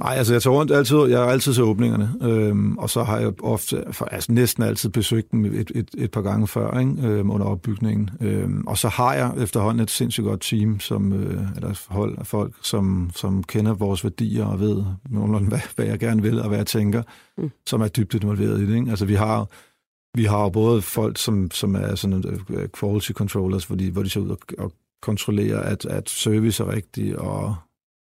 Nej, 0.00 0.14
altså 0.14 0.34
jeg 0.34 0.42
tager 0.42 0.56
rundt 0.56 0.72
altid, 0.72 0.96
jeg 0.96 1.22
er 1.22 1.26
altid 1.26 1.54
til 1.54 1.62
åbningerne, 1.62 2.14
øhm, 2.22 2.78
og 2.78 2.90
så 2.90 3.02
har 3.02 3.18
jeg 3.18 3.32
ofte, 3.42 3.84
for, 3.92 4.04
altså 4.04 4.32
næsten 4.32 4.62
altid 4.62 4.88
besøgt 4.88 5.32
dem 5.32 5.44
et, 5.44 5.72
et, 5.74 5.90
et 5.98 6.10
par 6.10 6.22
gange 6.22 6.46
før, 6.46 6.78
ikke? 6.78 7.08
Øhm, 7.08 7.30
under 7.30 7.46
opbygningen. 7.46 8.10
Øhm, 8.20 8.64
og 8.66 8.78
så 8.78 8.88
har 8.88 9.14
jeg 9.14 9.32
efterhånden 9.38 9.82
et 9.82 9.90
sindssygt 9.90 10.24
godt 10.24 10.40
team, 10.40 10.80
som, 10.80 11.12
øh, 11.12 11.42
eller 11.56 11.86
hold 11.92 12.18
af 12.18 12.26
folk, 12.26 12.54
som, 12.62 13.10
som 13.14 13.42
kender 13.42 13.74
vores 13.74 14.04
værdier 14.04 14.44
og 14.44 14.60
ved, 14.60 14.84
hvad, 15.48 15.58
hvad 15.76 15.86
jeg 15.86 15.98
gerne 15.98 16.22
vil 16.22 16.42
og 16.42 16.48
hvad 16.48 16.58
jeg 16.58 16.66
tænker, 16.66 17.02
mm. 17.38 17.50
som 17.66 17.80
er 17.80 17.88
dybt 17.88 18.14
involveret 18.14 18.60
i 18.60 18.66
det. 18.66 18.76
Ikke? 18.76 18.90
Altså 18.90 19.04
vi 19.04 19.14
har 19.14 19.46
vi 20.14 20.24
har 20.24 20.42
jo 20.42 20.48
både 20.48 20.82
folk, 20.82 21.18
som, 21.18 21.50
som 21.50 21.74
er 21.74 21.94
sådan 21.94 22.24
uh, 22.48 22.64
quality 22.80 23.12
controllers, 23.12 23.64
hvor 23.64 23.76
de, 23.76 23.90
hvor 23.90 24.02
de 24.02 24.10
ser 24.10 24.20
ud 24.20 24.28
og, 24.28 24.38
og 24.58 24.72
kontrollerer, 25.02 25.60
at, 25.60 25.84
at 25.84 26.10
service 26.10 26.62
er 26.62 26.72
rigtigt, 26.72 27.16
og 27.16 27.56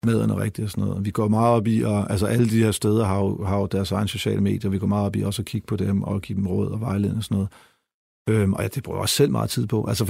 maden 0.06 0.30
er 0.30 0.40
rigtig 0.40 0.64
og 0.64 0.70
sådan 0.70 0.84
noget. 0.84 1.04
Vi 1.04 1.10
går 1.10 1.28
meget 1.28 1.48
op 1.48 1.66
i, 1.66 1.82
og 1.82 2.10
altså 2.10 2.26
alle 2.26 2.50
de 2.50 2.62
her 2.62 2.70
steder 2.70 3.04
har 3.04 3.18
jo, 3.18 3.44
har 3.44 3.58
jo 3.58 3.66
deres 3.66 3.92
egen 3.92 4.08
sociale 4.08 4.40
medier, 4.40 4.70
vi 4.70 4.78
går 4.78 4.86
meget 4.86 5.06
op 5.06 5.16
i 5.16 5.22
også 5.22 5.42
at 5.42 5.46
kigge 5.46 5.66
på 5.66 5.76
dem 5.76 6.02
og 6.02 6.20
give 6.20 6.36
dem 6.36 6.46
råd 6.46 6.66
og 6.70 6.80
vejledning 6.80 7.16
og 7.16 7.24
sådan 7.24 7.34
noget. 7.34 7.48
Øhm, 8.30 8.52
og 8.52 8.62
ja, 8.62 8.68
det 8.68 8.82
bruger 8.82 8.98
jeg 8.98 9.02
også 9.02 9.14
selv 9.14 9.30
meget 9.30 9.50
tid 9.50 9.66
på. 9.66 9.86
Altså, 9.88 10.04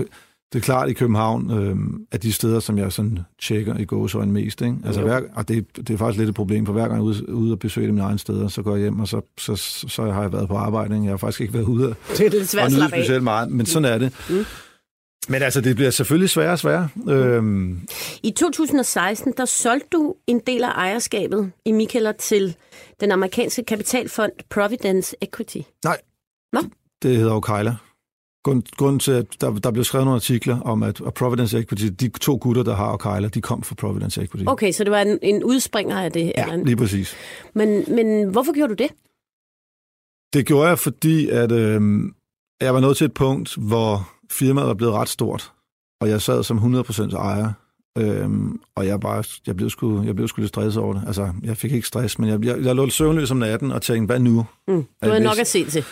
det 0.53 0.59
er 0.59 0.63
klart 0.63 0.89
i 0.89 0.93
København, 0.93 1.51
øhm, 1.51 2.07
at 2.11 2.23
de 2.23 2.33
steder, 2.33 2.61
som 2.61 2.79
jeg 2.79 2.93
sådan 2.93 3.19
tjekker 3.43 3.77
i 3.79 3.85
gåsøjne 3.85 4.33
mest, 4.33 4.63
ikke? 4.63 4.77
Altså, 4.85 5.03
hver, 5.03 5.21
og 5.35 5.49
det, 5.49 5.77
det 5.77 5.91
er 5.91 5.97
faktisk 5.97 6.19
lidt 6.19 6.29
et 6.29 6.35
problem, 6.35 6.67
for 6.67 6.73
hver 6.73 6.83
gang 6.83 6.93
jeg 6.93 6.99
er 6.99 7.05
ude, 7.05 7.29
ude 7.29 7.53
og 7.53 7.59
besøge 7.59 7.93
mine 7.93 8.03
egne 8.03 8.19
steder, 8.19 8.49
så 8.49 8.63
går 8.63 8.75
jeg 8.75 8.81
hjem, 8.81 9.01
og 9.01 9.09
så, 9.09 9.21
så, 9.39 9.57
så, 9.57 9.89
så 9.89 10.13
har 10.13 10.23
jeg 10.23 10.33
været 10.33 10.49
på 10.49 10.57
arbejde. 10.57 10.95
Ikke? 10.95 11.05
Jeg 11.05 11.13
har 11.13 11.17
faktisk 11.17 11.41
ikke 11.41 11.55
været 11.55 11.65
ude 11.65 11.95
det 12.09 12.27
er 12.27 12.31
lidt 12.31 12.49
svært 12.49 12.67
at 12.67 12.73
nyde 12.73 12.89
specielt 12.89 13.23
meget, 13.23 13.51
men 13.51 13.67
sådan 13.67 13.93
er 13.93 13.99
det. 13.99 14.13
Mm. 14.31 14.45
Men 15.29 15.43
altså, 15.43 15.61
det 15.61 15.77
bliver 15.77 15.91
selvfølgelig 15.91 16.31
sværere 16.31 16.53
og 16.53 16.59
sværere. 16.59 16.89
Øhm. 17.09 17.81
I 18.23 18.31
2016, 18.31 19.35
der 19.37 19.45
solgte 19.45 19.89
du 19.93 20.15
en 20.27 20.41
del 20.47 20.65
af 20.65 20.71
ejerskabet 20.71 21.53
i 21.65 21.73
Michaeler 21.73 22.13
til 22.13 22.57
den 23.01 23.13
amerikanske 23.13 23.65
kapitalfond 23.65 24.33
Providence 24.51 25.17
Equity. 25.23 25.59
Nej, 25.85 25.99
Nå? 26.53 26.61
det 27.03 27.17
hedder 27.17 27.35
jo 27.35 27.41
Kejler. 27.41 27.75
Grunden 28.45 28.99
til, 28.99 29.13
at 29.13 29.27
der, 29.41 29.53
der 29.53 29.71
blev 29.71 29.85
skrevet 29.85 30.05
nogle 30.07 30.17
artikler 30.17 30.61
om, 30.61 30.83
at 30.83 31.01
Providence 31.15 31.59
Equity, 31.59 31.85
de 31.85 32.09
to 32.09 32.39
gutter, 32.41 32.63
der 32.63 32.75
har 32.75 32.93
Okejler, 32.93 33.29
de 33.29 33.41
kom 33.41 33.63
fra 33.63 33.75
Providence 33.75 34.23
Equity. 34.23 34.45
Okay, 34.49 34.73
så 34.73 34.85
det 34.85 34.91
var 34.91 35.01
en, 35.01 35.19
en 35.23 35.45
udspringer 35.45 36.01
af 36.01 36.13
det? 36.13 36.33
Ja, 36.37 36.53
eller? 36.53 36.65
lige 36.65 36.77
præcis. 36.77 37.17
Men, 37.55 37.85
men 37.89 38.31
hvorfor 38.31 38.55
gjorde 38.55 38.75
du 38.75 38.83
det? 38.83 38.91
Det 40.33 40.47
gjorde 40.47 40.69
jeg, 40.69 40.79
fordi 40.79 41.29
at, 41.29 41.53
øh, 41.53 41.81
jeg 42.61 42.75
var 42.75 42.81
nået 42.81 42.97
til 42.97 43.05
et 43.05 43.15
punkt, 43.15 43.57
hvor 43.57 44.13
firmaet 44.31 44.67
var 44.67 44.75
blevet 44.75 44.95
ret 44.95 45.09
stort, 45.09 45.53
og 46.01 46.09
jeg 46.09 46.23
sad 46.23 46.43
som 46.43 46.75
100% 46.77 47.17
ejer, 47.17 47.53
øhm, 47.99 48.61
og 48.75 48.87
jeg, 48.87 49.01
bare, 49.01 49.25
jeg, 49.47 49.57
blev 49.57 49.71
sgu, 49.71 50.03
jeg 50.03 50.17
blev 50.17 50.29
sgu 50.29 50.41
lidt 50.41 50.49
stresset 50.49 50.83
over 50.83 50.95
det. 50.95 51.03
Altså, 51.07 51.33
jeg 51.43 51.57
fik 51.57 51.73
ikke 51.73 51.87
stress, 51.87 52.19
men 52.19 52.29
jeg, 52.29 52.45
jeg, 52.45 52.65
jeg 52.65 52.75
lå 52.75 52.91
søvnløs 52.91 53.31
om 53.31 53.37
natten 53.37 53.73
og 53.73 53.83
tænkte, 53.83 54.07
hvad 54.07 54.21
nu? 54.21 54.47
Mm, 54.69 54.75
du 54.75 54.87
havde 55.03 55.21
nok 55.21 55.39
at 55.39 55.47
se 55.47 55.65
til. 55.65 55.85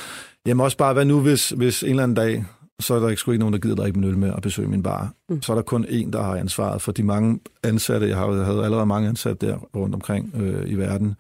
Jamen 0.47 0.65
også 0.65 0.77
bare, 0.77 0.93
hvad 0.93 1.05
nu, 1.05 1.21
hvis, 1.21 1.49
hvis 1.49 1.83
en 1.83 1.89
eller 1.89 2.03
anden 2.03 2.17
dag, 2.17 2.45
så 2.81 2.95
er 2.95 3.01
der 3.01 3.09
ikke 3.09 3.21
sgu 3.21 3.31
ikke 3.31 3.41
nogen, 3.41 3.53
der 3.53 3.59
gider 3.59 3.77
drikke 3.77 3.99
min 3.99 4.09
øl 4.09 4.19
med 4.19 4.33
at 4.37 4.43
besøge 4.43 4.69
min 4.69 4.83
bar. 4.83 5.13
Mm. 5.29 5.43
Så 5.43 5.53
er 5.53 5.57
der 5.57 5.63
kun 5.63 5.87
en, 5.89 6.13
der 6.13 6.23
har 6.23 6.37
ansvaret 6.37 6.83
for 6.83 6.93
de 6.93 7.03
mange 7.03 7.41
ansatte. 7.63 8.09
Jeg, 8.09 8.17
har, 8.17 8.33
jeg 8.33 8.45
havde 8.45 8.65
allerede 8.65 8.87
mange 8.87 9.09
ansatte 9.09 9.47
der 9.47 9.57
rundt 9.57 9.95
omkring 9.95 10.33
øh, 10.37 10.71
i 10.71 10.75
verden 10.75 11.17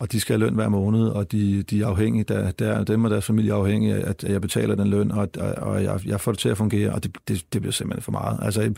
og 0.00 0.12
de 0.12 0.20
skal 0.20 0.38
have 0.38 0.46
løn 0.46 0.54
hver 0.54 0.68
måned, 0.68 1.08
og 1.08 1.32
de, 1.32 1.62
de 1.62 1.82
er 1.82 1.86
afhængige, 1.86 2.24
der, 2.24 2.50
der, 2.50 2.84
dem 2.84 3.04
og 3.04 3.10
deres 3.10 3.24
familie 3.24 3.52
er 3.52 3.56
afhængige 3.56 3.94
af, 3.94 4.10
at 4.10 4.24
jeg 4.24 4.40
betaler 4.40 4.74
den 4.74 4.88
løn, 4.88 5.10
og, 5.10 5.28
og 5.56 5.84
jeg, 5.84 6.00
jeg 6.06 6.20
får 6.20 6.32
det 6.32 6.38
til 6.38 6.48
at 6.48 6.56
fungere, 6.56 6.92
og 6.92 7.04
det, 7.04 7.16
det, 7.28 7.44
det 7.52 7.60
bliver 7.60 7.72
simpelthen 7.72 8.02
for 8.02 8.12
meget. 8.12 8.38
Altså, 8.42 8.72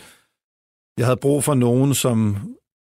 jeg 0.99 1.07
havde 1.07 1.17
brug 1.17 1.45
for 1.45 1.55
nogen, 1.55 1.95
som, 1.95 2.37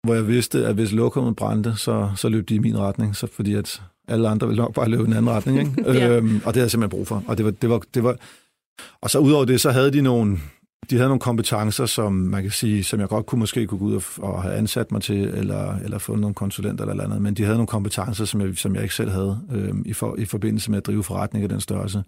hvor 0.05 0.15
jeg 0.15 0.27
vidste, 0.29 0.67
at 0.67 0.75
hvis 0.75 0.93
lokummet 0.93 1.37
brændte, 1.37 1.77
så, 1.77 2.11
så 2.17 2.29
løb 2.29 2.49
de 2.49 2.55
i 2.55 2.59
min 2.59 2.79
retning, 2.79 3.17
så 3.17 3.27
fordi 3.27 3.55
at 3.55 3.83
alle 4.09 4.29
andre 4.29 4.47
ville 4.47 4.63
nok 4.63 4.75
bare 4.75 4.89
løbe 4.89 5.03
i 5.03 5.07
en 5.07 5.13
anden 5.13 5.31
retning. 5.31 5.59
Ikke? 5.59 5.83
ja. 5.99 6.17
øhm, 6.17 6.37
og 6.37 6.41
det 6.41 6.45
havde 6.45 6.61
jeg 6.61 6.71
simpelthen 6.71 6.99
brug 6.99 7.07
for. 7.07 7.25
Og 7.27 7.39
det 7.39 7.45
var, 7.45 7.51
det 7.51 7.71
var, 7.71 7.83
det 7.95 8.05
var, 8.05 8.17
og 9.01 9.11
så 9.11 9.19
udover 9.19 9.45
det, 9.45 9.61
så 9.61 9.71
havde 9.71 9.91
de 9.91 10.03
nogle, 10.03 10.39
de 10.91 10.97
havde 10.97 11.09
nogle 11.09 11.21
kompetencer, 11.21 11.87
som 11.87 12.13
man 12.13 12.43
kan 12.43 12.51
sige, 12.51 12.85
som 12.85 13.01
jeg 13.01 13.09
godt 13.09 13.27
kunne 13.27 13.39
måske 13.39 13.67
kunne 13.67 13.79
gå 13.79 13.85
ud 13.85 13.95
og, 13.95 14.03
og 14.19 14.43
have 14.43 14.55
ansat 14.55 14.93
mig 14.93 15.03
til, 15.03 15.17
eller, 15.17 15.77
eller 15.77 15.99
få 15.99 16.17
nogle 16.17 16.35
konsulenter 16.35 16.85
eller, 16.85 16.93
eller 16.93 17.05
andet, 17.05 17.23
men 17.23 17.35
de 17.35 17.43
havde 17.43 17.57
nogle 17.57 17.67
kompetencer, 17.67 18.25
som 18.25 18.41
jeg, 18.41 18.57
som 18.57 18.75
jeg 18.75 18.83
ikke 18.83 18.95
selv 18.95 19.11
havde 19.11 19.41
øh, 19.53 19.75
i, 19.85 19.93
for, 19.93 20.17
i 20.19 20.25
forbindelse 20.25 20.71
med 20.71 20.79
at 20.79 20.87
drive 20.87 21.05
forretning 21.05 21.43
af 21.43 21.49
den 21.49 21.61
størrelse. 21.61 22.03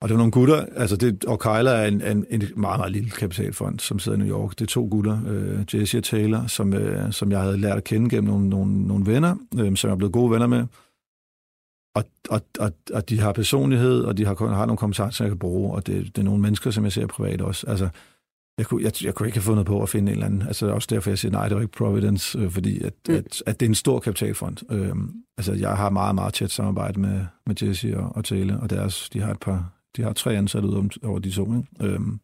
Og 0.00 0.08
det 0.08 0.14
var 0.14 0.18
nogle 0.18 0.32
gutter, 0.32 0.66
altså 0.76 0.96
det, 0.96 1.24
og 1.24 1.40
Kyler 1.40 1.70
er 1.70 1.88
en, 1.88 2.02
en, 2.02 2.26
en 2.30 2.42
meget, 2.56 2.78
meget 2.78 2.92
lille 2.92 3.10
kapitalfond, 3.10 3.78
som 3.80 3.98
sidder 3.98 4.18
i 4.18 4.20
New 4.20 4.38
York. 4.38 4.50
Det 4.50 4.60
er 4.60 4.66
to 4.66 4.88
gutter, 4.90 5.18
øh, 5.28 5.74
Jesse 5.74 5.98
og 5.98 6.04
Taylor, 6.04 6.46
som, 6.46 6.74
øh, 6.74 7.12
som 7.12 7.30
jeg 7.32 7.40
havde 7.40 7.58
lært 7.58 7.76
at 7.76 7.84
kende 7.84 8.10
gennem 8.10 8.30
nogle, 8.30 8.48
nogle, 8.48 8.86
nogle 8.86 9.06
venner, 9.06 9.36
øh, 9.58 9.76
som 9.76 9.88
jeg 9.88 9.92
er 9.92 9.98
blevet 9.98 10.12
gode 10.12 10.30
venner 10.30 10.46
med 10.46 10.66
og, 11.96 12.04
og, 12.30 12.40
og, 12.58 12.72
og 12.92 13.08
de 13.08 13.20
har 13.20 13.32
personlighed, 13.32 14.00
og 14.00 14.16
de 14.16 14.24
har, 14.24 14.54
har 14.54 14.66
nogle 14.66 14.78
kompetencer, 14.78 15.24
jeg 15.24 15.30
kan 15.30 15.38
bruge, 15.38 15.74
og 15.74 15.86
det, 15.86 16.06
det 16.06 16.18
er 16.18 16.22
nogle 16.22 16.42
mennesker, 16.42 16.70
som 16.70 16.84
jeg 16.84 16.92
ser 16.92 17.06
privat 17.06 17.40
også. 17.40 17.66
Altså, 17.66 17.88
jeg 18.58 18.66
kunne, 18.66 18.82
jeg, 18.82 19.04
jeg 19.04 19.14
kunne 19.14 19.28
ikke 19.28 19.38
have 19.38 19.42
fundet 19.42 19.66
på 19.66 19.82
at 19.82 19.88
finde 19.88 20.12
en 20.12 20.12
eller 20.12 20.26
anden. 20.26 20.42
Altså 20.42 20.66
også 20.66 20.88
derfor, 20.90 21.10
jeg 21.10 21.18
siger, 21.18 21.32
nej, 21.32 21.48
det 21.48 21.54
var 21.54 21.62
ikke 21.62 21.72
Providence, 21.72 22.38
øh, 22.38 22.50
fordi 22.50 22.82
at, 22.82 22.92
mm. 23.08 23.14
at, 23.14 23.42
at 23.46 23.60
det 23.60 23.66
er 23.66 23.70
en 23.70 23.74
stor 23.74 24.00
kapitalfond. 24.00 24.72
Øhm, 24.72 25.14
altså, 25.38 25.52
jeg 25.52 25.76
har 25.76 25.90
meget, 25.90 26.14
meget 26.14 26.34
tæt 26.34 26.50
samarbejde 26.50 27.00
med, 27.00 27.26
med 27.46 27.62
Jesse 27.62 27.96
og, 27.98 28.16
og 28.16 28.24
Tale, 28.24 28.60
og 28.60 28.70
deres, 28.70 29.10
de 29.10 29.20
har 29.20 29.30
et 29.30 29.40
par, 29.40 29.72
de 29.96 30.02
har 30.02 30.12
tre 30.12 30.36
ansatte 30.36 30.68
ud 30.68 30.98
over 31.04 31.18
de 31.18 31.30
to, 31.30 31.44
ikke? 31.44 31.64
Øhm, 31.80 32.20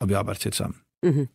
og 0.00 0.08
vi 0.08 0.14
arbejder 0.14 0.38
tæt 0.38 0.54
sammen. 0.54 0.76
Mm-hmm. 1.02 1.28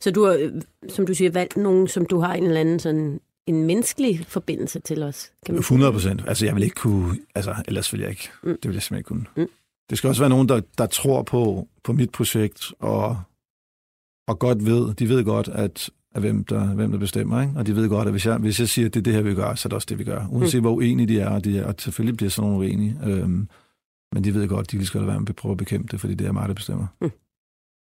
Så 0.00 0.10
du 0.10 0.24
har, 0.24 0.36
øh, 0.40 0.62
som 0.88 1.06
du 1.06 1.14
siger, 1.14 1.30
valgt 1.30 1.56
nogen, 1.56 1.88
som 1.88 2.06
du 2.06 2.20
har 2.20 2.34
en 2.34 2.44
eller 2.44 2.60
anden 2.60 2.78
sådan 2.78 3.20
en 3.46 3.66
menneskelig 3.66 4.26
forbindelse 4.26 4.80
til 4.80 5.02
os. 5.02 5.32
Kan 5.46 5.54
man 5.54 5.60
100 5.60 5.92
procent. 5.92 6.24
Altså, 6.26 6.46
jeg 6.46 6.54
vil 6.54 6.62
ikke 6.62 6.74
kunne... 6.74 7.18
Altså, 7.34 7.54
ellers 7.68 7.92
vil 7.92 8.00
jeg 8.00 8.10
ikke. 8.10 8.28
Mm. 8.42 8.58
Det 8.62 8.68
vil 8.68 8.74
jeg 8.74 8.82
simpelthen 8.82 8.96
ikke 8.96 9.08
kunne. 9.08 9.44
Mm. 9.44 9.50
Det 9.90 9.98
skal 9.98 10.08
også 10.08 10.22
være 10.22 10.30
nogen, 10.30 10.48
der, 10.48 10.60
der 10.78 10.86
tror 10.86 11.22
på, 11.22 11.68
på 11.84 11.92
mit 11.92 12.10
projekt, 12.10 12.72
og, 12.78 13.22
og 14.28 14.38
godt 14.38 14.66
ved, 14.66 14.94
de 14.94 15.08
ved 15.08 15.24
godt, 15.24 15.48
at, 15.48 15.90
at 16.14 16.20
hvem, 16.20 16.44
der, 16.44 16.66
hvem 16.66 16.90
der 16.90 16.98
bestemmer, 16.98 17.40
ikke? 17.40 17.52
og 17.56 17.66
de 17.66 17.76
ved 17.76 17.88
godt, 17.88 18.08
at 18.08 18.12
hvis 18.12 18.26
jeg, 18.26 18.36
hvis 18.36 18.60
jeg 18.60 18.68
siger, 18.68 18.86
at 18.86 18.94
det 18.94 19.00
er 19.00 19.04
det 19.04 19.12
her, 19.12 19.22
vi 19.22 19.34
gør, 19.34 19.54
så 19.54 19.66
er 19.66 19.68
det 19.68 19.74
også 19.74 19.86
det, 19.90 19.98
vi 19.98 20.04
gør. 20.04 20.26
Uanset 20.30 20.60
mm. 20.60 20.64
hvor 20.64 20.74
uenige 20.74 21.06
de 21.06 21.20
er, 21.20 21.28
og, 21.28 21.44
de 21.44 21.58
er, 21.58 21.66
og 21.66 21.74
selvfølgelig 21.78 22.16
bliver 22.16 22.30
sådan 22.30 22.50
nogle 22.50 22.66
uenige, 22.66 22.98
øhm, 23.04 23.48
men 24.14 24.24
de 24.24 24.34
ved 24.34 24.48
godt, 24.48 24.66
at 24.66 24.80
de 24.80 24.86
skal 24.86 25.06
være 25.06 25.20
med 25.20 25.28
at 25.28 25.36
prøve 25.36 25.52
at 25.52 25.58
bekæmpe 25.58 25.88
det, 25.90 26.00
fordi 26.00 26.14
det 26.14 26.26
er 26.26 26.32
mig, 26.32 26.48
der 26.48 26.54
bestemmer. 26.54 26.86
Mm. 27.00 27.10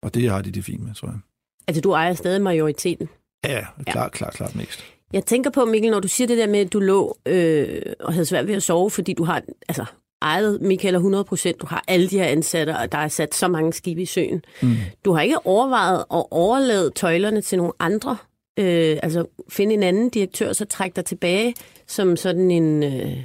Og 0.03 0.15
det 0.15 0.31
har 0.31 0.43
de 0.43 0.51
det 0.51 0.65
fint 0.65 0.83
med, 0.83 0.95
tror 0.95 1.09
jeg. 1.09 1.19
Altså, 1.67 1.81
du 1.81 1.93
ejer 1.93 2.15
stadig 2.15 2.43
majoriteten? 2.43 3.09
Ja, 3.45 3.67
klart, 3.87 4.13
klart, 4.13 4.35
klart 4.35 4.57
mest. 4.57 4.94
Jeg 5.15 5.25
tænker 5.25 5.51
på, 5.51 5.65
Mikkel, 5.65 5.91
når 5.91 6.01
du 6.01 6.09
siger 6.09 6.29
det 6.29 6.39
der 6.39 6.47
med, 6.47 6.61
at 6.61 6.73
du 6.73 6.81
lå 6.81 7.17
øh, 7.27 7.83
og 8.01 8.13
havde 8.13 8.27
svært 8.27 8.47
ved 8.47 8.55
at 8.55 8.63
sove, 8.63 8.91
fordi 8.91 9.13
du 9.13 9.25
har 9.25 9.43
altså, 9.69 9.85
ejet 10.23 10.61
Michael 10.61 10.95
100 10.95 11.25
procent, 11.25 11.61
du 11.61 11.67
har 11.67 11.85
alle 11.89 12.09
de 12.09 12.19
her 12.19 12.27
ansatte, 12.27 12.77
og 12.77 12.93
der 12.93 12.99
er 12.99 13.09
sat 13.09 13.35
så 13.35 13.49
mange 13.49 13.73
skibe 13.73 14.03
i 14.03 14.07
søen. 14.07 14.45
Mm. 14.63 14.75
Du 15.05 15.13
har 15.13 15.23
ikke 15.23 15.47
overvejet 15.47 15.99
at 15.99 16.25
overlade 16.31 16.91
tøjlerne 16.91 17.41
til 17.41 17.59
nogle 17.59 17.73
andre, 17.81 18.17
øh, 18.59 18.99
altså 19.03 19.25
finde 19.49 19.75
en 19.75 19.83
anden 19.83 20.09
direktør, 20.09 20.53
så 20.53 20.65
trække 20.65 20.97
dig 20.97 21.05
tilbage 21.05 21.55
som 21.87 22.17
sådan 22.17 22.51
en 22.51 22.83
øh, 22.83 23.17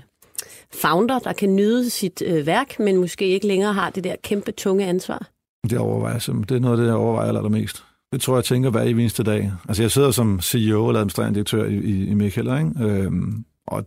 founder, 0.73 1.19
der 1.19 1.33
kan 1.33 1.55
nyde 1.55 1.89
sit 1.89 2.23
øh, 2.25 2.45
værk, 2.45 2.79
men 2.79 2.97
måske 2.97 3.27
ikke 3.27 3.47
længere 3.47 3.73
har 3.73 3.89
det 3.89 4.03
der 4.03 4.15
kæmpe 4.23 4.51
tunge 4.51 4.85
ansvar? 4.85 5.29
Det 5.69 5.77
overvejer 5.77 6.13
jeg 6.27 6.49
Det 6.49 6.55
er 6.55 6.59
noget 6.59 6.77
af 6.77 6.81
det, 6.81 6.87
jeg 6.87 6.95
overvejer 6.95 7.27
allermest. 7.27 7.83
Det 8.13 8.21
tror 8.21 8.33
jeg, 8.33 8.37
jeg 8.37 8.45
tænker 8.45 8.69
hver 8.69 8.81
eneste 8.81 9.23
dag. 9.23 9.51
Altså, 9.67 9.83
jeg 9.83 9.91
sidder 9.91 10.11
som 10.11 10.39
CEO 10.41 10.87
eller 10.87 10.99
administrerende 10.99 11.35
direktør 11.35 11.65
i, 11.65 11.75
i, 11.75 12.07
i 12.07 12.13
Michael, 12.13 12.47
ikke? 12.47 12.83
Øhm, 12.83 13.45
og 13.67 13.85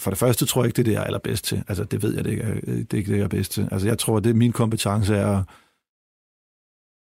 for 0.00 0.10
det 0.10 0.18
første 0.18 0.46
tror 0.46 0.62
jeg 0.62 0.66
ikke, 0.66 0.76
det 0.76 0.82
er 0.82 0.84
det, 0.84 0.92
jeg 0.92 1.00
er 1.00 1.04
allerbedst 1.04 1.44
til. 1.44 1.62
Altså, 1.68 1.84
det 1.84 2.02
ved 2.02 2.14
jeg, 2.14 2.24
det 2.24 2.30
ikke 2.30 2.42
er, 2.42 2.54
det 2.60 2.92
er 2.92 2.98
ikke 2.98 3.10
det, 3.10 3.18
jeg 3.18 3.24
er 3.24 3.28
bedst 3.28 3.52
til. 3.52 3.68
Altså, 3.72 3.88
jeg 3.88 3.98
tror, 3.98 4.20
det 4.20 4.36
min 4.36 4.52
kompetence 4.52 5.14
er 5.14 5.42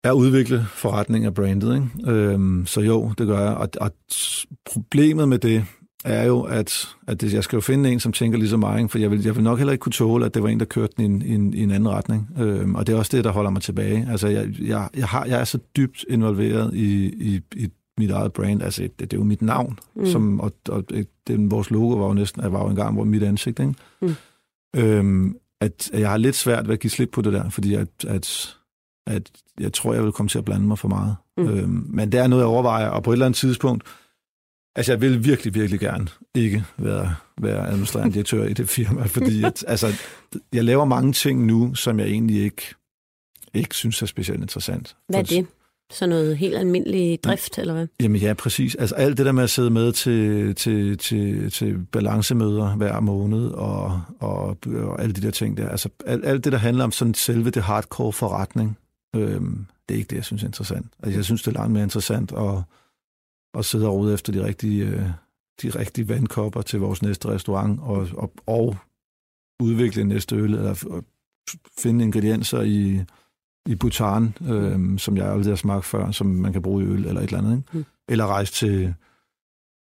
er 0.04 0.12
at 0.12 0.16
udvikle 0.16 0.66
forretning 0.66 1.26
af 1.26 1.34
brandet. 1.34 1.76
Ikke? 1.76 2.12
Øhm, 2.12 2.66
så 2.66 2.82
jo, 2.82 3.14
det 3.18 3.28
gør 3.28 3.40
jeg. 3.40 3.54
Og, 3.54 3.70
og 3.82 3.92
problemet 4.66 5.30
med 5.30 5.40
det 5.40 5.66
er 6.06 6.24
jo, 6.24 6.42
at, 6.42 6.90
at 7.08 7.22
det, 7.22 7.34
jeg 7.34 7.44
skal 7.44 7.58
jo 7.58 7.62
finde 7.62 7.92
en, 7.92 8.00
som 8.00 8.12
tænker 8.12 8.38
ligesom 8.38 8.60
mig, 8.60 8.92
for 8.92 9.00
jeg 9.00 9.12
vil, 9.12 9.24
jeg 9.24 9.36
vil 9.36 9.44
nok 9.44 9.58
heller 9.58 9.72
ikke 9.72 9.82
kunne 9.82 9.92
tåle, 9.92 10.26
at 10.26 10.34
det 10.34 10.44
var 10.44 10.50
en, 10.50 10.60
der 10.60 10.66
kørte 10.66 10.94
den 10.98 11.04
i 11.04 11.06
en, 11.06 11.22
i 11.22 11.34
en, 11.34 11.54
i 11.54 11.64
en 11.64 11.72
anden 11.72 11.90
retning. 11.90 12.30
Øhm, 12.40 12.76
og 12.76 12.88
det 12.88 12.94
er 12.94 12.98
også 12.98 13.18
det, 13.18 13.24
der 13.24 13.32
holder 13.32 13.50
mig 13.50 13.62
tilbage. 13.62 14.08
Altså, 14.12 14.28
jeg, 14.28 14.48
jeg, 14.62 14.90
jeg, 14.98 15.08
har, 15.08 15.26
jeg 15.26 15.40
er 15.40 15.44
så 15.44 15.60
dybt 15.78 16.06
involveret 16.10 16.74
i, 16.74 17.06
i, 17.06 17.42
i 17.56 17.70
mit 17.98 18.12
eget 18.12 18.34
brand. 18.34 18.64
Altså, 18.64 18.82
det, 18.82 19.00
det 19.00 19.14
er 19.14 19.18
jo 19.18 19.24
mit 19.24 19.42
navn, 19.42 19.80
mm. 19.96 20.06
som, 20.06 20.40
og, 20.40 20.52
og 20.70 20.84
det, 21.28 21.52
vores 21.52 21.72
logo 21.72 21.96
var 21.96 22.08
jo 22.08 22.14
næsten 22.14 22.54
var 22.54 22.64
jo 22.64 22.70
engang 22.70 22.94
hvor 22.94 23.04
mit 23.04 23.24
ansigt. 23.24 23.60
Ikke? 23.60 23.74
Mm. 24.02 24.16
Øhm, 24.76 25.36
at, 25.62 25.90
at 25.94 26.00
jeg 26.00 26.10
har 26.10 26.18
lidt 26.18 26.36
svært 26.36 26.68
ved 26.68 26.74
at 26.74 26.80
give 26.80 26.92
slip 26.92 27.10
på 27.12 27.22
det 27.22 27.34
der, 27.34 27.50
fordi 27.50 27.74
at, 27.74 27.88
at, 28.08 28.56
at 29.08 29.32
jeg 29.60 29.74
tror, 29.74 29.94
jeg 29.94 30.04
vil 30.04 30.12
komme 30.12 30.30
til 30.30 30.38
at 30.38 30.46
blande 30.46 30.68
mig 30.68 30.80
for 30.80 30.88
meget. 30.88 31.16
Mm. 31.38 31.48
Øhm, 31.48 31.86
men 31.90 32.12
det 32.12 32.20
er 32.20 32.28
noget, 32.28 32.42
jeg 32.42 32.48
overvejer, 32.48 32.88
og 32.88 33.04
på 33.04 33.12
et 33.12 33.16
eller 33.16 33.26
andet 33.26 33.38
tidspunkt, 33.38 33.84
Altså, 34.76 34.92
jeg 34.92 35.02
vil 35.02 35.26
virkelig, 35.26 35.54
virkelig 35.54 35.80
gerne 35.80 36.08
ikke 36.36 36.64
være, 36.78 37.16
være 37.42 37.68
administrerende 37.68 38.14
direktør 38.14 38.44
i 38.44 38.54
det 38.54 38.70
firma, 38.70 39.06
fordi 39.18 39.44
at, 39.44 39.66
altså, 39.68 39.88
jeg 40.54 40.64
laver 40.64 40.86
mange 40.86 41.14
ting 41.14 41.46
nu, 41.46 41.76
som 41.76 42.00
jeg 42.00 42.08
egentlig 42.08 42.44
ikke, 42.44 42.76
ikke 43.54 43.76
synes 43.76 44.02
er 44.02 44.06
specielt 44.06 44.42
interessant. 44.42 44.96
Hvad 45.08 45.20
er 45.20 45.24
det? 45.24 45.48
Så 45.92 46.06
noget 46.06 46.38
helt 46.38 46.56
almindelig 46.56 47.24
drift, 47.24 47.58
eller 47.58 47.74
hvad? 47.74 47.88
Jamen 48.02 48.22
ja, 48.22 48.34
præcis. 48.34 48.76
Altså 48.76 48.96
alt 48.96 49.18
det 49.18 49.26
der 49.26 49.32
med 49.32 49.44
at 49.44 49.50
sidde 49.50 49.70
med 49.70 49.92
til, 49.92 50.56
til, 50.56 50.98
til, 50.98 51.52
til 51.52 51.86
balancemøder 51.92 52.76
hver 52.76 53.00
måned, 53.00 53.48
og, 53.48 54.02
og, 54.20 54.58
og 54.66 55.02
alle 55.02 55.14
de 55.14 55.22
der 55.22 55.32
ting 55.32 55.58
der. 55.58 55.70
Altså 55.70 55.90
alt, 56.06 56.26
alt 56.26 56.44
det, 56.44 56.52
der 56.52 56.58
handler 56.58 56.84
om 56.84 56.92
sådan 56.92 57.14
selve 57.14 57.50
det 57.50 57.64
hardcore 57.64 58.14
forretning, 58.14 58.78
øhm, 59.16 59.66
det 59.90 59.96
er 59.96 59.98
ikke 59.98 60.10
det, 60.10 60.16
jeg 60.16 60.26
synes 60.26 60.44
er 60.44 60.48
interessant. 60.48 60.86
Altså 61.04 61.18
jeg 61.18 61.26
synes, 61.26 61.44
det 61.44 61.56
er 61.56 61.60
langt 61.60 61.74
mere 61.74 61.84
interessant 61.84 62.32
at 62.32 62.62
og 63.54 63.66
sidde 63.66 63.88
og 63.88 63.94
rode 63.94 64.14
efter 64.14 64.34
de 64.34 64.46
rigtige, 64.46 64.86
øh, 64.86 65.10
de 65.62 65.70
rigtige 65.70 66.10
vandkopper 66.10 66.62
til 66.62 66.80
vores 66.80 67.02
næste 67.02 67.28
restaurant, 67.28 67.80
og, 67.80 68.08
og, 68.14 68.34
og 68.48 68.76
udvikle 69.62 70.02
en 70.02 70.08
næste 70.08 70.36
øl, 70.36 70.54
eller 70.54 71.04
finde 71.80 72.04
ingredienser 72.04 72.62
i, 72.62 73.02
i 73.70 73.76
Bhutan, 73.76 74.36
øh, 74.48 75.00
som 75.00 75.18
jeg 75.18 75.32
aldrig 75.32 75.52
har 75.52 75.56
smagt 75.56 75.86
før, 75.86 76.12
som 76.12 76.28
man 76.28 76.54
kan 76.54 76.62
bruge 76.62 76.84
i 76.84 76.88
øl 76.88 77.06
eller 77.06 77.22
et 77.22 77.28
eller 77.28 77.38
andet. 77.38 77.58
Ikke? 77.58 77.78
Mm. 77.78 77.86
Eller 78.10 78.28
rejse 78.28 78.54
til, 78.54 78.94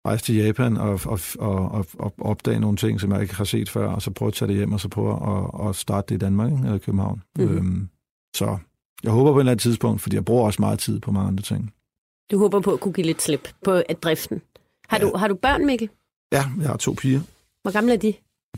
rejse 0.08 0.24
til 0.24 0.36
Japan 0.36 0.78
og, 0.78 1.00
og, 1.06 1.20
og, 1.40 1.72
og, 1.72 1.86
og 2.00 2.14
opdage 2.20 2.60
nogle 2.60 2.78
ting, 2.78 3.02
som 3.02 3.12
jeg 3.12 3.22
ikke 3.22 3.36
har 3.36 3.44
set 3.44 3.70
før, 3.70 3.88
og 3.88 4.02
så 4.02 4.12
prøve 4.12 4.28
at 4.28 4.34
tage 4.34 4.48
det 4.48 4.56
hjem, 4.56 4.74
og 4.74 4.80
så 4.80 4.90
prøve 4.90 5.14
at, 5.14 5.70
at 5.70 5.76
starte 5.76 6.10
det 6.10 6.16
i 6.16 6.26
Danmark, 6.26 6.52
ikke? 6.52 6.64
eller 6.64 6.78
København. 6.78 7.24
Mm. 7.38 7.44
Øhm, 7.44 7.90
så 8.36 8.58
jeg 9.04 9.12
håber 9.12 9.32
på 9.32 9.38
et 9.38 9.42
eller 9.42 9.52
andet 9.52 9.62
tidspunkt, 9.62 10.02
fordi 10.02 10.16
jeg 10.16 10.26
bruger 10.26 10.46
også 10.46 10.62
meget 10.62 10.80
tid 10.80 11.00
på 11.00 11.12
mange 11.12 11.28
andre 11.28 11.44
ting. 11.44 11.74
Du 12.32 12.38
håber 12.38 12.60
på 12.60 12.74
at 12.74 12.80
kunne 12.80 12.94
give 12.94 13.06
lidt 13.06 13.22
slip 13.22 13.50
på 13.64 13.72
at 13.90 14.04
driften. 14.04 14.42
Har, 14.90 14.98
ja. 14.98 15.06
du, 15.06 15.18
har 15.18 15.28
du 15.28 15.36
børn, 15.36 15.66
Mikkel? 15.66 15.90
Ja, 16.32 16.44
jeg 16.60 16.68
har 16.68 16.78
to 16.78 16.94
piger. 16.94 17.22
Hvor 17.62 17.72
gamle 17.72 17.94
er 17.94 17.98
de? 17.98 18.14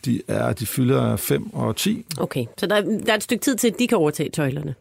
De, 0.06 0.22
er, 0.28 0.54
de 0.54 0.66
fylder 0.66 1.16
5 1.16 1.54
og 1.54 1.76
10. 1.76 2.06
Okay, 2.18 2.46
så 2.58 2.68
der, 2.68 2.82
der 2.82 3.12
er 3.12 3.16
et 3.16 3.24
stykke 3.24 3.44
tid 3.44 3.56
til, 3.56 3.68
at 3.68 3.80
de 3.80 3.88
kan 3.88 3.98
overtage 3.98 4.30
tøjlerne. 4.30 4.76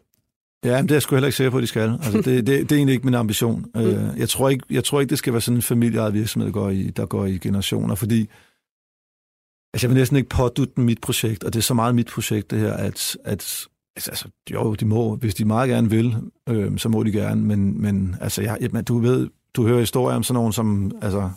Ja, 0.65 0.75
men 0.75 0.83
det 0.83 0.91
er 0.91 0.95
jeg 0.95 1.01
sgu 1.01 1.15
heller 1.15 1.27
ikke 1.27 1.37
sikker 1.37 1.51
på, 1.51 1.57
at 1.57 1.61
de 1.61 1.67
skal. 1.67 1.89
Altså, 2.03 2.17
det, 2.17 2.25
det, 2.25 2.47
det 2.47 2.71
er 2.71 2.75
egentlig 2.75 2.93
ikke 2.93 3.05
min 3.05 3.13
ambition. 3.13 3.65
Mm. 3.75 3.81
Uh, 3.81 4.19
jeg, 4.19 4.29
tror 4.29 4.49
ikke, 4.49 4.65
jeg 4.69 4.83
tror 4.83 4.99
ikke, 4.99 5.09
det 5.09 5.17
skal 5.17 5.33
være 5.33 5.41
sådan 5.41 5.57
en 5.57 5.61
familieejet 5.61 6.13
virksomhed, 6.13 6.47
der 6.47 6.53
går 6.53 6.69
i, 6.69 6.83
der 6.83 7.05
går 7.05 7.25
i 7.25 7.37
generationer, 7.37 7.95
fordi 7.95 8.29
altså, 9.73 9.87
jeg 9.87 9.89
vil 9.89 9.97
næsten 9.97 10.17
ikke 10.17 10.29
pådutte 10.29 10.81
mit 10.81 11.01
projekt, 11.01 11.43
og 11.43 11.53
det 11.53 11.59
er 11.59 11.63
så 11.63 11.73
meget 11.73 11.95
mit 11.95 12.07
projekt, 12.07 12.51
det 12.51 12.59
her, 12.59 12.73
at, 12.73 13.17
at 13.23 13.67
Altså, 13.97 14.11
altså, 14.11 14.27
jo, 14.53 14.73
de 14.73 14.85
må, 14.85 15.15
hvis 15.15 15.35
de 15.35 15.45
meget 15.45 15.69
gerne 15.69 15.89
vil, 15.89 16.15
øh, 16.49 16.77
så 16.77 16.89
må 16.89 17.03
de 17.03 17.11
gerne, 17.11 17.41
men, 17.41 17.81
men 17.81 18.15
altså, 18.21 18.41
jeg, 18.41 18.87
du 18.87 18.99
ved, 18.99 19.29
du 19.53 19.67
hører 19.67 19.79
historier 19.79 20.15
om 20.15 20.23
sådan 20.23 20.35
nogen, 20.35 20.53
som, 20.53 20.91
altså... 21.01 21.29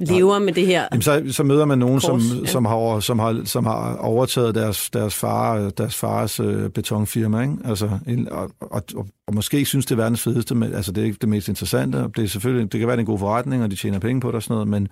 Lever 0.00 0.38
med 0.38 0.52
det 0.52 0.66
her. 0.66 0.88
Jamen, 0.92 1.02
så, 1.02 1.24
så 1.30 1.42
møder 1.42 1.64
man 1.64 1.78
nogen, 1.78 2.00
kors, 2.00 2.02
som, 2.02 2.38
ja. 2.38 2.46
som, 2.46 2.64
har, 2.64 3.00
som, 3.00 3.18
har, 3.18 3.42
som 3.44 3.66
har 3.66 3.96
overtaget 3.96 4.54
deres, 4.54 4.90
deres, 4.90 5.14
far, 5.14 5.70
deres 5.70 5.94
fars 5.96 6.40
øh, 6.40 6.70
betonfirma, 6.70 7.40
ikke? 7.42 7.54
Altså, 7.64 7.98
en, 8.06 8.28
og, 8.28 8.50
og, 8.60 8.82
og, 8.94 9.06
og, 9.26 9.34
måske 9.34 9.64
synes, 9.64 9.86
det 9.86 9.92
er 9.92 9.96
verdens 9.96 10.22
fedeste, 10.22 10.54
men 10.54 10.74
altså, 10.74 10.92
det 10.92 11.00
er 11.00 11.04
ikke 11.04 11.18
det 11.20 11.28
mest 11.28 11.48
interessante, 11.48 11.98
det 12.16 12.24
er 12.24 12.28
selvfølgelig, 12.28 12.72
det 12.72 12.80
kan 12.80 12.88
være 12.88 13.00
en 13.00 13.06
god 13.06 13.18
forretning, 13.18 13.62
og 13.62 13.70
de 13.70 13.76
tjener 13.76 13.98
penge 13.98 14.20
på 14.20 14.28
det 14.28 14.34
og 14.34 14.42
sådan 14.42 14.54
noget, 14.54 14.68
men 14.68 14.88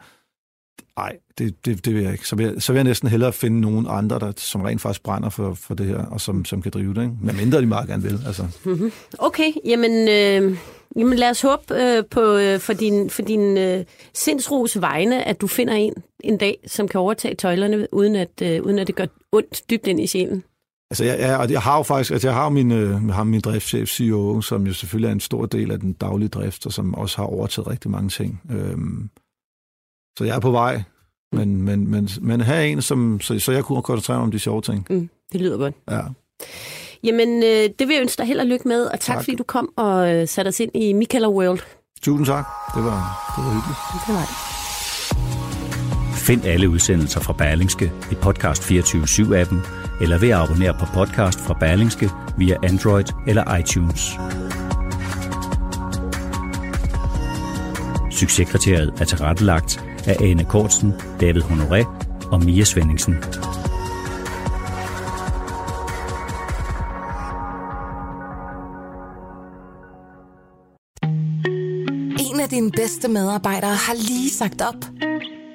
Nej, 0.96 1.16
det, 1.38 1.66
det, 1.66 1.84
det 1.84 1.94
vil 1.94 2.02
jeg 2.02 2.12
ikke. 2.12 2.28
Så 2.28 2.36
vil 2.36 2.46
jeg, 2.46 2.62
så 2.62 2.72
vil 2.72 2.78
jeg 2.78 2.84
næsten 2.84 3.08
hellere 3.08 3.32
finde 3.32 3.60
nogen 3.60 3.86
andre, 3.88 4.18
der, 4.18 4.32
som 4.36 4.60
rent 4.60 4.80
faktisk 4.80 5.02
brænder 5.02 5.28
for, 5.28 5.54
for 5.54 5.74
det 5.74 5.86
her, 5.86 5.98
og 5.98 6.20
som, 6.20 6.44
som 6.44 6.62
kan 6.62 6.72
drive 6.72 6.94
det. 6.94 7.02
Ikke? 7.02 7.14
Men 7.22 7.36
mindre 7.36 7.60
de 7.60 7.66
meget 7.66 7.88
gerne 7.88 8.02
vil. 8.02 8.20
Altså. 8.26 8.46
Mm-hmm. 8.64 8.92
Okay, 9.18 9.52
jamen, 9.64 10.08
øh, 10.08 10.58
jamen 10.96 11.18
lad 11.18 11.30
os 11.30 11.40
håbe 11.40 11.74
øh, 11.74 12.04
på, 12.10 12.20
øh, 12.20 12.60
for 12.60 12.72
din, 12.72 13.10
for 13.10 13.22
din 13.22 13.58
øh, 13.58 13.84
sindsros 14.14 14.80
vegne, 14.80 15.24
at 15.24 15.40
du 15.40 15.46
finder 15.46 15.74
en 15.74 15.92
en 16.26 16.38
dag, 16.38 16.58
som 16.66 16.88
kan 16.88 17.00
overtage 17.00 17.34
tøjlerne, 17.34 17.94
uden 17.94 18.16
at, 18.16 18.42
øh, 18.42 18.62
uden 18.62 18.78
at 18.78 18.86
det 18.86 18.94
gør 18.94 19.06
ondt 19.32 19.62
dybt 19.70 19.86
ind 19.86 20.00
i 20.00 20.06
sjælen. 20.06 20.44
Altså, 20.90 21.04
jeg, 21.04 21.20
jeg, 21.20 21.50
jeg 21.50 21.62
har 21.62 21.76
jo 21.76 21.82
faktisk, 21.82 22.10
altså, 22.12 22.28
jeg 22.28 22.34
har 22.34 22.48
min, 22.48 22.72
øh, 22.72 23.08
har 23.08 23.24
min 23.24 23.40
driftschef, 23.40 23.88
CEO, 23.88 24.40
som 24.40 24.66
jo 24.66 24.72
selvfølgelig 24.72 25.08
er 25.08 25.12
en 25.12 25.20
stor 25.20 25.46
del 25.46 25.70
af 25.70 25.80
den 25.80 25.92
daglige 25.92 26.28
drift, 26.28 26.66
og 26.66 26.72
som 26.72 26.94
også 26.94 27.16
har 27.16 27.24
overtaget 27.24 27.68
rigtig 27.68 27.90
mange 27.90 28.08
ting. 28.08 28.42
Øhm, 28.50 29.10
så 30.18 30.24
jeg 30.24 30.36
er 30.36 30.40
på 30.40 30.50
vej, 30.50 30.82
men, 31.32 31.62
men, 31.62 31.90
men, 31.90 32.08
men 32.20 32.40
have 32.40 32.68
en, 32.68 32.82
som, 32.82 33.20
så, 33.20 33.38
så 33.38 33.52
jeg 33.52 33.64
kunne 33.64 33.82
koncentrere 33.82 34.18
mig 34.18 34.24
om 34.24 34.30
de 34.30 34.38
sjove 34.38 34.62
ting. 34.62 34.86
Mm, 34.90 35.08
det 35.32 35.40
lyder 35.40 35.56
godt. 35.58 35.74
Ja. 35.90 36.00
Jamen, 37.04 37.42
øh, 37.42 37.70
det 37.78 37.88
vil 37.88 37.94
jeg 37.94 38.00
ønske 38.00 38.18
dig 38.18 38.26
held 38.26 38.40
og 38.40 38.46
lykke 38.46 38.68
med, 38.68 38.84
og 38.84 39.00
tak, 39.00 39.00
tak. 39.00 39.24
fordi 39.24 39.36
du 39.36 39.44
kom 39.44 39.72
og 39.76 40.14
øh, 40.14 40.28
satte 40.28 40.48
os 40.48 40.60
ind 40.60 40.70
i 40.74 40.92
Michaela 40.92 41.28
World. 41.28 41.60
Tusind 42.02 42.26
tak. 42.26 42.46
Det 42.74 42.84
var, 42.84 43.32
det 43.36 43.44
var 43.44 43.52
hyggeligt. 43.54 43.78
Det 44.06 44.14
var 44.14 44.20
det. 44.20 44.56
Find 46.18 46.44
alle 46.44 46.68
udsendelser 46.68 47.20
fra 47.20 47.32
Berlingske 47.32 47.92
i 48.12 48.14
Podcast 48.14 48.62
24-7-appen, 48.62 49.56
eller 50.00 50.18
ved 50.18 50.28
at 50.28 50.36
abonnere 50.36 50.74
på 50.80 50.86
podcast 50.94 51.40
fra 51.40 51.54
Berlingske 51.60 52.10
via 52.38 52.56
Android 52.62 53.04
eller 53.26 53.56
iTunes. 53.56 54.00
Succeskriteriet 58.10 58.94
er 59.00 59.04
tilrettelagt 59.04 59.84
af 60.06 60.16
Ane 60.20 60.44
Kortsen, 60.44 60.92
David 61.20 61.42
Honoré 61.42 61.86
og 62.32 62.44
Mia 62.44 62.64
Svendingsen. 62.64 63.14
En 72.32 72.40
af 72.40 72.48
dine 72.50 72.70
bedste 72.70 73.08
medarbejdere 73.08 73.74
har 73.74 73.94
lige 73.94 74.30
sagt 74.30 74.62
op. 74.62 74.84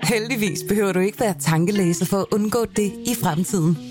Heldigvis 0.04 0.60
behøver 0.70 0.92
du 0.92 1.00
ikke 1.00 1.20
være 1.20 1.36
tankelæser 1.40 2.06
for 2.06 2.18
at 2.18 2.26
undgå 2.32 2.66
det 2.76 2.94
i 3.06 3.16
fremtiden. 3.24 3.91